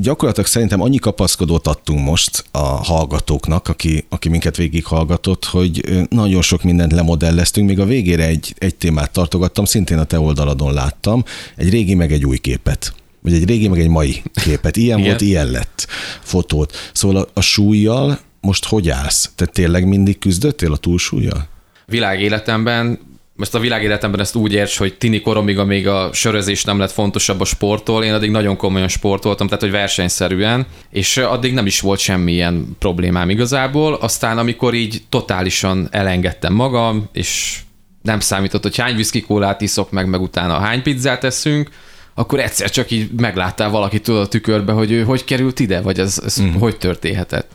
Gyakorlatilag 0.00 0.48
szerintem 0.48 0.80
annyi 0.80 0.96
kapaszkodót 0.96 1.66
adtunk 1.66 2.04
most 2.04 2.44
a 2.50 2.58
hallgatóknak, 2.58 3.68
aki, 3.68 4.04
aki 4.08 4.28
minket 4.28 4.56
végighallgatott, 4.56 5.44
hogy 5.44 5.82
nagyon 6.10 6.42
sok 6.42 6.62
mindent 6.62 6.92
lemodelleztünk, 6.92 7.68
még 7.68 7.80
a 7.80 7.84
végére 7.84 8.24
egy, 8.24 8.54
egy 8.58 8.74
témát 8.74 9.10
tartogattam, 9.10 9.64
szintén 9.64 9.98
a 9.98 10.04
te 10.04 10.20
oldaladon 10.20 10.72
láttam, 10.72 11.24
egy 11.56 11.70
régi 11.70 11.94
meg 11.94 12.12
egy 12.12 12.24
új 12.24 12.38
képet. 12.38 12.94
Vagy 13.22 13.32
egy 13.32 13.44
régi 13.44 13.68
meg 13.68 13.80
egy 13.80 13.88
mai 13.88 14.22
képet. 14.44 14.76
Ilyen 14.76 15.02
volt, 15.02 15.20
ilyen 15.20 15.50
lett 15.50 15.86
fotót. 16.22 16.76
Szóval 16.92 17.22
a, 17.22 17.28
a 17.34 17.40
súlyjal 17.40 18.18
most 18.40 18.64
hogy 18.64 18.88
állsz? 18.88 19.30
Te 19.34 19.46
tényleg 19.46 19.86
mindig 19.86 20.18
küzdöttél 20.18 20.72
a 20.72 20.76
túlsúlyjal? 20.76 21.48
világéletemben, 21.88 22.98
most 23.38 23.54
a 23.54 23.58
világéletemben 23.58 24.20
ezt 24.20 24.34
úgy 24.34 24.52
érts, 24.52 24.78
hogy 24.78 24.94
tini 24.94 25.20
koromig, 25.20 25.58
amíg 25.58 25.88
a 25.88 26.10
sörözés 26.12 26.64
nem 26.64 26.78
lett 26.78 26.92
fontosabb 26.92 27.40
a 27.40 27.44
sporttól, 27.44 28.04
én 28.04 28.12
addig 28.12 28.30
nagyon 28.30 28.56
komolyan 28.56 28.88
sportoltam, 28.88 29.46
tehát 29.46 29.62
hogy 29.62 29.70
versenyszerűen, 29.70 30.66
és 30.90 31.16
addig 31.16 31.52
nem 31.52 31.66
is 31.66 31.80
volt 31.80 31.98
semmilyen 31.98 32.76
problémám 32.78 33.30
igazából. 33.30 33.94
Aztán 33.94 34.38
amikor 34.38 34.74
így 34.74 35.02
totálisan 35.08 35.88
elengedtem 35.90 36.54
magam, 36.54 37.08
és 37.12 37.58
nem 38.02 38.20
számított, 38.20 38.62
hogy 38.62 38.76
hány 38.76 38.96
viszkikólát 38.96 39.60
iszok 39.60 39.90
meg, 39.90 40.08
meg 40.08 40.20
utána 40.20 40.58
hány 40.58 40.82
pizzát 40.82 41.24
eszünk, 41.24 41.70
akkor 42.14 42.40
egyszer 42.40 42.70
csak 42.70 42.90
így 42.90 43.10
megláttál 43.16 43.70
valakit 43.70 44.08
a 44.08 44.26
tükörbe, 44.26 44.72
hogy 44.72 44.92
ő 44.92 45.02
hogy 45.02 45.24
került 45.24 45.60
ide, 45.60 45.80
vagy 45.80 45.98
ez, 45.98 46.20
ez 46.24 46.38
uh-huh. 46.38 46.60
hogy 46.60 46.76
történhetett. 46.76 47.50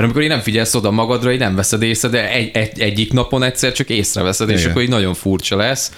Mert 0.00 0.12
amikor 0.12 0.28
így 0.28 0.36
nem 0.36 0.44
figyelsz 0.44 0.74
oda 0.74 0.90
magadra, 0.90 1.32
így 1.32 1.38
nem 1.38 1.54
veszed 1.54 1.82
észre, 1.82 2.08
de 2.08 2.30
egy, 2.30 2.50
egy, 2.52 2.80
egyik 2.80 3.12
napon 3.12 3.42
egyszer 3.42 3.72
csak 3.72 3.88
észreveszed, 3.88 4.50
és 4.50 4.58
Igen. 4.58 4.70
akkor 4.70 4.82
így 4.82 4.88
nagyon 4.88 5.14
furcsa 5.14 5.56
lesz. 5.56 5.92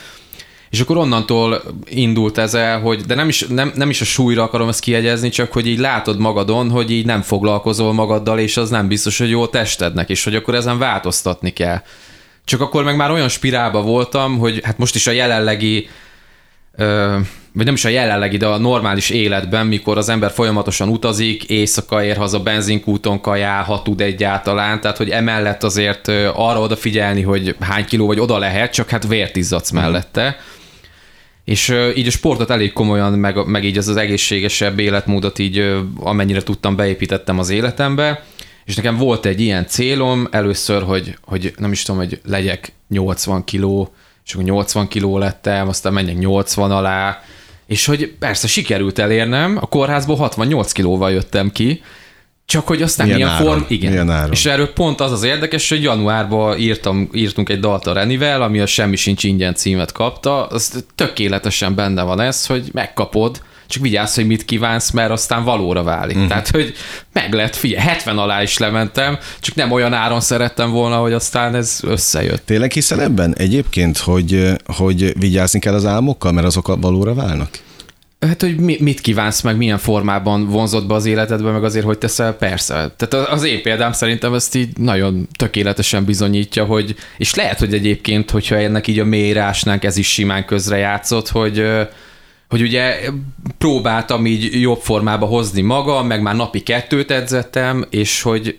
És 0.70 0.80
akkor 0.80 0.96
onnantól 0.96 1.62
indult 1.88 2.38
ez 2.38 2.54
el, 2.54 2.80
hogy, 2.80 3.00
de 3.00 3.14
nem 3.14 3.28
is, 3.28 3.46
nem, 3.48 3.72
nem 3.74 3.90
is 3.90 4.00
a 4.00 4.04
súlyra 4.04 4.42
akarom 4.42 4.68
ezt 4.68 4.80
kiegyezni, 4.80 5.28
csak 5.28 5.52
hogy 5.52 5.66
így 5.66 5.78
látod 5.78 6.18
magadon, 6.18 6.70
hogy 6.70 6.90
így 6.90 7.06
nem 7.06 7.22
foglalkozol 7.22 7.92
magaddal, 7.92 8.38
és 8.38 8.56
az 8.56 8.70
nem 8.70 8.88
biztos, 8.88 9.18
hogy 9.18 9.30
jó 9.30 9.42
a 9.42 9.48
testednek, 9.48 10.08
és 10.08 10.24
hogy 10.24 10.34
akkor 10.34 10.54
ezen 10.54 10.78
változtatni 10.78 11.50
kell. 11.50 11.82
Csak 12.44 12.60
akkor 12.60 12.84
meg 12.84 12.96
már 12.96 13.10
olyan 13.10 13.28
spirálba 13.28 13.82
voltam, 13.82 14.38
hogy 14.38 14.60
hát 14.64 14.78
most 14.78 14.94
is 14.94 15.06
a 15.06 15.10
jelenlegi 15.10 15.88
vagy 17.52 17.64
nem 17.64 17.74
is 17.74 17.84
a 17.84 17.88
jelenlegi, 17.88 18.36
de 18.36 18.46
a 18.46 18.58
normális 18.58 19.10
életben, 19.10 19.66
mikor 19.66 19.98
az 19.98 20.08
ember 20.08 20.30
folyamatosan 20.30 20.88
utazik, 20.88 21.44
éjszaka 21.44 22.04
ér 22.04 22.16
haza, 22.16 22.40
benzinkúton 22.40 23.20
kajál, 23.20 23.62
ha 23.62 23.82
tud 23.82 24.00
egyáltalán, 24.00 24.80
tehát 24.80 24.96
hogy 24.96 25.10
emellett 25.10 25.62
azért 25.62 26.08
arra 26.34 26.60
odafigyelni, 26.60 27.22
hogy 27.22 27.56
hány 27.60 27.84
kiló 27.84 28.06
vagy 28.06 28.20
oda 28.20 28.38
lehet, 28.38 28.72
csak 28.72 28.88
hát 28.88 29.06
vért 29.06 29.36
izzadsz 29.36 29.70
mellette. 29.70 30.36
És 31.44 31.74
így 31.96 32.06
a 32.06 32.10
sportot 32.10 32.50
elég 32.50 32.72
komolyan, 32.72 33.12
meg, 33.12 33.46
meg 33.46 33.64
így 33.64 33.78
az 33.78 33.88
az 33.88 33.96
egészségesebb 33.96 34.78
életmódot 34.78 35.38
így 35.38 35.82
amennyire 36.00 36.42
tudtam 36.42 36.76
beépítettem 36.76 37.38
az 37.38 37.50
életembe, 37.50 38.24
és 38.64 38.76
nekem 38.76 38.96
volt 38.96 39.26
egy 39.26 39.40
ilyen 39.40 39.66
célom 39.66 40.28
először, 40.30 40.82
hogy, 40.82 41.16
hogy 41.24 41.52
nem 41.56 41.72
is 41.72 41.82
tudom, 41.82 42.00
hogy 42.00 42.20
legyek 42.24 42.72
80 42.88 43.44
kiló, 43.44 43.94
és 44.26 44.32
akkor 44.32 44.44
80 44.44 44.88
kiló 44.88 45.18
lettem, 45.18 45.68
aztán 45.68 45.92
menjek 45.92 46.18
80 46.18 46.70
alá, 46.70 47.22
és 47.66 47.86
hogy 47.86 48.14
persze 48.18 48.46
sikerült 48.46 48.98
elérnem, 48.98 49.58
a 49.60 49.66
kórházból 49.66 50.16
68 50.16 50.72
kilóval 50.72 51.12
jöttem 51.12 51.50
ki, 51.50 51.82
csak 52.46 52.66
hogy 52.66 52.82
aztán 52.82 53.06
Milyen 53.06 53.20
milyen, 53.20 53.34
áron? 53.34 53.46
form, 53.46 53.64
igen. 53.68 53.90
Milyen 53.90 54.10
áron? 54.10 54.32
És 54.32 54.46
erről 54.46 54.72
pont 54.72 55.00
az 55.00 55.12
az 55.12 55.22
érdekes, 55.22 55.68
hogy 55.68 55.82
januárban 55.82 56.58
írtam, 56.58 57.08
írtunk 57.12 57.48
egy 57.48 57.60
dalt 57.60 57.86
a 57.86 57.92
Renivel, 57.92 58.42
ami 58.42 58.60
a 58.60 58.66
Semmi 58.66 58.96
sincs 58.96 59.24
ingyen 59.24 59.54
címet 59.54 59.92
kapta, 59.92 60.46
az 60.46 60.84
tökéletesen 60.94 61.74
benne 61.74 62.02
van 62.02 62.20
ez, 62.20 62.46
hogy 62.46 62.68
megkapod, 62.72 63.42
csak 63.66 63.82
vigyázz, 63.82 64.14
hogy 64.14 64.26
mit 64.26 64.44
kívánsz, 64.44 64.90
mert 64.90 65.10
aztán 65.10 65.44
valóra 65.44 65.82
válik. 65.82 66.14
Uh-huh. 66.14 66.28
Tehát, 66.28 66.50
hogy 66.50 66.72
meg 67.12 67.32
lett, 67.32 67.56
figyelj, 67.56 67.86
70 67.86 68.18
alá 68.18 68.42
is 68.42 68.58
lementem, 68.58 69.18
csak 69.40 69.54
nem 69.54 69.72
olyan 69.72 69.92
áron 69.92 70.20
szerettem 70.20 70.70
volna, 70.70 70.96
hogy 70.96 71.12
aztán 71.12 71.54
ez 71.54 71.80
összejött. 71.82 72.46
Tényleg 72.46 72.72
hiszel 72.72 73.02
ebben 73.02 73.34
egyébként, 73.36 73.98
hogy, 73.98 74.52
hogy 74.66 75.18
vigyázni 75.18 75.58
kell 75.58 75.74
az 75.74 75.86
álmokkal, 75.86 76.32
mert 76.32 76.46
azok 76.46 76.80
valóra 76.80 77.14
válnak? 77.14 77.48
Hát, 78.26 78.40
hogy 78.40 78.56
mi, 78.56 78.76
mit 78.80 79.00
kívánsz 79.00 79.40
meg, 79.40 79.56
milyen 79.56 79.78
formában 79.78 80.48
vonzott 80.48 80.86
be 80.86 80.94
az 80.94 81.06
életedbe, 81.06 81.50
meg 81.50 81.64
azért, 81.64 81.84
hogy 81.84 81.98
teszel, 81.98 82.32
persze. 82.32 82.94
Tehát 82.96 83.28
az 83.28 83.44
én 83.44 83.62
példám 83.62 83.92
szerintem 83.92 84.34
ezt 84.34 84.54
így 84.54 84.76
nagyon 84.76 85.28
tökéletesen 85.36 86.04
bizonyítja, 86.04 86.64
hogy, 86.64 86.94
és 87.16 87.34
lehet, 87.34 87.58
hogy 87.58 87.74
egyébként, 87.74 88.30
hogyha 88.30 88.56
ennek 88.56 88.86
így 88.86 88.98
a 88.98 89.04
mélyre 89.04 89.40
ásnánk, 89.40 89.84
ez 89.84 89.96
is 89.96 90.12
simán 90.12 90.44
közre 90.44 90.76
játszott, 90.76 91.28
hogy, 91.28 91.64
hogy 92.52 92.62
ugye 92.62 93.00
próbáltam 93.58 94.26
így 94.26 94.60
jobb 94.60 94.80
formába 94.80 95.26
hozni 95.26 95.60
magam, 95.60 96.06
meg 96.06 96.22
már 96.22 96.36
napi 96.36 96.60
kettőt 96.60 97.10
edzettem, 97.10 97.84
és 97.90 98.22
hogy, 98.22 98.58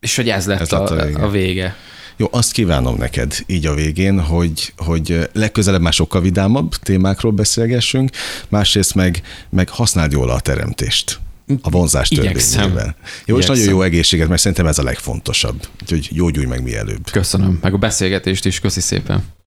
és 0.00 0.16
hogy 0.16 0.28
ez 0.28 0.46
lett, 0.46 0.60
Ez 0.60 0.70
lett 0.70 0.90
a 0.90 0.94
a, 0.94 1.04
vége. 1.04 1.22
a 1.22 1.30
vége. 1.30 1.76
Jó, 2.16 2.28
azt 2.30 2.52
kívánom 2.52 2.96
neked 2.96 3.34
így 3.46 3.66
a 3.66 3.74
végén, 3.74 4.20
hogy, 4.20 4.72
hogy 4.76 5.28
legközelebb 5.32 5.80
már 5.80 5.92
sokkal 5.92 6.20
vidámabb 6.20 6.74
témákról 6.74 7.32
beszélgessünk, 7.32 8.10
másrészt 8.48 8.94
meg, 8.94 9.22
meg 9.50 9.68
használd 9.68 10.12
jól 10.12 10.30
a 10.30 10.40
teremtést. 10.40 11.18
A 11.62 11.70
vonzás 11.70 12.08
törvényével. 12.08 12.96
Jó, 13.24 13.38
és 13.38 13.44
Igyekszem. 13.44 13.54
nagyon 13.54 13.68
jó 13.70 13.82
egészséget, 13.82 14.28
mert 14.28 14.40
szerintem 14.40 14.66
ez 14.66 14.78
a 14.78 14.82
legfontosabb. 14.82 15.66
Úgyhogy 15.82 16.08
gyógyulj 16.12 16.46
meg 16.46 16.62
mielőbb. 16.62 17.10
Köszönöm, 17.10 17.58
meg 17.62 17.74
a 17.74 17.78
beszélgetést 17.78 18.44
is, 18.44 18.60
köszi 18.60 18.80
szépen. 18.80 19.24